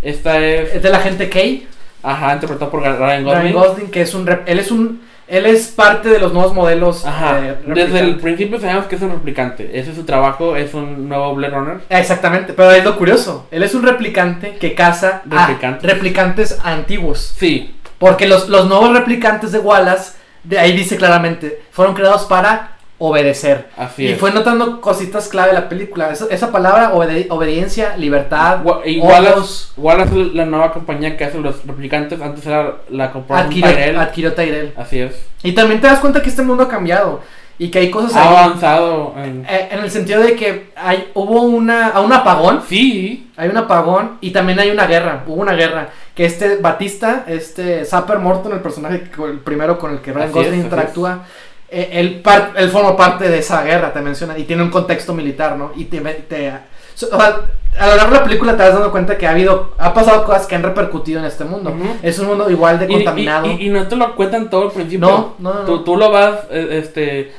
Esta 0.00 0.38
es... 0.38 0.74
Es 0.76 0.82
de 0.82 0.90
la 0.90 1.00
gente 1.00 1.28
Kay. 1.28 1.66
Ajá, 2.02 2.34
interpretado 2.34 2.70
por 2.70 2.80
Ryan 2.82 3.24
Gosling. 3.24 3.40
Ryan 3.42 3.52
Gosling, 3.54 3.90
que 3.90 4.02
es 4.02 4.14
un... 4.14 4.26
rep- 4.26 4.42
Él 4.46 4.58
es 4.60 4.70
un... 4.70 5.00
Él 5.26 5.46
es 5.46 5.68
parte 5.68 6.08
de 6.10 6.18
los 6.18 6.32
nuevos 6.32 6.52
modelos. 6.54 7.04
Ajá, 7.06 7.38
eh, 7.40 7.56
desde 7.66 8.00
el 8.00 8.16
principio 8.16 8.60
sabemos 8.60 8.86
que 8.86 8.96
es 8.96 9.02
un 9.02 9.10
replicante. 9.10 9.70
Ese 9.78 9.90
es 9.90 9.96
su 9.96 10.04
trabajo, 10.04 10.54
es 10.56 10.74
un 10.74 11.08
nuevo 11.08 11.34
Blade 11.34 11.54
Runner. 11.54 11.80
Exactamente, 11.88 12.52
pero 12.52 12.70
es 12.72 12.84
lo 12.84 12.96
curioso. 12.98 13.46
Él 13.50 13.62
es 13.62 13.74
un 13.74 13.82
replicante 13.84 14.56
que 14.60 14.74
caza 14.74 15.22
a 15.30 15.46
Replicantes. 15.46 15.90
replicantes 15.90 16.58
antiguos. 16.62 17.34
Sí, 17.38 17.74
Porque 17.98 18.26
los, 18.26 18.48
los 18.48 18.66
nuevos 18.68 18.92
replicantes 18.92 19.50
de 19.52 19.58
Wallace, 19.60 20.12
de 20.42 20.58
ahí 20.58 20.76
dice 20.76 20.96
claramente, 20.96 21.62
fueron 21.70 21.94
creados 21.94 22.24
para 22.24 22.73
obedecer. 22.98 23.68
así 23.76 24.04
y 24.04 24.12
es. 24.12 24.18
fue 24.18 24.30
notando 24.32 24.80
cositas 24.80 25.28
clave 25.28 25.48
de 25.48 25.54
la 25.54 25.68
película. 25.68 26.10
Esa, 26.10 26.26
esa 26.30 26.52
palabra, 26.52 26.92
obede- 26.94 27.26
obediencia, 27.30 27.96
libertad, 27.96 28.60
y 28.84 28.98
Wallace, 29.00 29.66
Wallace 29.76 30.20
es 30.22 30.34
la 30.34 30.46
nueva 30.46 30.72
compañía 30.72 31.16
que 31.16 31.24
hace 31.24 31.38
los 31.38 31.66
replicantes. 31.66 32.20
Antes 32.20 32.46
era 32.46 32.76
la 32.90 33.10
corporación 33.10 33.48
adquirió, 33.48 33.70
Tyrell. 33.70 33.98
adquirió 33.98 34.34
Tyrell. 34.34 34.72
Así 34.76 35.00
es. 35.00 35.14
Y 35.42 35.52
también 35.52 35.80
te 35.80 35.86
das 35.88 35.98
cuenta 36.00 36.22
que 36.22 36.28
este 36.28 36.42
mundo 36.42 36.62
ha 36.64 36.68
cambiado 36.68 37.20
y 37.58 37.68
que 37.70 37.78
hay 37.80 37.90
cosas 37.90 38.16
Ha 38.16 38.22
ahí. 38.22 38.36
avanzado 38.36 39.14
en... 39.16 39.44
eh, 39.48 39.68
en 39.72 39.78
el 39.80 39.90
sentido 39.90 40.20
de 40.22 40.34
que 40.34 40.70
hay, 40.76 41.10
hubo 41.14 41.42
una, 41.42 42.00
un 42.00 42.12
apagón. 42.12 42.62
Sí, 42.68 43.30
Hay 43.36 43.48
un 43.48 43.56
apagón 43.56 44.18
y 44.20 44.30
también 44.30 44.58
hay 44.60 44.70
una 44.70 44.86
guerra. 44.86 45.24
Hubo 45.26 45.40
una 45.42 45.52
guerra. 45.54 45.88
Que 46.14 46.24
este 46.24 46.56
Batista, 46.58 47.24
este 47.26 47.84
Zapper 47.84 48.18
Morton, 48.20 48.52
el 48.52 48.60
personaje, 48.60 49.02
el 49.28 49.38
primero 49.40 49.78
con 49.80 49.90
el 49.90 49.98
que 49.98 50.12
Ryan 50.12 50.30
Gosling 50.32 50.60
interactúa, 50.60 51.24
él, 51.70 52.20
par- 52.22 52.52
él 52.56 52.68
forma 52.70 52.96
parte 52.96 53.28
de 53.28 53.38
esa 53.38 53.62
guerra, 53.64 53.92
te 53.92 54.00
menciona, 54.00 54.38
y 54.38 54.44
tiene 54.44 54.62
un 54.62 54.70
contexto 54.70 55.12
militar, 55.14 55.56
¿no? 55.56 55.72
Y 55.76 55.84
te, 55.86 56.00
te- 56.00 56.50
o 56.50 57.18
sea, 57.18 57.40
a 57.78 57.86
lo 57.88 57.96
largo 57.96 58.12
de 58.12 58.18
la 58.18 58.24
película 58.24 58.56
te 58.56 58.62
vas 58.62 58.72
dando 58.74 58.92
cuenta 58.92 59.18
que 59.18 59.26
ha 59.26 59.30
habido, 59.32 59.74
ha 59.78 59.92
pasado 59.92 60.24
cosas 60.24 60.46
que 60.46 60.54
han 60.54 60.62
repercutido 60.62 61.18
en 61.18 61.26
este 61.26 61.44
mundo. 61.44 61.70
Ujú. 61.70 61.96
Es 62.02 62.18
un 62.20 62.28
mundo 62.28 62.48
igual 62.48 62.78
de 62.78 62.84
Y- 62.86 62.94
contaminado. 62.94 63.46
Y, 63.46 63.50
y- 63.54 63.66
y 63.66 63.70
no 63.70 63.86
te 63.88 63.96
lo 63.96 64.14
cuentan 64.14 64.48
todo 64.48 64.66
al 64.66 64.70
principio. 64.72 65.08
No, 65.08 65.34
no, 65.40 65.52
no, 65.54 65.60
Tú, 65.64 65.82
tú 65.84 65.96
lo 65.96 66.10
vas, 66.12 66.40
eh, 66.50 66.80
este, 66.84 67.32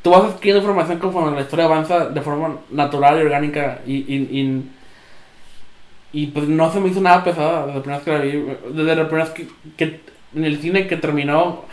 tú 0.00 0.10
vas 0.12 0.24
adquiriendo 0.24 0.60
información 0.62 0.98
conforme 0.98 1.36
la 1.36 1.42
historia 1.42 1.66
avanza 1.66 2.06
de 2.06 2.20
forma 2.22 2.56
natural 2.70 3.18
y 3.18 3.22
orgánica 3.22 3.80
y, 3.86 3.96
y, 3.96 4.16
y, 4.40 4.70
y, 6.14 6.26
pues 6.28 6.48
no 6.48 6.72
se 6.72 6.80
me 6.80 6.88
hizo 6.88 7.00
nada 7.00 7.22
pesada 7.24 7.66
desde 7.66 7.74
la 7.78 7.82
primera 7.82 7.98
vez 7.98 8.04
que 8.04 8.10
la 8.12 8.18
vi, 8.18 8.56
desde 8.74 8.96
la 8.96 9.08
primera 9.08 9.24
vez 9.26 9.34
que, 9.34 9.48
que 9.76 10.00
en 10.34 10.44
el 10.44 10.58
cine 10.60 10.86
que 10.86 10.96
terminó, 10.96 11.64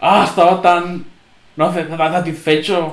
ah, 0.00 0.24
estaba 0.28 0.60
tan, 0.60 1.04
no 1.60 1.72
sé, 1.72 1.84
tan 1.84 2.12
satisfecho. 2.12 2.90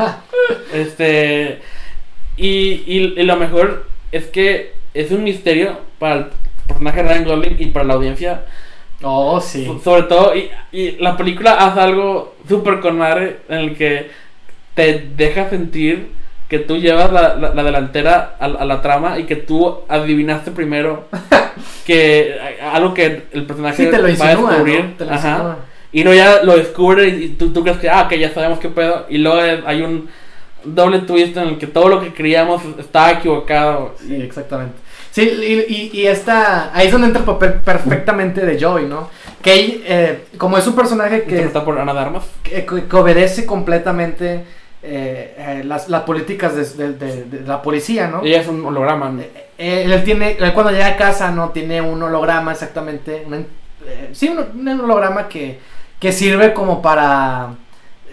este, 0.72 1.60
y, 2.36 2.48
y, 2.86 3.14
y 3.16 3.22
lo 3.22 3.36
mejor 3.36 3.88
es 4.12 4.26
que 4.26 4.74
es 4.94 5.10
un 5.10 5.24
misterio 5.24 5.78
para 5.98 6.14
el 6.16 6.26
personaje 6.66 7.02
de 7.02 7.08
Ryan 7.08 7.24
Gosling 7.24 7.56
y 7.58 7.66
para 7.66 7.84
la 7.86 7.94
audiencia 7.94 8.44
Oh, 9.02 9.38
sí. 9.42 9.66
So- 9.66 9.78
Sobre 9.80 10.04
todo, 10.04 10.34
y, 10.34 10.50
y 10.72 10.92
la 10.92 11.16
película 11.18 11.52
hace 11.52 11.80
algo 11.80 12.34
súper 12.48 12.80
con 12.80 12.96
madre 12.96 13.38
en 13.48 13.58
el 13.58 13.76
que 13.76 14.10
te 14.74 15.06
deja 15.16 15.50
sentir 15.50 16.12
que 16.48 16.60
tú 16.60 16.76
llevas 16.78 17.12
la, 17.12 17.34
la- 17.36 17.52
la 17.54 17.62
delantera 17.62 18.36
a, 18.40 18.46
a 18.46 18.64
la 18.64 18.80
trama 18.80 19.18
y 19.18 19.24
que 19.24 19.36
tú 19.36 19.80
adivinaste 19.88 20.50
primero 20.50 21.08
que 21.86 22.36
algo 22.72 22.94
que 22.94 23.24
el 23.32 23.44
personaje 23.44 23.84
Sí, 23.84 23.90
te 23.90 23.98
lo 23.98 24.16
va 24.18 24.24
a 24.26 24.28
descubrir. 24.30 24.84
¿no? 24.84 24.90
Te 24.96 25.04
lo 25.04 25.12
Ajá. 25.12 25.56
Y 25.96 26.04
luego 26.04 26.18
ya 26.18 26.42
lo 26.42 26.56
descubre 26.56 27.08
y, 27.08 27.28
tú, 27.30 27.52
tú 27.54 27.62
crees 27.62 27.78
que, 27.78 27.88
ah, 27.88 28.06
que 28.08 28.18
ya 28.18 28.30
sabemos 28.34 28.58
qué 28.58 28.68
pedo. 28.68 29.06
Y 29.08 29.16
luego 29.18 29.38
hay 29.66 29.80
un 29.80 30.08
doble 30.62 30.98
twist 31.00 31.36
en 31.38 31.48
el 31.48 31.58
que 31.58 31.66
todo 31.66 31.88
lo 31.88 32.00
que 32.02 32.12
creíamos 32.12 32.62
estaba 32.78 33.12
equivocado. 33.12 33.94
Sí, 34.06 34.14
exactamente. 34.16 34.74
Sí, 35.10 35.22
y, 35.22 35.74
y, 35.74 35.90
y 36.02 36.06
esta, 36.06 36.70
ahí 36.76 36.86
es 36.88 36.92
donde 36.92 37.06
entra 37.06 37.20
el 37.20 37.26
papel 37.26 37.54
perfectamente 37.64 38.44
de 38.44 38.60
Joey, 38.62 38.84
¿no? 38.84 39.08
Que 39.40 39.82
eh, 39.86 40.24
como 40.36 40.58
es 40.58 40.66
un 40.66 40.74
personaje 40.76 41.22
que, 41.22 41.30
Interpretado 41.30 41.64
por 41.64 41.78
Ana 41.78 41.94
de 41.94 42.00
Armas. 42.00 42.24
que, 42.42 42.66
que 42.66 42.96
obedece 42.96 43.46
completamente 43.46 44.44
eh, 44.82 45.34
eh, 45.38 45.62
las, 45.64 45.88
las 45.88 46.02
políticas 46.02 46.54
de, 46.54 46.64
de- 46.64 46.92
de- 46.92 47.24
de 47.24 47.40
la 47.46 47.62
policía, 47.62 48.08
¿no? 48.08 48.22
Ella 48.22 48.42
es 48.42 48.48
un 48.48 48.62
holograma. 48.66 49.08
¿no? 49.08 49.22
Eh, 49.56 49.84
él 49.86 50.04
tiene, 50.04 50.36
él 50.38 50.52
cuando 50.52 50.72
llega 50.72 50.88
a 50.88 50.96
casa, 50.96 51.30
¿no? 51.30 51.48
Tiene 51.50 51.80
un 51.80 52.02
holograma 52.02 52.52
exactamente, 52.52 53.24
sí, 54.12 54.28
un, 54.28 54.68
un 54.68 54.80
holograma 54.80 55.28
que, 55.28 55.58
que 55.98 56.12
sirve 56.12 56.52
como 56.52 56.82
para... 56.82 57.48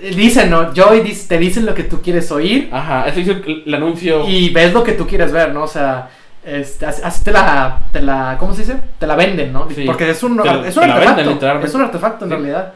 eh, 0.02 0.14
Dicen, 0.16 0.50
¿no? 0.50 0.72
Dice- 0.72 1.28
te 1.28 1.38
dicen 1.38 1.66
lo 1.66 1.74
que 1.74 1.84
tú 1.84 2.02
quieres 2.02 2.32
oír 2.32 2.70
Ajá, 2.72 3.08
eso 3.08 3.20
hizo 3.20 3.32
el, 3.32 3.64
el 3.66 3.74
anuncio. 3.74 4.28
y 4.28 4.50
ves 4.50 4.74
lo 4.74 4.84
que 4.84 4.94
tú 4.94 5.06
quieres 5.08 5.32
ver, 5.32 5.54
¿no? 5.54 5.64
O 5.64 5.68
sea, 5.68 6.10
este, 6.46 6.86
así, 6.86 7.24
te 7.24 7.32
la, 7.32 7.80
te 7.92 8.02
la, 8.02 8.36
¿cómo 8.40 8.54
se 8.54 8.62
dice? 8.62 8.76
Te 9.00 9.08
la 9.08 9.16
venden, 9.16 9.54
¿no? 9.54 9.68
Sí. 9.74 9.84
Porque 9.86 10.10
es 10.10 10.22
un, 10.24 10.36
Te 10.42 10.68
es 10.68 10.76
un 10.78 10.84
artefacto, 10.84 11.24
venden, 11.40 11.64
es 11.64 11.74
un 11.74 11.82
artefacto 11.82 12.26
en 12.26 12.32
Sí. 12.32 12.36
realidad. 12.36 12.74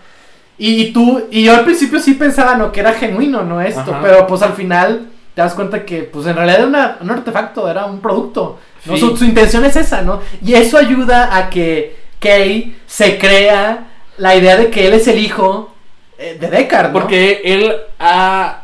Y, 0.59 0.81
y 0.81 0.91
tú, 0.93 1.27
y 1.29 1.43
yo 1.43 1.53
al 1.55 1.63
principio 1.65 1.99
sí 1.99 2.13
pensaba, 2.15 2.55
¿no? 2.55 2.71
Que 2.71 2.79
era 2.79 2.93
genuino, 2.93 3.43
¿no? 3.43 3.61
Esto, 3.61 3.91
Ajá. 3.91 3.99
pero 4.01 4.25
pues 4.25 4.41
al 4.41 4.53
final 4.53 5.07
te 5.35 5.41
das 5.41 5.53
cuenta 5.53 5.85
que, 5.85 6.01
pues 6.03 6.25
en 6.27 6.35
realidad 6.35 6.59
era 6.59 6.67
una- 6.67 6.97
un 7.01 7.11
artefacto, 7.11 7.69
era 7.69 7.85
un 7.85 7.99
producto. 7.99 8.57
¿no? 8.85 8.95
Sí. 8.95 8.99
Su, 9.01 9.15
su 9.17 9.25
intención 9.25 9.63
es 9.65 9.75
esa, 9.75 10.01
¿no? 10.01 10.21
Y 10.43 10.53
eso 10.55 10.77
ayuda 10.77 11.35
a 11.37 11.49
que 11.49 11.95
Kay 12.19 12.75
se 12.87 13.17
crea 13.19 13.85
la 14.17 14.35
idea 14.35 14.57
de 14.57 14.69
que 14.69 14.87
él 14.87 14.93
es 14.93 15.07
el 15.07 15.19
hijo 15.19 15.73
eh, 16.17 16.37
de 16.39 16.49
Deckard, 16.49 16.87
¿no? 16.87 16.93
Porque 16.93 17.41
él 17.45 17.75
ha 17.99 18.63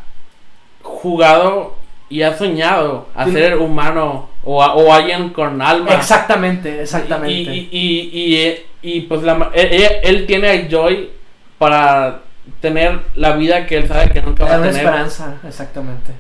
jugado 0.82 1.76
y 2.10 2.22
ha 2.24 2.36
soñado 2.38 3.08
a 3.16 3.26
Sí. 3.26 3.32
ser 3.34 3.58
humano 3.58 4.30
o, 4.44 4.62
a- 4.64 4.74
o 4.76 4.94
alguien 4.94 5.30
con 5.30 5.62
alma. 5.62 5.94
Exactamente, 5.94 6.82
exactamente. 6.82 7.32
Y, 7.54 7.70
y, 7.72 8.46
y, 8.82 8.98
y- 8.98 9.02
pues 9.02 9.24
la, 9.24 9.50
él, 9.54 9.68
él- 9.72 9.92
él 10.04 10.26
tiene 10.26 10.50
a 10.50 10.68
Joy 10.70 11.10
para 11.58 12.22
tener 12.60 13.00
la 13.16 13.34
vida 13.34 13.66
que 13.66 13.78
él 13.78 13.88
sabe 13.88 14.10
que 14.12 14.22
nunca 14.22 14.44
va 14.46 14.56
a 14.56 14.58
una 14.58 14.68
tener. 14.68 14.86
esperanza, 14.86 15.36
exactamente. 15.48 16.12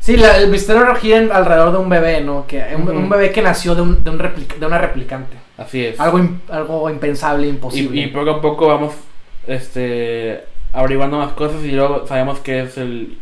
Sí, 0.00 0.16
la- 0.16 0.36
el 0.38 0.48
misterio 0.48 0.94
gira 0.96 1.18
alrededor 1.32 1.72
de 1.72 1.78
un 1.78 1.88
bebé, 1.88 2.20
¿no? 2.20 2.46
Que, 2.46 2.64
un, 2.76 3.08
bebé 3.08 3.30
que 3.30 3.40
nació 3.40 3.74
de, 3.76 3.82
un, 3.82 4.02
de, 4.02 4.10
un 4.10 4.18
de 4.18 4.66
una 4.66 4.78
replicante. 4.78 5.36
Así 5.62 5.84
es. 5.86 6.00
Algo, 6.00 6.20
algo 6.48 6.90
impensable, 6.90 7.46
imposible. 7.48 8.00
Y, 8.00 8.04
y 8.04 8.06
poco 8.08 8.30
a 8.30 8.40
poco 8.40 8.66
vamos 8.68 8.92
este 9.46 10.44
averiguando 10.72 11.18
más 11.18 11.32
cosas 11.32 11.62
y 11.64 11.72
luego 11.72 12.06
sabemos 12.06 12.40
que 12.40 12.62
es 12.62 12.78
el 12.78 13.18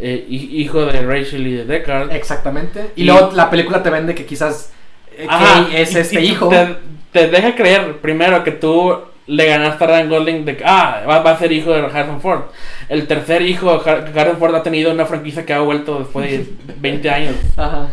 eh, 0.00 0.26
hi- 0.28 0.60
hijo 0.60 0.84
de 0.86 1.02
Rachel 1.02 1.46
y 1.46 1.52
de 1.54 1.64
Deckard. 1.64 2.12
Exactamente. 2.12 2.90
Y, 2.96 3.02
Y- 3.02 3.04
luego 3.06 3.30
la 3.34 3.50
película 3.50 3.82
te 3.82 3.90
vende 3.90 4.14
que 4.14 4.26
quizás 4.26 4.72
eh, 5.16 5.26
Ajá, 5.28 5.68
es 5.72 5.94
este 5.94 6.20
y 6.20 6.30
hijo. 6.30 6.48
Te, 6.48 6.76
te 7.12 7.28
deja 7.28 7.54
creer 7.54 7.98
primero 7.98 8.42
que 8.42 8.50
tú 8.50 8.92
le 9.26 9.46
ganaste 9.46 9.84
a 9.84 9.86
Ryan 9.86 10.08
Gosling 10.10 10.44
de 10.44 10.56
que 10.56 10.64
ah, 10.66 11.02
va, 11.08 11.20
va 11.20 11.30
a 11.30 11.38
ser 11.38 11.52
hijo 11.52 11.72
de 11.72 11.80
Harrison 11.80 12.20
Ford. 12.20 12.42
El 12.88 13.06
tercer 13.06 13.42
hijo, 13.42 13.80
Har- 13.84 14.10
Harrison 14.16 14.38
Ford 14.38 14.54
ha 14.56 14.62
tenido 14.64 14.90
una 14.92 15.06
franquicia 15.06 15.46
que 15.46 15.52
ha 15.54 15.60
vuelto 15.60 16.00
después 16.00 16.30
de 16.30 16.46
20 16.80 17.10
años. 17.10 17.36
Ajá. 17.56 17.86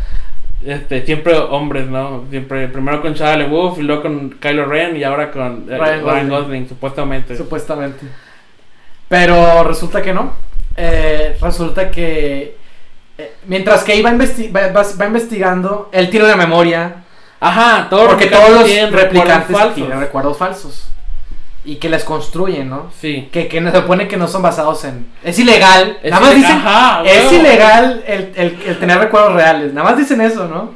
Este, 0.66 1.06
siempre 1.06 1.36
hombres, 1.38 1.88
¿no? 1.88 2.26
Siempre, 2.30 2.68
primero 2.68 3.02
con 3.02 3.14
Shia 3.14 3.36
LaBeouf 3.38 3.80
y 3.80 3.82
luego 3.84 4.04
con 4.04 4.30
Kylo 4.40 4.66
Ren 4.66 4.96
y 4.96 5.04
ahora 5.04 5.32
con 5.32 5.66
eh, 5.70 5.78
Ryan 5.78 6.04
Ryan, 6.06 6.30
Gosling. 6.30 6.70
Supuestamente. 6.70 7.36
Supuestamente. 7.36 8.06
Pero 9.08 9.64
resulta 9.64 10.02
que 10.02 10.14
no. 10.14 10.34
Eh, 10.78 11.38
resulta 11.42 11.90
que 11.92 12.56
eh, 13.18 13.34
mientras 13.48 13.84
Kay 13.84 14.02
va, 14.02 14.12
investi- 14.12 14.56
va, 14.56 14.72
va- 14.72 14.88
va 15.00 15.06
investigando, 15.06 15.90
él 15.92 16.10
tiene 16.10 16.26
una 16.26 16.36
memoria 16.38 16.96
Ajá, 17.44 17.88
Porque 17.90 18.28
todos 18.28 18.52
los 18.52 18.92
replicantes 18.92 19.02
recuerdos 19.02 19.48
falsos. 19.58 19.76
tienen 19.76 20.00
recuerdos 20.00 20.38
falsos. 20.38 20.88
Y 21.64 21.76
que 21.76 21.90
les 21.90 22.04
construyen, 22.04 22.70
¿no? 22.70 22.90
Sí. 23.00 23.30
Que, 23.32 23.48
que 23.48 23.62
se 23.62 23.72
supone 23.72 24.08
que 24.08 24.18
no 24.18 24.28
son 24.28 24.42
basados 24.42 24.84
en... 24.84 25.06
Es 25.24 25.38
ilegal. 25.38 26.00
Es 26.02 26.10
nada 26.10 26.26
más 26.26 26.36
dicen... 26.36 26.52
ajá, 26.58 27.04
es 27.06 27.32
ilegal 27.32 28.04
el, 28.08 28.32
el- 28.36 28.60
el 28.66 28.80
tener 28.80 28.98
recuerdos 28.98 29.34
reales. 29.34 29.72
Nada 29.74 29.90
más 29.92 29.98
dicen 29.98 30.22
eso, 30.22 30.48
¿no? 30.48 30.72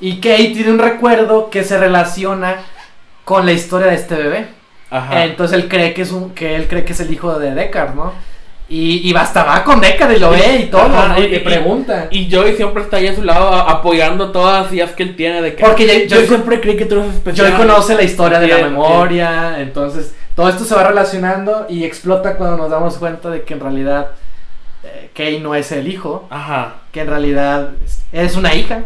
Y 0.00 0.16
Kate 0.16 0.52
tiene 0.54 0.70
un 0.70 0.78
recuerdo 0.78 1.50
que 1.50 1.62
se 1.64 1.76
relaciona 1.78 2.56
con 3.24 3.44
la 3.44 3.52
historia 3.52 3.88
de 3.88 3.94
este 3.94 4.14
bebé. 4.14 4.46
Ajá. 4.90 5.24
Entonces 5.24 5.56
él 5.58 5.68
cree 5.68 5.92
que 5.94 6.02
es 6.02 6.12
un, 6.12 6.30
que 6.30 6.56
él 6.56 6.66
cree 6.66 6.84
que 6.84 6.92
es 6.92 7.00
el 7.00 7.12
hijo 7.12 7.38
de 7.38 7.54
Deckard, 7.54 7.94
¿no? 7.94 8.12
Y, 8.74 9.06
y 9.06 9.12
basta, 9.12 9.44
va 9.44 9.62
con 9.64 9.82
Deckard 9.82 10.12
y 10.12 10.18
lo 10.18 10.30
ve 10.30 10.60
y 10.62 10.64
todo, 10.70 10.80
Ajá, 10.82 11.08
¿no? 11.08 11.18
Y, 11.20 11.24
y- 11.24 11.28
le 11.28 11.36
y- 11.36 11.40
pregunta. 11.40 12.06
Y 12.10 12.32
Joey 12.34 12.56
siempre 12.56 12.82
está 12.82 12.96
ahí 12.96 13.06
a 13.08 13.14
su 13.14 13.22
lado 13.22 13.52
apoyando 13.52 14.30
todas 14.32 14.62
las 14.64 14.72
ideas 14.72 14.92
que 14.92 15.02
él 15.02 15.14
tiene 15.14 15.42
de 15.42 15.54
que 15.54 15.62
Porque 15.62 16.06
yo 16.08 16.16
Joey- 16.16 16.26
siempre 16.26 16.58
creí 16.60 16.76
que 16.78 16.86
tú 16.86 16.98
eres 17.00 17.12
especial. 17.14 17.48
Joy 17.48 17.56
conoce 17.58 17.94
la 17.94 18.02
historia 18.02 18.38
de 18.40 18.46
la 18.48 18.56
Bien, 18.56 18.70
memoria, 18.70 19.60
entonces 19.60 20.14
todo 20.34 20.48
esto 20.48 20.64
se 20.64 20.74
va 20.74 20.84
relacionando 20.84 21.66
y 21.68 21.84
explota 21.84 22.36
cuando 22.36 22.56
nos 22.56 22.70
damos 22.70 22.96
cuenta 22.96 23.28
de 23.28 23.42
que 23.42 23.52
en 23.52 23.60
realidad 23.60 24.12
eh, 24.84 25.10
Kay 25.14 25.40
no 25.40 25.54
es 25.54 25.70
el 25.72 25.86
hijo, 25.86 26.26
Ajá. 26.30 26.76
que 26.92 27.02
en 27.02 27.08
realidad 27.08 27.70
es- 28.12 28.36
una 28.36 28.54
hija, 28.54 28.76
que 28.78 28.84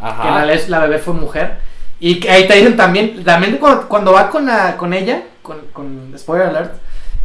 en 0.00 0.06
Ajá. 0.06 0.44
realidad 0.44 0.66
la 0.68 0.78
bebé 0.78 0.98
fue 0.98 1.14
mujer. 1.14 1.56
Y 1.98 2.20
que 2.20 2.30
ahí 2.30 2.46
te 2.46 2.54
dicen 2.54 2.76
también, 2.76 3.24
también 3.24 3.56
cuando, 3.56 3.88
cuando 3.88 4.12
va 4.12 4.30
con, 4.30 4.46
la, 4.46 4.76
con 4.76 4.92
ella, 4.94 5.22
con, 5.42 5.58
con 5.72 6.14
spoiler 6.16 6.48
alert, 6.48 6.72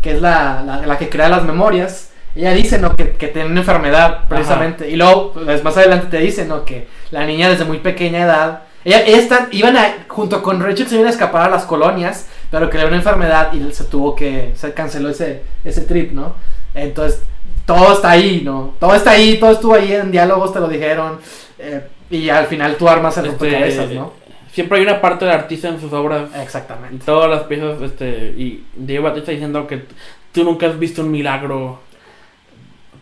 que 0.07 0.15
es 0.15 0.21
la, 0.21 0.63
la, 0.65 0.85
la 0.87 0.97
que 0.97 1.09
crea 1.09 1.27
las 1.27 1.43
memorias, 1.43 2.11
ella 2.33 2.53
dice, 2.53 2.77
¿no? 2.79 2.95
Que, 2.95 3.11
que 3.11 3.27
tiene 3.27 3.49
una 3.49 3.59
enfermedad, 3.59 4.25
precisamente. 4.29 4.89
Y 4.89 4.95
luego, 4.95 5.33
pues, 5.33 5.61
más 5.65 5.75
adelante 5.75 6.07
te 6.09 6.19
dice, 6.19 6.45
¿no? 6.45 6.63
Que 6.63 6.87
la 7.11 7.25
niña 7.25 7.49
desde 7.49 7.65
muy 7.65 7.79
pequeña 7.79 8.23
edad 8.23 8.61
Ella, 8.85 8.99
están, 9.01 9.49
iban 9.51 9.75
a, 9.75 10.05
junto 10.07 10.41
con 10.41 10.61
Rachel 10.61 10.87
se 10.87 10.95
iban 10.95 11.07
a 11.07 11.09
escapar 11.09 11.41
a 11.47 11.49
las 11.49 11.65
colonias, 11.65 12.27
pero 12.49 12.69
que 12.69 12.77
le 12.77 12.83
dio 12.83 12.87
una 12.87 12.97
enfermedad 12.97 13.51
y 13.51 13.73
se 13.73 13.83
tuvo 13.83 14.15
que, 14.15 14.53
se 14.55 14.73
canceló 14.73 15.09
ese, 15.09 15.41
ese 15.65 15.81
trip, 15.81 16.13
¿no? 16.13 16.35
Entonces, 16.73 17.21
todo 17.65 17.91
está 17.91 18.11
ahí, 18.11 18.43
¿no? 18.45 18.75
Todo 18.79 18.95
está 18.95 19.11
ahí, 19.11 19.37
todo 19.39 19.51
estuvo 19.51 19.73
ahí 19.75 19.91
en 19.91 20.09
diálogos, 20.11 20.53
te 20.53 20.61
lo 20.61 20.69
dijeron. 20.69 21.19
eh, 21.59 21.81
y 22.09 22.29
al 22.29 22.45
final 22.45 22.77
tú 22.77 22.87
armas 22.87 23.17
el 23.17 23.25
Este, 23.25 23.37
rompecabezas, 23.45 23.89
¿no? 23.89 24.13
Siempre 24.57 24.79
hay 24.79 24.85
una 24.85 24.99
parte 24.99 25.23
del 25.23 25.35
artista 25.35 25.67
en 25.67 25.79
sus 25.79 25.93
obras. 25.93 26.31
Exactamente. 26.35 27.05
Todas 27.05 27.29
las 27.29 27.43
piezas, 27.43 27.79
este, 27.79 28.33
y 28.35 28.63
Diego 28.75 29.03
Batista 29.03 29.31
diciendo 29.31 29.67
que 29.67 29.83
tú 30.31 30.43
nunca 30.43 30.65
has 30.65 30.79
visto 30.79 31.03
un 31.03 31.11
milagro. 31.11 31.79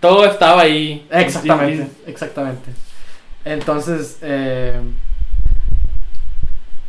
Todo 0.01 0.26
estaba 0.26 0.64
ahí. 0.64 1.08
Exactamente, 1.10 1.88
exactamente. 2.08 2.72
Entonces, 3.45 4.20
eh, 4.22 4.82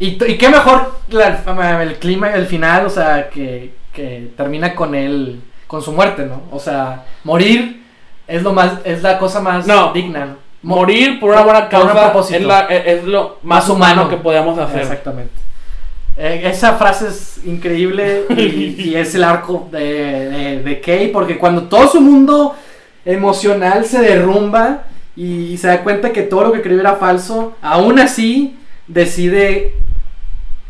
y, 0.00 0.08
y 0.24 0.36
qué 0.36 0.48
mejor 0.48 0.98
la- 1.10 1.82
el 1.84 1.94
clima, 2.00 2.32
el 2.34 2.46
final, 2.46 2.86
o 2.86 2.90
sea, 2.90 3.30
que, 3.30 3.72
que 3.92 4.32
termina 4.36 4.74
con 4.74 4.96
él, 4.96 5.42
con 5.68 5.80
su 5.80 5.92
muerte, 5.92 6.26
¿no? 6.26 6.42
O 6.50 6.58
sea, 6.58 7.04
morir 7.22 7.84
es 8.26 8.42
lo 8.42 8.52
más, 8.52 8.80
es 8.84 9.00
la 9.04 9.16
cosa 9.18 9.40
más 9.40 9.64
No. 9.64 9.92
digna. 9.92 10.38
Morir 10.62 11.20
por 11.20 11.30
una 11.30 11.42
buena 11.42 11.68
causa 11.68 11.92
propósito. 12.10 12.38
es, 12.38 12.44
la- 12.44 12.66
es- 12.66 12.98
es 12.98 13.04
lo 13.04 13.38
más, 13.42 13.64
Más 13.64 13.68
humano, 13.68 13.92
humano. 14.02 14.08
que 14.10 14.16
podamos 14.16 14.58
hacer. 14.58 14.82
Exactamente. 14.82 15.32
Eh, 16.18 16.42
esa 16.44 16.74
frase 16.76 17.08
es 17.08 17.40
increíble 17.44 18.24
y, 18.30 18.74
y 18.78 18.94
es 18.96 19.14
el 19.14 19.22
arco 19.24 19.68
de, 19.70 19.80
de, 20.30 20.62
de 20.62 20.80
Kay, 20.80 21.08
porque 21.12 21.36
cuando 21.38 21.64
todo 21.64 21.88
su 21.88 22.00
mundo 22.00 22.54
emocional 23.04 23.84
se 23.84 24.00
derrumba 24.00 24.84
y, 25.14 25.56
se 25.58 25.68
da 25.68 25.82
cuenta 25.82 26.12
que 26.12 26.22
todo 26.22 26.44
lo 26.44 26.52
que 26.52 26.62
creyó 26.62 26.80
era 26.80 26.96
falso, 26.96 27.54
aún 27.62 27.98
así 27.98 28.58
decide 28.86 29.74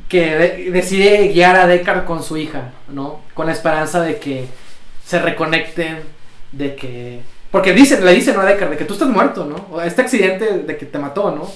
que 0.09 0.37
de- 0.37 0.70
decide 0.70 1.28
guiar 1.28 1.57
a 1.57 1.66
Deckard 1.66 2.05
con 2.05 2.22
su 2.22 2.37
hija, 2.37 2.70
¿no? 2.89 3.20
Con 3.34 3.47
la 3.47 3.53
esperanza 3.53 4.03
de 4.03 4.18
que 4.18 4.47
se 5.05 5.20
reconecten, 5.20 5.99
de 6.53 6.74
que... 6.76 7.20
Porque 7.57 7.73
dicen, 7.73 8.05
le 8.05 8.13
dicen 8.13 8.35
¿no? 8.35 8.43
a 8.43 8.45
de 8.45 8.77
que 8.77 8.85
tú 8.85 8.93
estás 8.93 9.09
muerto, 9.09 9.47
¿no? 9.47 9.75
O 9.75 9.81
este 9.81 10.03
accidente 10.03 10.59
de 10.59 10.77
que 10.77 10.85
te 10.85 10.99
mató, 10.99 11.31
¿no? 11.31 11.51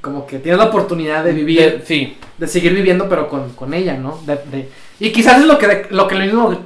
Como 0.00 0.26
que 0.26 0.38
tienes 0.38 0.58
la 0.58 0.68
oportunidad 0.68 1.22
de 1.22 1.32
vivir 1.32 1.60
De- 1.60 1.84
sí. 1.84 2.16
de 2.38 2.48
seguir 2.48 2.72
viviendo 2.72 3.10
pero 3.10 3.28
con, 3.28 3.50
con 3.50 3.74
ella, 3.74 3.94
¿no? 3.94 4.18
De, 4.24 4.36
de- 4.50 4.70
y 5.00 5.12
quizás 5.12 5.40
es 5.40 5.46
lo 5.46 5.58
que 5.58 5.86
lo 5.90 6.08
que 6.08 6.14
lo 6.14 6.24
mismo 6.24 6.58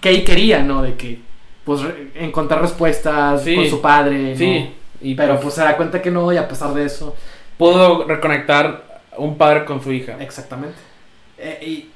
que 0.00 0.10
él 0.10 0.24
quería, 0.24 0.64
¿no? 0.64 0.82
De 0.82 0.94
que 0.96 1.20
pues 1.62 1.80
re- 1.82 2.10
encontrar 2.16 2.60
respuestas 2.60 3.44
Sí. 3.44 3.54
con 3.54 3.66
su 3.68 3.80
padre, 3.80 4.32
¿no? 4.32 4.36
Sí. 4.36 4.68
Y 5.00 5.14
Pero 5.14 5.34
pues, 5.34 5.42
pues 5.42 5.54
se 5.54 5.60
da 5.60 5.76
cuenta 5.76 6.02
que 6.02 6.10
no 6.10 6.32
y 6.32 6.38
a 6.38 6.48
pesar 6.48 6.74
de 6.74 6.86
eso, 6.86 7.14
pudo 7.56 8.04
reconectar 8.04 9.00
un 9.16 9.38
padre 9.38 9.64
con 9.64 9.80
su 9.80 9.92
hija. 9.92 10.16
exactamente. 10.18 10.74
Eh, 11.38 11.60
y, 11.64 11.90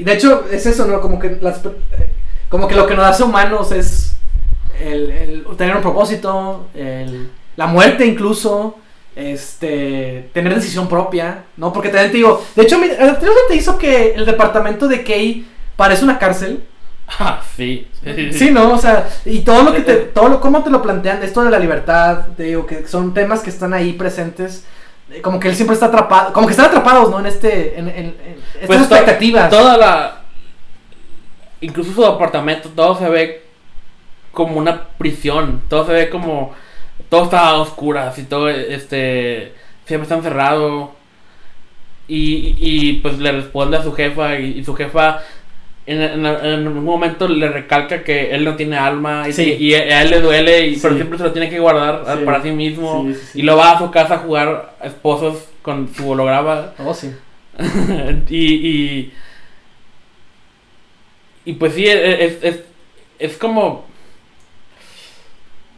y 0.00 0.04
de 0.04 0.12
hecho 0.12 0.44
es 0.48 0.64
eso, 0.64 0.86
¿no? 0.86 1.00
Como 1.00 1.18
que 1.18 1.38
las 1.40 1.58
eh, 1.64 2.12
como 2.48 2.68
que 2.68 2.76
lo 2.76 2.86
que 2.86 2.94
nos 2.94 3.04
hace 3.06 3.24
humanos 3.24 3.72
es 3.72 4.14
el, 4.80 5.10
el 5.10 5.44
tener 5.56 5.76
un 5.76 5.82
propósito, 5.82 6.66
el- 6.74 7.30
la 7.56 7.66
muerte 7.66 8.06
incluso, 8.06 8.76
este, 9.16 10.30
tener 10.32 10.54
decisión 10.54 10.88
propia, 10.88 11.44
¿no? 11.56 11.72
Porque 11.72 11.88
también 11.88 12.10
te 12.10 12.16
digo, 12.18 12.42
de 12.56 12.62
hecho, 12.62 12.78
mi- 12.78 12.86
¿a 12.88 13.18
ti 13.18 13.26
no 13.26 13.32
se 13.32 13.38
te 13.48 13.56
hizo 13.56 13.76
que 13.78 14.12
el 14.14 14.24
departamento 14.24 14.88
de 14.88 15.02
Kay 15.04 15.46
parece 15.76 16.04
una 16.04 16.18
cárcel? 16.18 16.64
Ah, 17.18 17.40
sí. 17.56 17.86
Sí, 18.32 18.50
¿no? 18.50 18.72
O 18.72 18.78
sea, 18.78 19.08
y 19.24 19.40
todo 19.40 19.62
lo 19.64 19.72
que 19.74 19.80
te, 19.80 19.94
todo 19.96 20.28
lo, 20.28 20.40
cómo 20.40 20.62
te 20.62 20.70
lo 20.70 20.80
plantean, 20.80 21.22
esto 21.22 21.42
de 21.44 21.50
la 21.50 21.58
libertad, 21.58 22.28
te 22.36 22.44
digo, 22.44 22.66
que 22.66 22.86
son 22.86 23.12
temas 23.12 23.40
que 23.40 23.50
están 23.50 23.74
ahí 23.74 23.92
presentes, 23.94 24.64
eh, 25.10 25.20
como 25.20 25.38
que 25.40 25.48
él 25.48 25.56
siempre 25.56 25.74
está 25.74 25.86
atrapado, 25.86 26.32
como 26.32 26.46
que 26.46 26.52
están 26.52 26.66
atrapados, 26.66 27.10
¿no? 27.10 27.18
En 27.18 27.26
este, 27.26 27.78
en, 27.78 27.88
en, 27.88 27.96
en 27.96 28.16
estas 28.54 28.66
Pues 28.66 28.78
to- 28.88 28.94
expectativas. 28.94 29.50
Toda 29.50 29.76
la. 29.76 30.16
Incluso 31.60 31.92
su 31.92 32.06
apartamento, 32.06 32.70
todo 32.74 32.96
se 32.98 33.08
ve 33.08 33.42
como 34.32 34.58
una 34.58 34.88
prisión. 34.98 35.62
Todo 35.68 35.86
se 35.86 35.92
ve 35.92 36.10
como. 36.10 36.54
Todo 37.08 37.24
está 37.24 37.48
a 37.48 37.58
oscuras 37.60 38.18
y 38.18 38.24
todo, 38.24 38.48
este. 38.48 39.52
Siempre 39.86 40.04
está 40.04 40.14
encerrado. 40.16 40.92
Y, 42.08 42.56
y, 42.58 42.92
pues 42.94 43.18
le 43.18 43.30
responde 43.32 43.76
a 43.76 43.82
su 43.82 43.92
jefa. 43.92 44.38
Y, 44.38 44.58
y 44.58 44.64
su 44.64 44.74
jefa. 44.74 45.20
En, 45.86 46.00
en, 46.02 46.26
en 46.26 46.68
un 46.68 46.84
momento 46.84 47.26
le 47.26 47.48
recalca 47.48 48.04
que 48.04 48.30
él 48.32 48.44
no 48.44 48.54
tiene 48.54 48.76
alma 48.76 49.24
y, 49.28 49.32
Sí. 49.32 49.56
y 49.58 49.74
a 49.74 50.02
él 50.02 50.10
le 50.10 50.20
duele, 50.20 50.68
y, 50.68 50.76
pero 50.76 50.94
siempre 50.94 51.18
se 51.18 51.24
lo 51.24 51.32
tiene 51.32 51.48
que 51.50 51.58
guardar 51.58 52.04
Sí. 52.18 52.24
para 52.24 52.42
sí 52.42 52.50
mismo. 52.52 53.04
Sí, 53.08 53.14
sí, 53.14 53.26
sí. 53.32 53.38
Y 53.40 53.42
lo 53.42 53.56
va 53.56 53.72
a 53.72 53.78
su 53.78 53.90
casa 53.90 54.14
a 54.16 54.18
jugar 54.18 54.74
a 54.80 54.86
esposos 54.86 55.48
con 55.62 55.92
su 55.92 56.08
holograma. 56.08 56.72
Oh, 56.78 56.94
sí. 56.94 57.10
y, 58.28 58.36
y. 58.54 59.12
Y 61.44 61.52
pues 61.54 61.74
sí, 61.74 61.86
e- 61.86 62.24
es, 62.24 62.38
es, 62.42 62.60
es 63.18 63.36
como. 63.36 63.86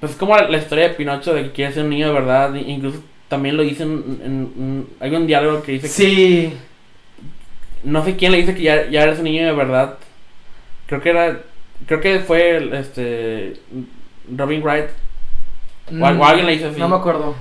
Pues 0.03 0.17
como 0.17 0.37
la 0.37 0.59
historia 0.59 0.89
de 0.89 0.95
Pinocho 0.95 1.33
de 1.33 1.45
que 1.45 1.53
quiere 1.53 1.73
ser 1.73 1.85
un 1.85 1.91
niño 1.91 2.09
de 2.09 2.13
verdad. 2.13 2.53
Incluso 2.57 3.01
también 3.29 3.57
lo 3.57 3.63
dicen 3.63 4.19
en, 4.25 4.33
en- 4.59 4.87
hay 4.99 5.15
un 5.15 5.29
diálogo 5.29 5.63
que 5.63 5.73
dice 5.73 5.87
que. 5.87 5.93
Sí. 5.93 6.55
No 7.85 8.05
sé 8.05 8.17
quién 8.17 8.33
le 8.33 8.39
dice 8.39 8.53
que 8.57 8.63
ya, 8.63 8.89
ya 8.91 9.05
eres 9.05 9.19
un 9.19 9.25
niño 9.25 9.47
de 9.47 9.53
verdad. 9.53 9.99
Creo 10.87 11.01
que 11.01 11.11
era. 11.11 11.41
Creo 11.87 12.01
que 12.01 12.19
fue 12.19 12.69
este. 12.81 13.55
Robin 14.37 14.61
Wright. 14.61 14.87
O, 16.01 16.05
o 16.05 16.25
alguien 16.25 16.47
le 16.47 16.53
dice 16.55 16.67
así. 16.67 16.77
Mm, 16.79 16.81
No 16.81 16.89
me 16.89 16.97
acuerdo. 16.97 17.37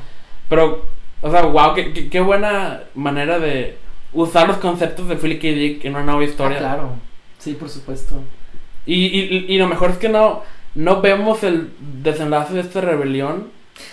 Pero, 0.47 0.85
o 1.21 1.31
sea, 1.31 1.41
wow, 1.41 1.73
qué, 1.73 1.93
qué, 1.93 2.09
qué 2.09 2.19
buena 2.19 2.81
manera 2.93 3.39
de 3.39 3.75
usar 4.13 4.47
los 4.47 4.57
conceptos 4.57 5.07
de 5.07 5.15
Philip 5.15 5.41
K. 5.41 5.47
Dick 5.47 5.85
en 5.85 5.95
una 5.95 6.03
nueva 6.03 6.23
historia. 6.23 6.57
Ah, 6.57 6.61
claro. 6.61 6.89
Sí, 7.39 7.53
por 7.53 7.69
supuesto. 7.69 8.21
Y, 8.85 9.05
y, 9.05 9.45
y 9.47 9.57
lo 9.57 9.67
mejor 9.67 9.89
es 9.91 9.97
que 9.97 10.09
no, 10.09 10.43
no 10.75 11.01
vemos 11.01 11.43
el 11.43 11.71
desenlace 11.79 12.53
de 12.53 12.61
esta 12.61 12.81
rebelión. 12.81 13.49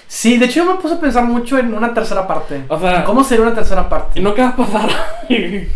Sí, 0.06 0.38
de 0.38 0.46
hecho 0.46 0.64
yo 0.64 0.74
me 0.74 0.80
puse 0.80 0.94
a 0.94 1.00
pensar 1.00 1.24
mucho 1.24 1.58
en 1.58 1.72
una 1.74 1.94
tercera 1.94 2.26
parte. 2.26 2.62
O 2.68 2.78
sea, 2.78 3.04
¿Cómo 3.04 3.24
sería 3.24 3.44
una 3.44 3.54
tercera 3.54 3.88
parte? 3.88 4.20
y 4.20 4.22
no 4.22 4.34
qué 4.34 4.42
va 4.42 4.48
a 4.48 4.56
pasar. 4.56 4.90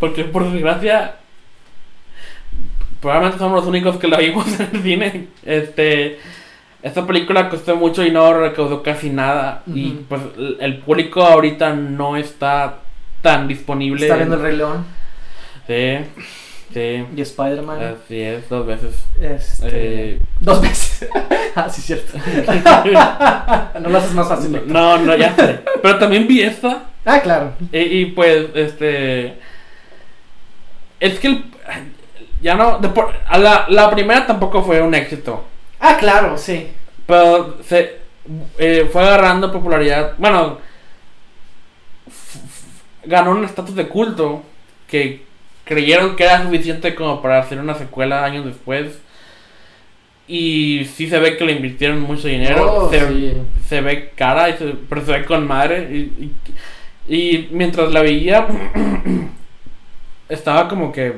Porque 0.00 0.24
por 0.24 0.50
desgracia, 0.50 1.16
probablemente 3.00 3.38
somos 3.38 3.60
los 3.60 3.66
únicos 3.66 3.96
que 3.96 4.08
la 4.08 4.18
vimos 4.18 4.46
en 4.60 4.68
el 4.72 4.82
cine. 4.82 5.28
Este, 5.44 6.18
esta 6.82 7.06
película 7.06 7.48
costó 7.48 7.76
mucho 7.76 8.04
y 8.04 8.10
no 8.10 8.32
recaudó 8.34 8.82
casi 8.82 9.10
nada. 9.10 9.62
Y 9.66 9.90
pues 10.08 10.20
el, 10.36 10.58
el 10.60 10.78
público 10.78 11.22
ahorita 11.22 11.72
no 11.74 12.16
está 12.16 12.80
tan 13.22 13.48
disponible. 13.48 14.04
Está 14.04 14.16
viendo 14.16 14.36
el 14.36 14.42
Rey 14.42 14.56
León 14.56 14.84
Sí, 15.66 15.96
sí. 16.74 17.06
y 17.16 17.20
Spider-Man. 17.22 17.82
Así 18.04 18.20
es, 18.20 18.48
dos 18.50 18.66
veces. 18.66 18.94
Este, 19.20 19.68
Eh, 20.14 20.20
Dos 20.40 20.60
veces. 20.60 21.08
ah, 21.54 21.68
sí, 21.70 21.80
cierto. 21.80 22.18
no 23.80 23.88
lo 23.88 23.98
haces 23.98 24.12
más 24.12 24.28
fácil. 24.28 24.54
Héctor. 24.54 24.70
no, 24.72 24.98
no, 24.98 25.16
ya 25.16 25.34
sé. 25.34 25.60
Pero 25.82 25.98
también 25.98 26.26
vi 26.28 26.42
esta. 26.42 26.84
Ah, 27.06 27.20
claro. 27.20 27.52
Y, 27.72 27.78
y, 27.78 28.06
pues, 28.06 28.46
este. 28.54 29.38
Es 31.00 31.18
que 31.18 31.28
el- 31.28 31.44
ya 32.42 32.54
no. 32.54 32.78
de 32.78 32.88
por- 32.90 33.14
a 33.26 33.38
la, 33.38 33.66
la 33.68 33.90
primera 33.90 34.26
tampoco 34.26 34.62
fue 34.62 34.82
un 34.82 34.94
éxito. 34.94 35.44
Ah, 35.80 35.96
claro, 35.98 36.36
sí. 36.36 36.68
Pero 37.06 37.58
se 37.62 37.98
eh, 38.58 38.88
fue 38.92 39.02
agarrando 39.02 39.52
popularidad. 39.52 40.14
Bueno, 40.18 40.58
ganó 43.04 43.32
un 43.32 43.44
estatus 43.44 43.74
de 43.74 43.88
culto 43.88 44.42
que 44.88 45.23
creyeron 45.64 46.16
que 46.16 46.24
era 46.24 46.42
suficiente 46.42 46.94
como 46.94 47.20
para 47.22 47.38
hacer 47.40 47.58
una 47.58 47.74
secuela 47.74 48.24
años 48.24 48.44
después. 48.44 48.98
Y 50.26 50.86
sí 50.94 51.06
se 51.08 51.18
ve 51.18 51.36
que 51.36 51.44
le 51.44 51.52
invirtieron 51.52 52.00
mucho 52.00 52.28
dinero. 52.28 52.72
Oh, 52.86 52.90
se, 52.90 53.08
sí. 53.08 53.32
se 53.68 53.80
ve 53.82 54.10
cara, 54.16 54.48
y 54.48 54.56
se- 54.56 54.74
pero 54.88 55.04
se 55.04 55.12
ve 55.12 55.24
con 55.26 55.46
madre. 55.46 55.88
Y, 55.92 56.32
y- 57.08 57.14
y 57.16 57.48
mientras 57.52 57.92
la 57.92 58.00
veía, 58.00 58.46
estaba 60.28 60.68
como 60.68 60.92
que. 60.92 61.12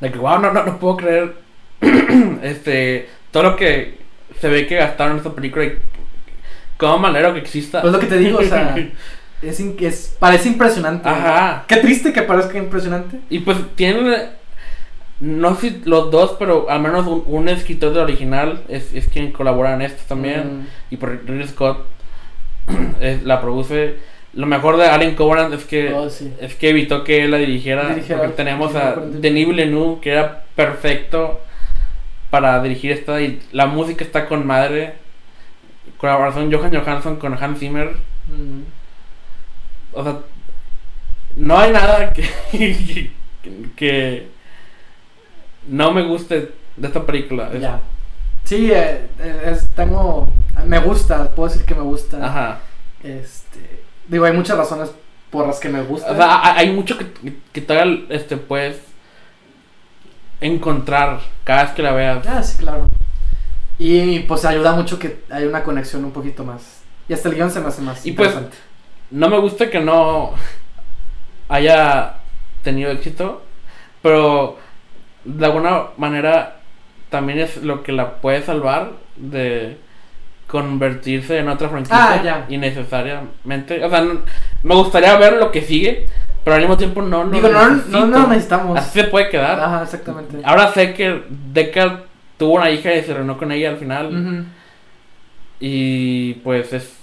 De 0.00 0.12
que, 0.12 0.18
wow, 0.18 0.38
no, 0.38 0.52
no, 0.52 0.62
no 0.62 0.78
puedo 0.78 0.96
creer. 0.98 1.34
este. 2.42 3.08
Todo 3.30 3.42
lo 3.44 3.56
que 3.56 3.96
se 4.40 4.48
ve 4.48 4.66
que 4.66 4.76
gastaron 4.76 5.12
en 5.12 5.18
esta 5.18 5.32
película. 5.34 5.64
Y 5.64 5.78
cómo 6.76 6.98
manera 6.98 7.32
que 7.32 7.40
exista. 7.40 7.80
Pues 7.80 7.92
lo 7.92 7.98
que 7.98 8.06
te 8.06 8.18
digo, 8.18 8.38
o 8.40 8.42
sea, 8.42 8.74
es, 9.42 9.60
es 9.60 10.16
parece 10.18 10.48
impresionante. 10.48 11.08
Ajá. 11.08 11.64
Qué 11.68 11.76
triste 11.76 12.12
que 12.12 12.22
parezca 12.22 12.58
impresionante. 12.58 13.18
Y 13.30 13.40
pues 13.40 13.58
tienen. 13.76 14.30
No 15.20 15.56
sé 15.56 15.70
si 15.70 15.82
los 15.84 16.10
dos, 16.12 16.36
pero 16.38 16.70
al 16.70 16.80
menos 16.80 17.06
un, 17.06 17.24
un 17.26 17.48
escritor 17.48 17.92
del 17.92 18.02
original 18.04 18.62
es, 18.68 18.94
es 18.94 19.08
quien 19.08 19.32
colabora 19.32 19.74
en 19.74 19.82
esto 19.82 20.02
también. 20.06 20.60
Mm. 20.60 20.66
Y 20.90 20.96
por 20.96 21.10
Ridley 21.10 21.48
Scott 21.48 21.84
es- 23.00 23.22
la 23.24 23.40
produce. 23.40 23.96
Lo 24.34 24.46
mejor 24.46 24.76
de 24.76 24.86
Alien 24.86 25.14
Covenant 25.16 25.52
es 25.54 25.64
que 25.64 25.92
Oh, 25.92 26.08
sí. 26.10 26.32
es 26.40 26.54
que 26.54 26.68
evitó 26.70 27.02
que 27.02 27.24
él 27.24 27.30
la 27.32 27.38
dirigiera. 27.38 27.88
Dirigiera, 27.88 28.20
porque 28.20 28.36
tenemos 28.36 28.74
a. 28.76 28.94
Denis 28.96 29.48
Villeneuve 29.48 30.00
que 30.00 30.10
era 30.10 30.44
perfecto 30.54 31.40
para 32.30 32.62
dirigir 32.62 32.92
esta 32.92 33.20
y 33.20 33.40
la 33.52 33.66
música 33.66 34.04
está 34.04 34.26
con 34.26 34.46
madre. 34.46 34.94
Colaboración 35.96 36.52
Johan 36.52 36.72
Johansson 36.74 37.16
con 37.16 37.42
Hans 37.42 37.58
Zimmer. 37.58 37.96
Mm. 38.28 38.77
O 39.98 40.04
sea, 40.04 40.18
no 41.36 41.58
hay 41.58 41.72
nada 41.72 42.12
que, 42.12 42.22
que, 42.52 43.10
que 43.76 44.28
no 45.66 45.90
me 45.92 46.02
guste 46.06 46.52
de 46.76 46.86
esta 46.86 47.04
película. 47.04 47.50
Es- 47.52 47.60
Ya. 47.62 47.80
Sí, 48.44 48.70
eh, 48.72 49.06
eh, 49.18 49.42
es- 49.52 49.70
tengo. 49.70 50.32
Me 50.64 50.78
gusta, 50.78 51.30
puedo 51.34 51.48
decir 51.50 51.66
que 51.66 51.74
me 51.74 51.82
gusta. 51.82 52.24
Ajá. 52.24 52.60
Este. 53.02 53.82
Digo, 54.06 54.24
hay 54.24 54.32
muchas 54.32 54.56
razones 54.56 54.90
por 55.30 55.46
las 55.46 55.58
que 55.58 55.68
me 55.68 55.82
gusta. 55.82 56.10
O 56.12 56.16
sea, 56.16 56.56
hay 56.56 56.70
mucho 56.72 56.96
que, 56.96 57.06
que 57.52 57.60
todavía 57.60 58.04
este, 58.10 58.36
puedes 58.36 58.78
encontrar 60.40 61.20
cada 61.44 61.64
vez 61.64 61.72
que 61.72 61.82
la 61.82 61.92
veas. 61.92 62.26
Ah, 62.26 62.42
sí, 62.42 62.56
claro. 62.58 62.88
Y 63.78 64.20
pues 64.20 64.44
ayuda 64.44 64.72
mucho 64.72 64.98
que 64.98 65.22
hay 65.30 65.44
una 65.44 65.62
conexión 65.62 66.04
un 66.04 66.12
poquito 66.12 66.44
más. 66.44 66.80
Y 67.08 67.12
hasta 67.14 67.28
el 67.28 67.34
guion 67.36 67.50
se 67.50 67.60
me 67.60 67.68
hace 67.68 67.82
más 67.82 68.04
Y 68.06 68.12
pues, 68.12 68.28
interesante. 68.30 68.56
No 69.10 69.28
me 69.28 69.38
gusta 69.38 69.70
que 69.70 69.80
no 69.80 70.32
haya 71.48 72.14
tenido 72.62 72.90
éxito, 72.90 73.42
pero 74.02 74.58
de 75.24 75.46
alguna 75.46 75.84
manera 75.96 76.56
también 77.10 77.38
es 77.38 77.62
lo 77.62 77.82
que 77.82 77.92
la 77.92 78.16
puede 78.20 78.42
salvar 78.42 78.92
de 79.16 79.78
convertirse 80.46 81.38
en 81.38 81.48
otra 81.48 81.68
franquicia 81.68 81.96
Ah, 82.14 82.22
ya. 82.22 82.46
innecesariamente. 82.48 83.84
O 83.84 83.90
sea, 83.90 84.00
no- 84.02 84.20
me 84.62 84.74
gustaría 84.74 85.16
ver 85.16 85.34
lo 85.34 85.50
que 85.50 85.62
sigue, 85.62 86.06
pero 86.44 86.54
al 86.56 86.60
mismo 86.62 86.76
tiempo 86.76 87.02
no 87.02 87.24
lo 87.24 87.30
Digo, 87.30 87.48
no, 87.48 88.06
no, 88.06 88.26
necesitamos. 88.28 88.78
Así 88.78 89.00
se 89.00 89.04
puede 89.08 89.28
quedar. 89.30 89.60
Ajá, 89.60 89.82
exactamente. 89.82 90.38
Ahora 90.44 90.68
sé 90.72 90.94
que 90.94 91.22
Deckard 91.28 92.00
tuvo 92.38 92.54
una 92.56 92.70
hija 92.70 92.94
y 92.94 93.02
se 93.02 93.12
reunió 93.14 93.36
con 93.36 93.52
ella 93.52 93.70
al 93.70 93.76
final. 93.78 94.46
Y 95.60 96.34
pues 96.34 96.72
es. 96.72 96.97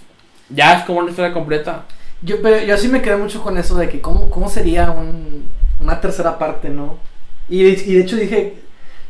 Ya 0.50 0.78
es 0.80 0.84
como 0.86 1.00
una 1.00 1.10
historia 1.10 1.34
completa. 1.34 1.84
Yo, 2.22 2.42
pero 2.42 2.60
yo 2.66 2.78
sí 2.78 2.88
me 2.88 3.02
quedé 3.02 3.18
mucho 3.18 3.42
con 3.42 3.58
eso 3.58 3.76
de 3.76 3.90
que 3.90 4.02
cómo, 4.02 4.30
cómo 4.30 4.50
sería 4.50 4.92
un, 4.92 5.50
una 5.80 6.00
tercera 6.02 6.38
parte, 6.38 6.70
¿no? 6.70 6.98
Y, 7.50 7.64
de- 7.64 7.84
y 7.86 7.96
de 7.96 8.02
hecho 8.02 8.16
dije, 8.16 8.56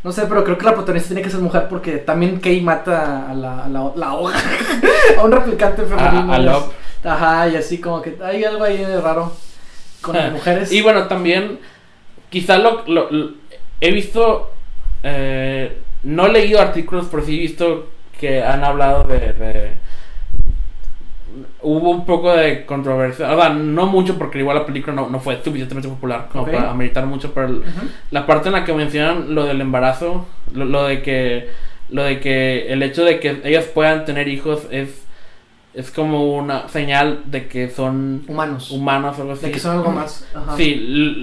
no 0.03 0.11
sé, 0.11 0.23
pero 0.27 0.43
creo 0.43 0.57
que 0.57 0.65
la 0.65 0.73
protagonista 0.73 1.09
tiene 1.09 1.21
que 1.21 1.29
ser 1.29 1.39
mujer 1.39 1.67
porque 1.69 1.97
también 1.97 2.39
Kay 2.39 2.61
mata 2.61 3.29
a 3.29 3.33
la, 3.33 3.65
a 3.65 3.69
la, 3.69 3.91
la 3.95 4.13
hoja, 4.15 4.37
a 5.19 5.23
un 5.23 5.31
replicante 5.31 5.83
femenino. 5.83 6.31
A, 6.33 6.35
a 6.35 6.39
Love. 6.39 6.71
Ajá, 7.03 7.47
y 7.49 7.55
así 7.55 7.79
como 7.79 8.01
que 8.01 8.17
hay 8.23 8.43
algo 8.43 8.63
ahí 8.63 8.77
de 8.77 8.99
raro 8.99 9.31
con 10.01 10.15
las 10.15 10.31
mujeres. 10.33 10.71
Y 10.71 10.81
bueno, 10.81 11.07
también, 11.07 11.59
quizá 12.29 12.57
lo, 12.57 12.83
lo- 12.87 13.09
lo- 13.11 13.31
he 13.81 13.91
visto, 13.91 14.51
eh, 15.03 15.77
no 16.03 16.25
he 16.27 16.31
leído 16.31 16.59
artículos, 16.61 17.07
pero 17.11 17.23
sí 17.23 17.35
he 17.37 17.41
visto 17.41 17.89
que 18.19 18.43
han 18.43 18.63
hablado 18.63 19.03
de, 19.03 19.19
de- 19.33 19.71
Hubo 21.67 21.89
un 21.89 22.05
poco 22.05 22.31
de 22.31 22.63
controversia, 22.65 23.31
o 23.33 23.39
sea, 23.41 23.49
no 23.49 23.87
mucho 23.87 24.17
porque 24.19 24.37
igual 24.39 24.57
la 24.57 24.65
película 24.67 24.93
no, 24.95 25.09
no 25.09 25.19
fue 25.19 25.41
suficientemente 25.43 25.89
popular 25.89 26.27
como 26.31 26.45
para 26.45 26.69
ameritar 26.69 27.05
mucho, 27.07 27.33
pero 27.33 27.61
la 28.11 28.27
parte 28.27 28.49
en 28.49 28.53
la 28.53 28.63
que 28.63 28.73
mencionan 28.73 29.33
lo 29.33 29.45
del 29.45 29.61
embarazo, 29.61 30.27
lo, 30.53 30.65
lo 30.65 30.83
de 30.83 31.01
que 31.01 31.49
lo 31.89 32.03
de 32.03 32.19
que 32.19 32.71
el 32.71 32.83
hecho 32.83 33.03
de 33.03 33.19
que 33.19 33.41
ellas 33.43 33.65
puedan 33.65 34.05
tener 34.05 34.27
hijos 34.27 34.67
es 34.69 35.05
es 35.73 35.91
como 35.91 36.35
una 36.35 36.69
señal 36.69 37.21
de 37.25 37.47
que 37.47 37.69
son 37.69 38.23
Humanos. 38.27 38.69
humanos 38.71 39.17
o 39.17 39.21
algo 39.23 39.33
así. 39.33 39.47
de 39.47 39.51
que 39.51 39.59
son 39.59 39.77
algo 39.77 39.91
más. 39.91 40.25
Ajá. 40.33 40.55
Sí, 40.55 40.75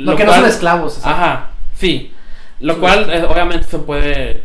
Lo, 0.04 0.14
que 0.16 0.24
no 0.24 0.32
son 0.34 0.44
esclavos. 0.44 0.98
así. 0.98 1.08
Ajá, 1.08 1.50
sí. 1.74 2.12
Lo 2.60 2.74
Sí. 2.74 2.80
cual 2.80 3.10
eh, 3.10 3.24
obviamente 3.28 3.66
se 3.66 3.78
puede 3.78 4.42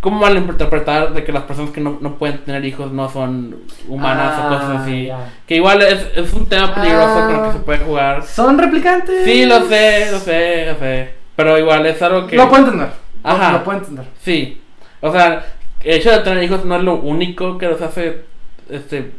como 0.00 0.20
malinterpretar 0.20 1.12
de 1.12 1.24
que 1.24 1.32
las 1.32 1.42
personas 1.42 1.70
que 1.72 1.80
no, 1.80 1.98
no 2.00 2.14
pueden 2.16 2.38
tener 2.38 2.64
hijos 2.64 2.92
no 2.92 3.08
son 3.08 3.56
humanas 3.88 4.38
o 4.38 4.48
cosas 4.48 4.70
Ah, 4.70 4.82
así. 4.82 5.10
Que 5.46 5.56
igual 5.56 5.82
es, 5.82 6.06
es 6.14 6.32
un 6.34 6.46
tema 6.46 6.74
peligroso 6.74 7.14
con 7.14 7.30
el 7.34 7.40
que 7.42 7.48
Ah. 7.48 7.52
se 7.52 7.58
puede 7.60 7.78
jugar. 7.80 8.22
Son 8.24 8.58
replicantes. 8.58 9.24
Sí, 9.24 9.44
lo 9.46 9.60
sé, 9.62 10.10
lo 10.12 10.18
sé, 10.18 10.66
lo 10.72 10.78
sé. 10.78 11.10
Pero 11.34 11.58
igual 11.58 11.84
es 11.86 12.00
algo 12.02 12.26
que... 12.26 12.36
Lo 12.36 12.48
puedo 12.48 12.64
entender. 12.64 12.88
Lo- 13.24 13.30
Ajá. 13.30 13.52
Lo 13.52 13.64
puedo 13.64 13.78
entender. 13.78 14.04
Sí. 14.22 14.60
O 15.00 15.10
sea, 15.12 15.44
el 15.82 15.96
hecho 15.96 16.10
de 16.10 16.18
tener 16.18 16.42
hijos 16.44 16.64
no 16.64 16.76
es 16.76 16.82
lo 16.82 16.94
único 16.96 17.58
que 17.58 17.66
los 17.66 17.80
hace 17.82 18.22
este, 18.70 19.12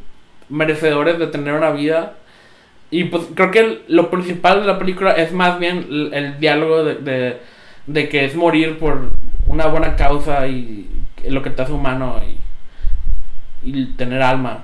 merecedores 0.50 1.20
de 1.20 1.28
tener 1.28 1.54
una 1.54 1.72
vida. 1.72 2.14
Y 2.92 3.06
pues 3.06 3.24
creo 3.36 3.52
que 3.52 3.84
lo 3.88 4.10
principal 4.10 4.62
de 4.62 4.68
la 4.68 4.80
película 4.80 5.12
es 5.12 5.32
más 5.32 5.60
bien 5.60 5.88
el, 5.90 6.14
el 6.14 6.40
diálogo 6.40 6.84
de, 6.84 6.96
de, 6.96 7.38
de 7.86 8.10
que 8.10 8.26
es 8.26 8.36
morir 8.36 8.80
por 8.80 9.12
una 9.50 9.66
buena 9.68 9.96
causa 9.96 10.48
y 10.48 10.88
lo 11.28 11.42
que 11.42 11.50
te 11.50 11.62
hace 11.64 11.74
humano 11.74 12.22
y, 13.64 13.72
y 13.72 13.86
tener 13.98 14.22
alma. 14.22 14.64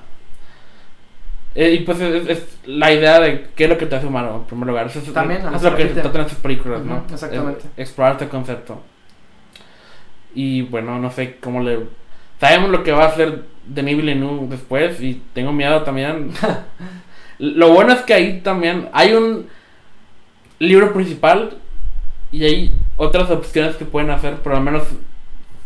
Eh, 1.55 1.71
y 1.73 1.79
pues 1.85 1.99
es, 2.01 2.27
es 2.29 2.57
la 2.65 2.91
idea 2.93 3.19
de 3.19 3.47
qué 3.55 3.63
es 3.63 3.69
lo 3.69 3.77
que 3.77 3.85
te 3.85 3.95
hace 3.95 4.07
humano 4.07 4.35
en 4.37 4.43
primer 4.43 4.67
lugar. 4.67 4.87
Eso 4.87 4.99
es, 4.99 5.11
También, 5.13 5.41
es 5.53 5.61
lo 5.63 5.75
que 5.75 5.85
tratan 5.85 6.21
estas 6.21 6.37
películas, 6.39 6.81
¿no? 6.83 6.97
Ujú, 6.97 7.13
exactamente. 7.13 7.61
Es- 7.77 7.87
explorar 7.87 8.13
este 8.13 8.27
concepto. 8.29 8.81
Y 10.33 10.61
bueno, 10.63 10.99
no 10.99 11.11
sé 11.11 11.37
cómo 11.41 11.61
le... 11.61 11.79
Sabemos 12.39 12.69
lo 12.69 12.83
que 12.83 12.91
va 12.91 13.05
a 13.05 13.07
hacer 13.07 13.45
Denis 13.65 13.95
Villeneuve 13.97 14.47
después 14.49 15.01
y 15.01 15.21
tengo 15.33 15.53
miedo 15.53 15.81
también. 15.83 16.31
lo 17.39 17.69
bueno 17.73 17.93
es 17.93 18.01
que 18.01 18.13
ahí 18.13 18.41
también 18.41 18.89
hay 18.91 19.13
un 19.13 19.47
libro 20.59 20.93
principal 20.93 21.57
y 22.33 22.43
hay 22.43 22.73
otras 22.97 23.29
opciones 23.31 23.75
que 23.75 23.85
pueden 23.85 24.09
hacer, 24.09 24.37
pero 24.43 24.57
al 24.57 24.63
menos 24.63 24.83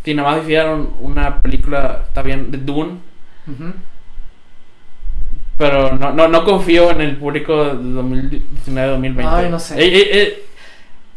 si 0.03 0.13
nada 0.13 0.31
más 0.31 0.43
hicieron 0.43 0.93
una 1.01 1.41
película, 1.41 2.03
está 2.07 2.21
bien, 2.21 2.51
de 2.51 2.57
Dune, 2.57 2.97
pero 5.57 5.97
no, 5.97 6.13
no, 6.13 6.27
no 6.27 6.45
confío 6.45 6.89
en 6.91 7.01
el 7.01 7.17
público 7.17 7.65
de 7.65 7.73
2019-2020. 7.73 9.25
Ay, 9.27 9.49
no 9.49 9.59
sé. 9.59 9.79
Eh, 9.79 9.87
eh, 9.87 10.09
eh, 10.13 10.45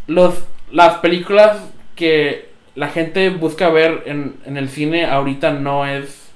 los, 0.08 0.44
las 0.72 0.96
películas 0.96 1.58
que 1.94 2.50
la 2.74 2.88
gente 2.88 3.30
busca 3.30 3.68
ver 3.68 4.02
en, 4.06 4.36
en 4.44 4.56
el 4.56 4.68
cine 4.68 5.06
ahorita 5.06 5.52
no 5.52 5.86
es. 5.86 6.30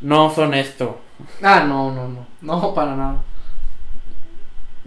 No 0.00 0.30
son 0.30 0.52
esto. 0.52 1.00
Ah, 1.42 1.64
no, 1.66 1.92
no, 1.92 2.08
no. 2.08 2.26
No, 2.42 2.74
para 2.74 2.96
nada. 2.96 3.22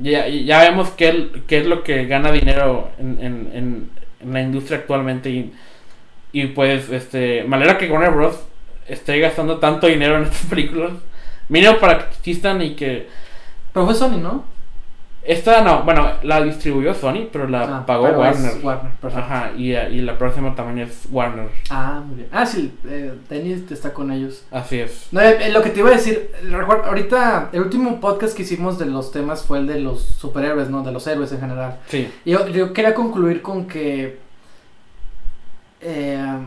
Ya, 0.01 0.27
ya 0.27 0.61
vemos 0.61 0.89
qué, 0.91 1.29
qué 1.47 1.59
es 1.59 1.65
lo 1.65 1.83
que 1.83 2.05
gana 2.05 2.31
dinero 2.31 2.89
en, 2.99 3.19
en, 3.19 3.89
en, 4.21 4.31
la 4.31 4.41
industria 4.41 4.79
actualmente. 4.79 5.29
Y, 5.29 5.53
y 6.31 6.47
pues, 6.47 6.89
este. 6.89 7.43
Me 7.43 7.57
alegra 7.57 7.77
que 7.77 7.89
Warner 7.89 8.11
Bros. 8.11 8.39
esté 8.87 9.19
gastando 9.19 9.59
tanto 9.59 9.87
dinero 9.87 10.17
en 10.17 10.23
estas 10.23 10.45
películas. 10.49 10.93
Mínimo 11.49 11.77
para 11.79 11.99
que 11.99 12.15
existan 12.15 12.61
y 12.61 12.75
que. 12.75 13.07
Pero 13.73 13.85
fue 13.85 13.95
Sony, 13.95 14.17
¿no? 14.17 14.45
Esta 15.21 15.61
no, 15.61 15.83
bueno, 15.83 16.07
la 16.23 16.41
distribuyó 16.41 16.93
Sony, 16.93 17.27
pero 17.31 17.47
la 17.47 17.79
Ah, 17.79 17.85
pagó 17.85 18.05
pero 18.05 18.19
Warner. 18.19 18.53
Warner, 18.63 18.91
perfecto. 18.93 19.25
Ajá, 19.25 19.51
y, 19.55 19.75
y 19.75 20.01
la 20.01 20.17
próxima 20.17 20.55
también 20.55 20.87
es 20.87 21.07
Warner. 21.11 21.49
Ah, 21.69 22.01
muy 22.05 22.15
bien. 22.17 22.29
Ah, 22.31 22.45
sí, 22.45 22.73
eh, 22.87 23.13
está 23.69 23.93
con 23.93 24.11
ellos. 24.11 24.45
Así 24.49 24.79
es. 24.79 25.07
No, 25.11 25.19
eh, 25.21 25.37
eh, 25.47 25.51
lo 25.51 25.61
que 25.61 25.69
te 25.71 25.81
iba 25.81 25.89
a 25.89 25.93
decir, 25.93 26.31
recuerda, 26.49 26.87
ahorita 26.87 27.49
el 27.51 27.61
último 27.61 27.99
podcast 27.99 28.35
que 28.35 28.43
hicimos 28.43 28.79
de 28.79 28.85
los 28.85 29.11
temas 29.11 29.43
fue 29.43 29.59
el 29.59 29.67
de 29.67 29.79
los 29.81 30.01
superhéroes, 30.01 30.69
¿no? 30.69 30.83
De 30.83 30.91
los 30.93 31.05
héroes 31.05 31.31
en 31.33 31.41
general. 31.41 31.79
Sí. 31.87 32.09
Y 32.25 32.31
Yo, 32.31 32.47
yo 32.47 32.71
quería 32.73 32.93
concluir 32.95 33.41
con 33.41 33.67
que... 33.67 34.19
eh, 35.81 36.37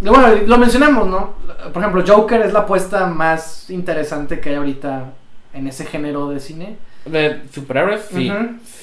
bueno, 0.00 0.28
lo 0.46 0.58
mencionamos, 0.58 1.08
¿no? 1.08 1.34
Por 1.72 1.82
ejemplo, 1.82 2.04
Joker 2.06 2.42
es 2.42 2.52
la 2.52 2.60
apuesta 2.60 3.06
más 3.06 3.68
interesante 3.70 4.38
que 4.38 4.50
hay 4.50 4.54
ahorita 4.56 5.12
en 5.54 5.66
ese 5.66 5.84
género 5.86 6.28
de 6.28 6.38
cine. 6.40 6.76
De 7.10 7.42
superhéroes, 7.52 8.02
sí. 8.12 8.32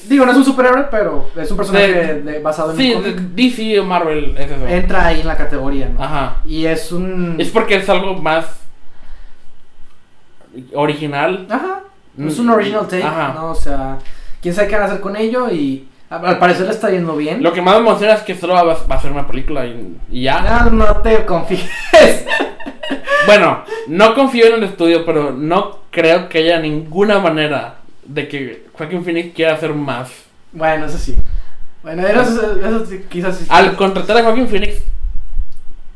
Digo, 0.07 0.26
no 0.26 0.32
es 0.32 0.38
un 0.38 0.45
superhéroe, 0.45 0.86
pero 0.91 1.30
es 1.36 1.49
un 1.49 1.57
personaje 1.57 1.88
De- 1.93 2.21
de- 2.21 2.39
basado 2.39 2.71
en 2.71 2.78
Sí, 2.78 2.93
un 2.93 3.01
cómic. 3.01 3.15
DC 3.17 3.80
o 3.80 3.86
Marvel, 3.86 4.36
es 4.38 4.51
eso. 4.51 4.67
Entra 4.67 5.07
ahí 5.07 5.21
en 5.21 5.28
la 5.28 5.36
categoría, 5.38 5.89
¿no? 5.89 6.03
Ajá. 6.03 6.38
Y 6.45 6.65
es 6.65 6.91
un... 6.91 7.36
Es 7.39 7.49
porque 7.49 7.76
es 7.78 7.89
algo 7.89 8.15
más 8.15 8.45
original. 10.73 11.47
Ajá. 11.49 11.82
Es 12.17 12.38
Mm, 12.38 12.41
un 12.41 12.49
original 12.51 12.88
take, 12.88 13.03
Ajá. 13.03 13.34
¿no? 13.36 13.51
O 13.51 13.55
sea, 13.55 13.97
quién 14.41 14.53
sabe 14.53 14.67
qué 14.69 14.76
van 14.76 14.84
a 14.84 14.88
hacer 14.88 15.01
con 15.01 15.15
ello 15.17 15.49
y 15.51 15.88
al 16.09 16.39
parecer 16.39 16.65
le 16.67 16.71
está 16.71 16.89
yendo 16.89 17.15
bien. 17.17 17.43
Lo 17.43 17.51
que 17.51 17.61
más 17.61 17.73
me 17.76 17.82
emociona 17.82 18.13
es 18.13 18.21
que 18.21 18.36
solo 18.36 18.53
va, 18.53 18.63
va 18.63 18.95
a 18.95 19.01
ser 19.01 19.11
una 19.11 19.28
película 19.28 19.65
y, 19.65 19.97
y 20.11 20.21
ya. 20.23 20.38
Ah, 20.61 20.69
no 20.71 20.86
te 21.01 21.26
confíes. 21.26 21.67
Bueno, 23.26 23.63
no 23.88 24.13
confío 24.13 24.45
en 24.45 24.53
el 24.53 24.63
estudio, 24.63 25.03
pero 25.03 25.32
no 25.32 25.80
creo 25.89 26.30
que 26.30 26.38
haya 26.38 26.59
ninguna 26.59 27.19
manera 27.19 27.80
de 28.06 28.28
que 28.28 28.66
Joaquin 28.74 29.03
Phoenix 29.03 29.34
quiera 29.36 29.53
hacer 29.56 29.74
más. 29.74 30.10
bueno, 30.51 30.86
eso 30.86 30.97
sí. 30.97 31.16
Bueno, 31.84 32.06
eso, 32.08 32.60
eso 32.60 32.86
sí, 32.86 33.06
quizás 33.10 33.38
sí. 33.38 33.45
Al 33.49 33.76
contratar 33.76 34.18
a 34.18 34.24
Joaquin 34.24 34.47
Phoenix, 34.47 34.82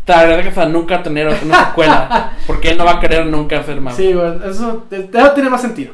te 0.06 0.14
agradezco 0.14 0.62
a 0.62 0.66
nunca 0.66 1.02
tener 1.04 1.28
una 1.44 1.66
secuela, 1.68 2.34
porque 2.48 2.72
él 2.72 2.78
no 2.78 2.86
va 2.86 2.94
a 2.94 3.00
querer 3.00 3.26
nunca 3.26 3.60
hacer 3.60 3.80
más. 3.82 3.96
Sí, 3.96 4.14
bueno, 4.14 4.44
eso, 4.46 4.86
eso 4.92 5.32
tiene 5.34 5.50
más 5.50 5.62
sentido. 5.62 5.94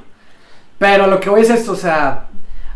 Pero 0.78 1.08
lo 1.08 1.20
que 1.20 1.30
voy 1.30 1.42
es 1.42 1.50
esto, 1.50 1.72
o 1.72 1.76
sea, 1.78 2.28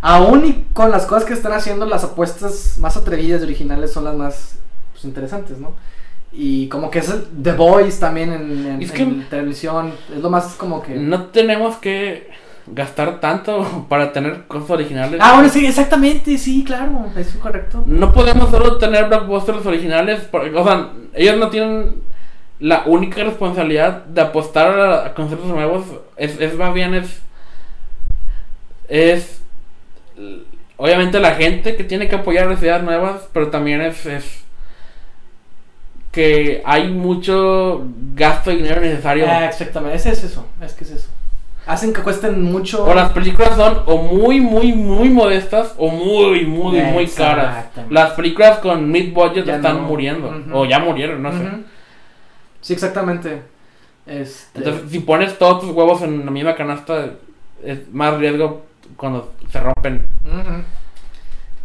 aún 0.01 0.45
y 0.45 0.65
con 0.73 0.91
las 0.91 1.05
cosas 1.05 1.25
que 1.25 1.33
están 1.33 1.51
haciendo, 1.53 1.85
las 1.85 2.03
apuestas 2.05 2.77
más 2.77 2.95
atrevidas 2.95 3.41
y 3.41 3.45
originales 3.45 3.91
son 3.91 4.05
las 4.05 4.15
más 4.15 4.57
pues, 4.93 5.03
interesantes, 5.05 5.57
¿no? 5.57 5.73
Y 6.31 6.67
como 6.69 6.89
que 6.91 6.99
es 6.99 7.09
el- 7.09 7.27
The 7.43 7.53
Voice 7.53 7.99
también 7.99 8.31
en, 8.31 8.81
en- 8.81 8.89
que- 8.89 9.01
en 9.03 9.27
televisión, 9.29 9.91
es 10.13 10.21
lo 10.21 10.29
más 10.29 10.53
como 10.55 10.81
que... 10.81 10.95
No 10.95 11.25
tenemos 11.25 11.75
que 11.77 12.29
gastar 12.71 13.19
tanto 13.19 13.85
para 13.89 14.11
tener 14.11 14.45
cosas 14.47 14.69
originales. 14.71 15.19
Ah, 15.23 15.33
bueno, 15.35 15.49
sí, 15.49 15.65
exactamente, 15.65 16.37
sí, 16.37 16.63
claro, 16.63 17.05
eso 17.11 17.19
es 17.19 17.35
correcto. 17.35 17.83
No 17.85 18.13
podemos 18.13 18.49
solo 18.49 18.77
tener 18.77 19.07
blockbusters 19.07 19.65
originales, 19.65 20.21
porque, 20.31 20.55
o 20.55 20.63
sea, 20.63 20.89
ellos 21.13 21.37
no 21.37 21.49
tienen 21.49 22.01
la 22.59 22.83
única 22.85 23.23
responsabilidad 23.23 24.05
de 24.05 24.21
apostar 24.21 24.79
a, 24.79 25.05
a 25.05 25.13
conceptos 25.13 25.47
nuevos. 25.47 25.85
Es, 26.17 26.39
es 26.39 26.55
más 26.55 26.73
bien 26.73 26.93
es 26.93 27.21
es 28.89 29.41
obviamente 30.77 31.19
la 31.19 31.35
gente 31.35 31.75
que 31.75 31.83
tiene 31.83 32.09
que 32.09 32.15
apoyar 32.15 32.47
las 32.47 32.61
ideas 32.61 32.83
nuevas, 32.83 33.27
pero 33.31 33.49
también 33.49 33.81
es, 33.81 34.05
es 34.05 34.41
que 36.11 36.61
hay 36.65 36.89
mucho 36.89 37.85
gasto 38.15 38.49
de 38.49 38.57
dinero 38.57 38.81
necesario. 38.81 39.25
Ah, 39.27 39.45
exactamente, 39.45 39.97
ese 39.97 40.11
es 40.11 40.23
eso, 40.23 40.45
es 40.61 40.73
que 40.73 40.83
es 40.83 40.91
eso. 40.91 41.09
Hacen 41.69 41.93
que 41.93 42.01
cuesten 42.01 42.41
mucho. 42.41 42.83
O 42.83 42.95
las 42.95 43.11
películas 43.11 43.55
son 43.55 43.83
o 43.85 43.97
muy, 43.97 44.41
muy, 44.41 44.73
muy 44.73 45.07
modestas 45.09 45.75
o 45.77 45.87
muy, 45.89 46.43
muy, 46.45 46.81
muy 46.81 47.05
caras. 47.07 47.67
Las 47.91 48.13
películas 48.13 48.57
con 48.57 48.89
mid 48.91 49.13
budget 49.13 49.45
Ya 49.45 49.57
están 49.57 49.77
no. 49.77 49.83
muriendo. 49.83 50.33
O 50.51 50.65
ya 50.65 50.79
murieron, 50.79 51.21
no 51.21 51.31
sé. 51.31 51.47
Sí, 52.61 52.73
exactamente. 52.73 53.43
Este, 54.07 54.57
Entonces, 54.57 54.89
si 54.89 54.99
pones 55.01 55.37
todos 55.37 55.61
tus 55.61 55.69
huevos 55.69 56.01
en 56.01 56.25
la 56.25 56.31
misma 56.31 56.55
canasta, 56.55 57.11
es 57.63 57.87
más 57.93 58.15
riesgo 58.17 58.65
cuando 58.97 59.33
se 59.51 59.59
rompen. 59.59 60.07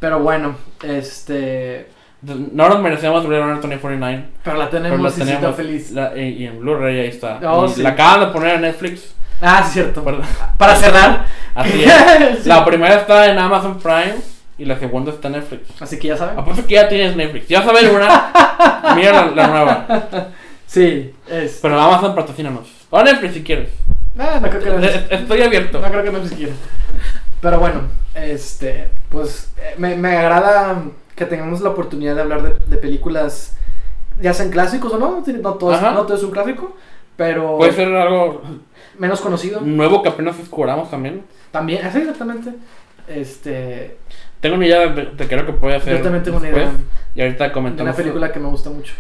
Pero 0.00 0.18
bueno, 0.20 0.54
este. 0.82 1.88
No 2.22 2.68
nos 2.68 2.80
merecemos 2.80 3.26
Blade 3.26 3.40
Runner 3.42 3.56
2049. 3.60 4.24
Pero 4.42 4.56
la 4.58 4.68
tenemos, 4.70 5.12
Pero 5.14 5.24
la 5.24 5.32
tenemos 5.38 5.56
feliz. 5.56 5.90
la- 5.92 6.16
y, 6.16 6.42
y 6.42 6.46
en 6.46 6.58
Blu-ray 6.60 7.00
ahí 7.00 7.08
está. 7.08 7.40
Oh, 7.50 7.68
sí. 7.68 7.82
La 7.82 7.90
acaban 7.90 8.20
de 8.20 8.26
poner 8.28 8.54
en 8.56 8.60
Netflix. 8.62 9.14
Ah, 9.44 9.62
sí, 9.66 9.74
cierto. 9.74 10.02
Perdón. 10.02 10.22
Para 10.58 10.74
cerrar. 10.82 11.26
Así 11.54 11.84
es. 11.84 11.92
Sí. 12.42 12.48
La 12.48 12.64
primera 12.64 12.94
está 12.96 13.30
en 13.30 13.38
Amazon 13.38 13.78
Prime 13.78 14.14
y 14.58 14.64
la 14.64 14.78
segunda 14.78 15.12
está 15.12 15.28
en 15.28 15.34
Netflix. 15.34 15.80
Así 15.80 15.98
que 15.98 16.08
ya 16.08 16.16
saben. 16.16 16.38
Apuesto 16.38 16.66
que 16.66 16.74
ya 16.74 16.88
tienes 16.88 17.14
Netflix. 17.16 17.48
Ya 17.48 17.62
sabes 17.62 17.84
una. 17.90 18.32
mira 18.96 19.12
la, 19.12 19.26
la 19.30 19.46
nueva. 19.48 19.86
Sí, 20.66 21.14
es. 21.28 21.58
Pero 21.62 21.80
Amazon 21.80 22.14
patrocínanos. 22.14 22.68
O 22.90 23.02
Netflix 23.02 23.34
si 23.34 23.42
quieres. 23.44 23.70
Ah, 24.18 24.38
no 24.40 24.48
creo 24.48 24.62
que 24.62 24.70
no, 24.70 24.84
Eh, 24.84 25.06
Estoy 25.10 25.42
abierto. 25.42 25.80
no 25.80 25.88
creo 25.88 26.02
que 26.04 26.10
no 26.12 26.26
siquiera. 26.26 26.52
Pero 27.40 27.58
bueno, 27.58 27.82
este, 28.14 28.88
pues 29.10 29.52
eh, 29.58 29.74
me, 29.76 29.96
me 29.96 30.16
agrada 30.16 30.82
que 31.14 31.24
tengamos 31.26 31.60
la 31.60 31.70
oportunidad 31.70 32.14
de 32.14 32.22
hablar 32.22 32.42
de, 32.42 32.54
de 32.66 32.76
películas, 32.78 33.56
ya 34.20 34.32
sean 34.32 34.50
clásicos 34.50 34.92
o 34.92 34.98
no, 34.98 35.22
no 35.26 35.54
todo, 35.54 35.74
es, 35.74 35.82
no 35.82 36.02
todo 36.02 36.16
es 36.16 36.22
un 36.22 36.30
clásico, 36.30 36.76
pero 37.16 37.56
Puede 37.58 37.72
ser 37.72 37.94
algo 37.94 38.42
menos 38.98 39.20
conocido. 39.20 39.60
nuevo 39.60 40.02
que 40.02 40.08
apenas 40.08 40.36
descubramos 40.38 40.90
también. 40.90 41.22
También, 41.50 41.84
así 41.86 41.98
exactamente. 41.98 42.50
Este, 43.08 43.96
Tengo 44.40 44.56
una 44.56 44.66
idea 44.66 44.86
de, 44.88 45.06
de 45.06 45.36
lo 45.36 45.46
que 45.46 45.52
puede 45.52 45.76
hacer. 45.76 45.96
yo 45.98 46.02
también 46.02 46.22
tengo 46.24 46.38
una 46.38 46.48
idea 46.48 46.72
Y 47.14 47.20
ahorita 47.22 47.52
comentamos. 47.52 47.90
una 47.94 47.96
película 47.96 48.32
que 48.32 48.40
me 48.40 48.48
gusta 48.48 48.70
mucho. 48.70 48.94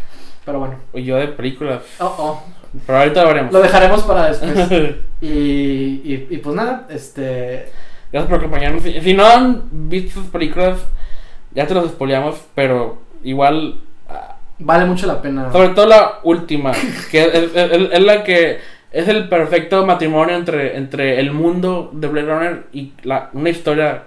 Pero 0.44 0.58
bueno, 0.58 0.74
O 0.92 0.98
yo 0.98 1.16
de 1.16 1.28
películas. 1.28 1.82
oh, 2.00 2.14
oh, 2.18 2.42
Pero 2.86 2.98
ahorita 2.98 3.22
lo 3.22 3.28
veremos. 3.28 3.52
lo 3.52 3.62
dejaremos 3.62 4.02
para 4.02 4.26
después. 4.32 4.70
y, 5.22 5.26
y, 5.28 6.26
y 6.30 6.38
pues 6.38 6.54
nada, 6.54 6.86
este, 6.90 7.70
Gracias 8.12 8.28
por 8.30 8.38
acompañarnos. 8.38 8.82
Si, 8.82 9.00
si 9.00 9.14
no 9.14 9.24
han 9.26 9.62
visto 9.88 10.20
sus 10.20 10.28
películas, 10.30 10.78
ya 11.52 11.66
te 11.66 11.74
los 11.74 11.90
spoileamos, 11.90 12.36
pero 12.54 12.98
igual. 13.24 13.80
ah, 14.08 14.36
vale 14.58 14.84
mucho 14.84 15.06
la 15.06 15.20
pena. 15.22 15.50
Sobre 15.50 15.70
todo 15.70 15.86
la 15.86 16.20
última, 16.24 16.72
que 17.10 17.22
es, 17.24 17.34
es- 17.34 17.56
es- 17.56 17.92
es 17.92 18.00
la 18.02 18.22
que 18.22 18.58
es 18.94 19.08
el 19.08 19.28
perfecto 19.28 19.84
matrimonio 19.86 20.36
entre, 20.36 20.76
entre 20.76 21.18
el 21.20 21.32
mundo 21.32 21.90
de 21.92 22.06
Blade 22.08 22.26
Runner 22.26 22.66
y 22.72 22.92
la, 23.02 23.30
una 23.32 23.50
historia. 23.50 24.04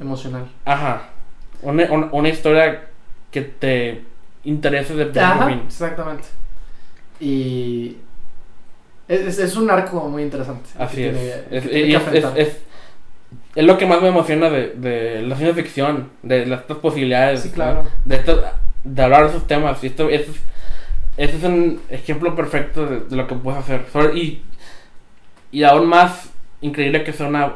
Emocional. 0.00 0.46
Ajá. 0.64 1.02
Una, 1.62 1.84
una, 1.90 2.08
una 2.12 2.28
historia 2.28 2.82
que 3.30 3.42
te 3.42 4.02
interese 4.44 4.94
de 4.94 5.06
principio 5.06 5.62
exactamente. 5.66 6.24
Y 7.20 7.96
es, 9.08 9.38
es- 9.38 9.56
un 9.56 9.70
arco 9.70 10.00
muy 10.08 10.22
interesante. 10.22 10.68
Así 10.78 11.04
es. 11.04 11.12
tiene- 11.16 11.34
Es, 11.50 11.66
y 11.66 11.92
lo 13.66 13.78
que 13.78 13.86
más 13.86 14.02
me 14.02 14.08
emociona 14.08 14.50
de, 14.50 14.72
de 14.74 15.22
la 15.22 15.34
ciencia 15.36 15.54
ficción, 15.62 16.10
de 16.22 16.44
las 16.46 16.60
estas 16.60 16.76
posibilidades. 16.78 17.40
Sí, 17.40 17.48
¿no? 17.48 17.54
claro. 17.54 17.84
De, 18.04 18.16
esto- 18.16 18.42
de 18.84 19.02
hablar 19.02 19.22
de 19.24 19.28
esos 19.30 19.46
temas. 19.46 19.82
Y 19.82 19.86
esto 19.88 20.08
es, 20.10 20.26
este 21.16 21.36
es 21.38 21.44
un 21.44 21.80
ejemplo 21.90 22.34
perfecto 22.34 22.86
de, 22.86 23.00
de 23.00 23.16
lo 23.16 23.26
que 23.26 23.34
puedes 23.34 23.60
hacer. 23.60 23.86
Sobre- 23.92 24.16
y, 24.18 24.42
y 25.52 25.62
aún 25.64 25.86
más 25.86 26.30
increíble 26.60 27.04
que 27.04 27.12
sea 27.12 27.26
una 27.26 27.54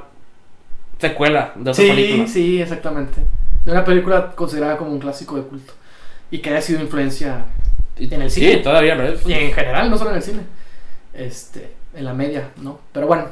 secuela 0.99 1.53
de 1.57 1.71
otra 1.71 1.75
Sí, 1.75 1.89
película. 1.91 2.27
sí, 2.27 2.61
exactamente. 2.63 3.21
De 3.65 3.73
una 3.73 3.85
película 3.85 4.33
considerada 4.35 4.77
como 4.77 4.91
un 4.93 4.99
clásico 4.99 5.37
de 5.37 5.43
culto. 5.43 5.73
Y 6.31 6.39
que 6.39 6.51
haya 6.51 6.63
sido 6.63 6.81
influencia 6.81 7.45
Y- 7.99 8.13
en 8.15 8.23
el 8.23 8.31
sí, 8.31 8.41
cine. 8.41 8.57
todavía 8.59 8.95
lo 8.95 9.05
es. 9.05 9.27
y 9.27 9.33
en 9.33 9.53
general, 9.53 9.91
no 9.91 9.99
solo 9.99 10.11
en 10.11 10.17
el 10.17 10.23
cine. 10.23 10.41
Este, 11.13 11.73
en 11.95 12.05
la 12.05 12.15
media, 12.15 12.51
¿no? 12.59 12.79
Pero 12.93 13.07
bueno, 13.07 13.27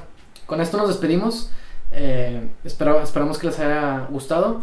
con 0.47 0.61
esto 0.61 0.77
nos 0.77 0.89
despedimos. 0.89 1.51
Eh, 1.93 2.49
espero- 2.65 3.01
esperamos 3.03 3.39
que 3.39 3.47
les 3.47 3.59
haya 3.61 4.07
gustado. 4.11 4.63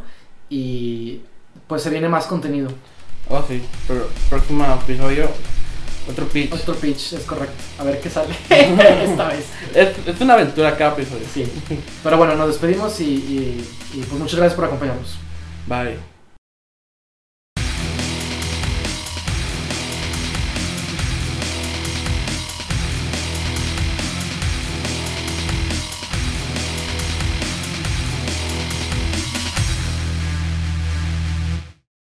Y 0.50 1.22
pues 1.68 1.82
se 1.82 1.90
viene 1.90 2.10
más 2.10 2.28
contenido. 2.28 2.70
Oh, 3.30 3.44
sí. 3.48 3.62
Pero 3.88 4.10
próximo 4.30 4.66
episodio, 4.84 5.30
otro 6.10 6.28
pitch. 6.28 6.54
Otro 6.54 6.76
pitch, 6.76 7.14
es 7.14 7.24
correcto. 7.26 7.56
A 7.80 7.84
ver 7.84 8.00
qué 8.00 8.10
sale 8.10 8.34
esta 8.50 9.28
vez. 9.28 9.46
Es, 9.74 9.90
es 10.08 10.22
una 10.22 10.36
aventura 10.36 10.78
cada 10.78 10.94
episodio. 10.94 11.26
Sí. 11.34 11.52
Pero 12.04 12.18
bueno, 12.18 12.36
nos 12.36 12.48
despedimos 12.50 13.00
y, 13.02 13.06
y, 13.06 13.68
y 13.94 14.00
pues 14.02 14.20
muchas 14.20 14.36
gracias 14.36 14.56
por 14.56 14.66
acompañarnos. 14.66 15.16
Bye. 15.68 16.15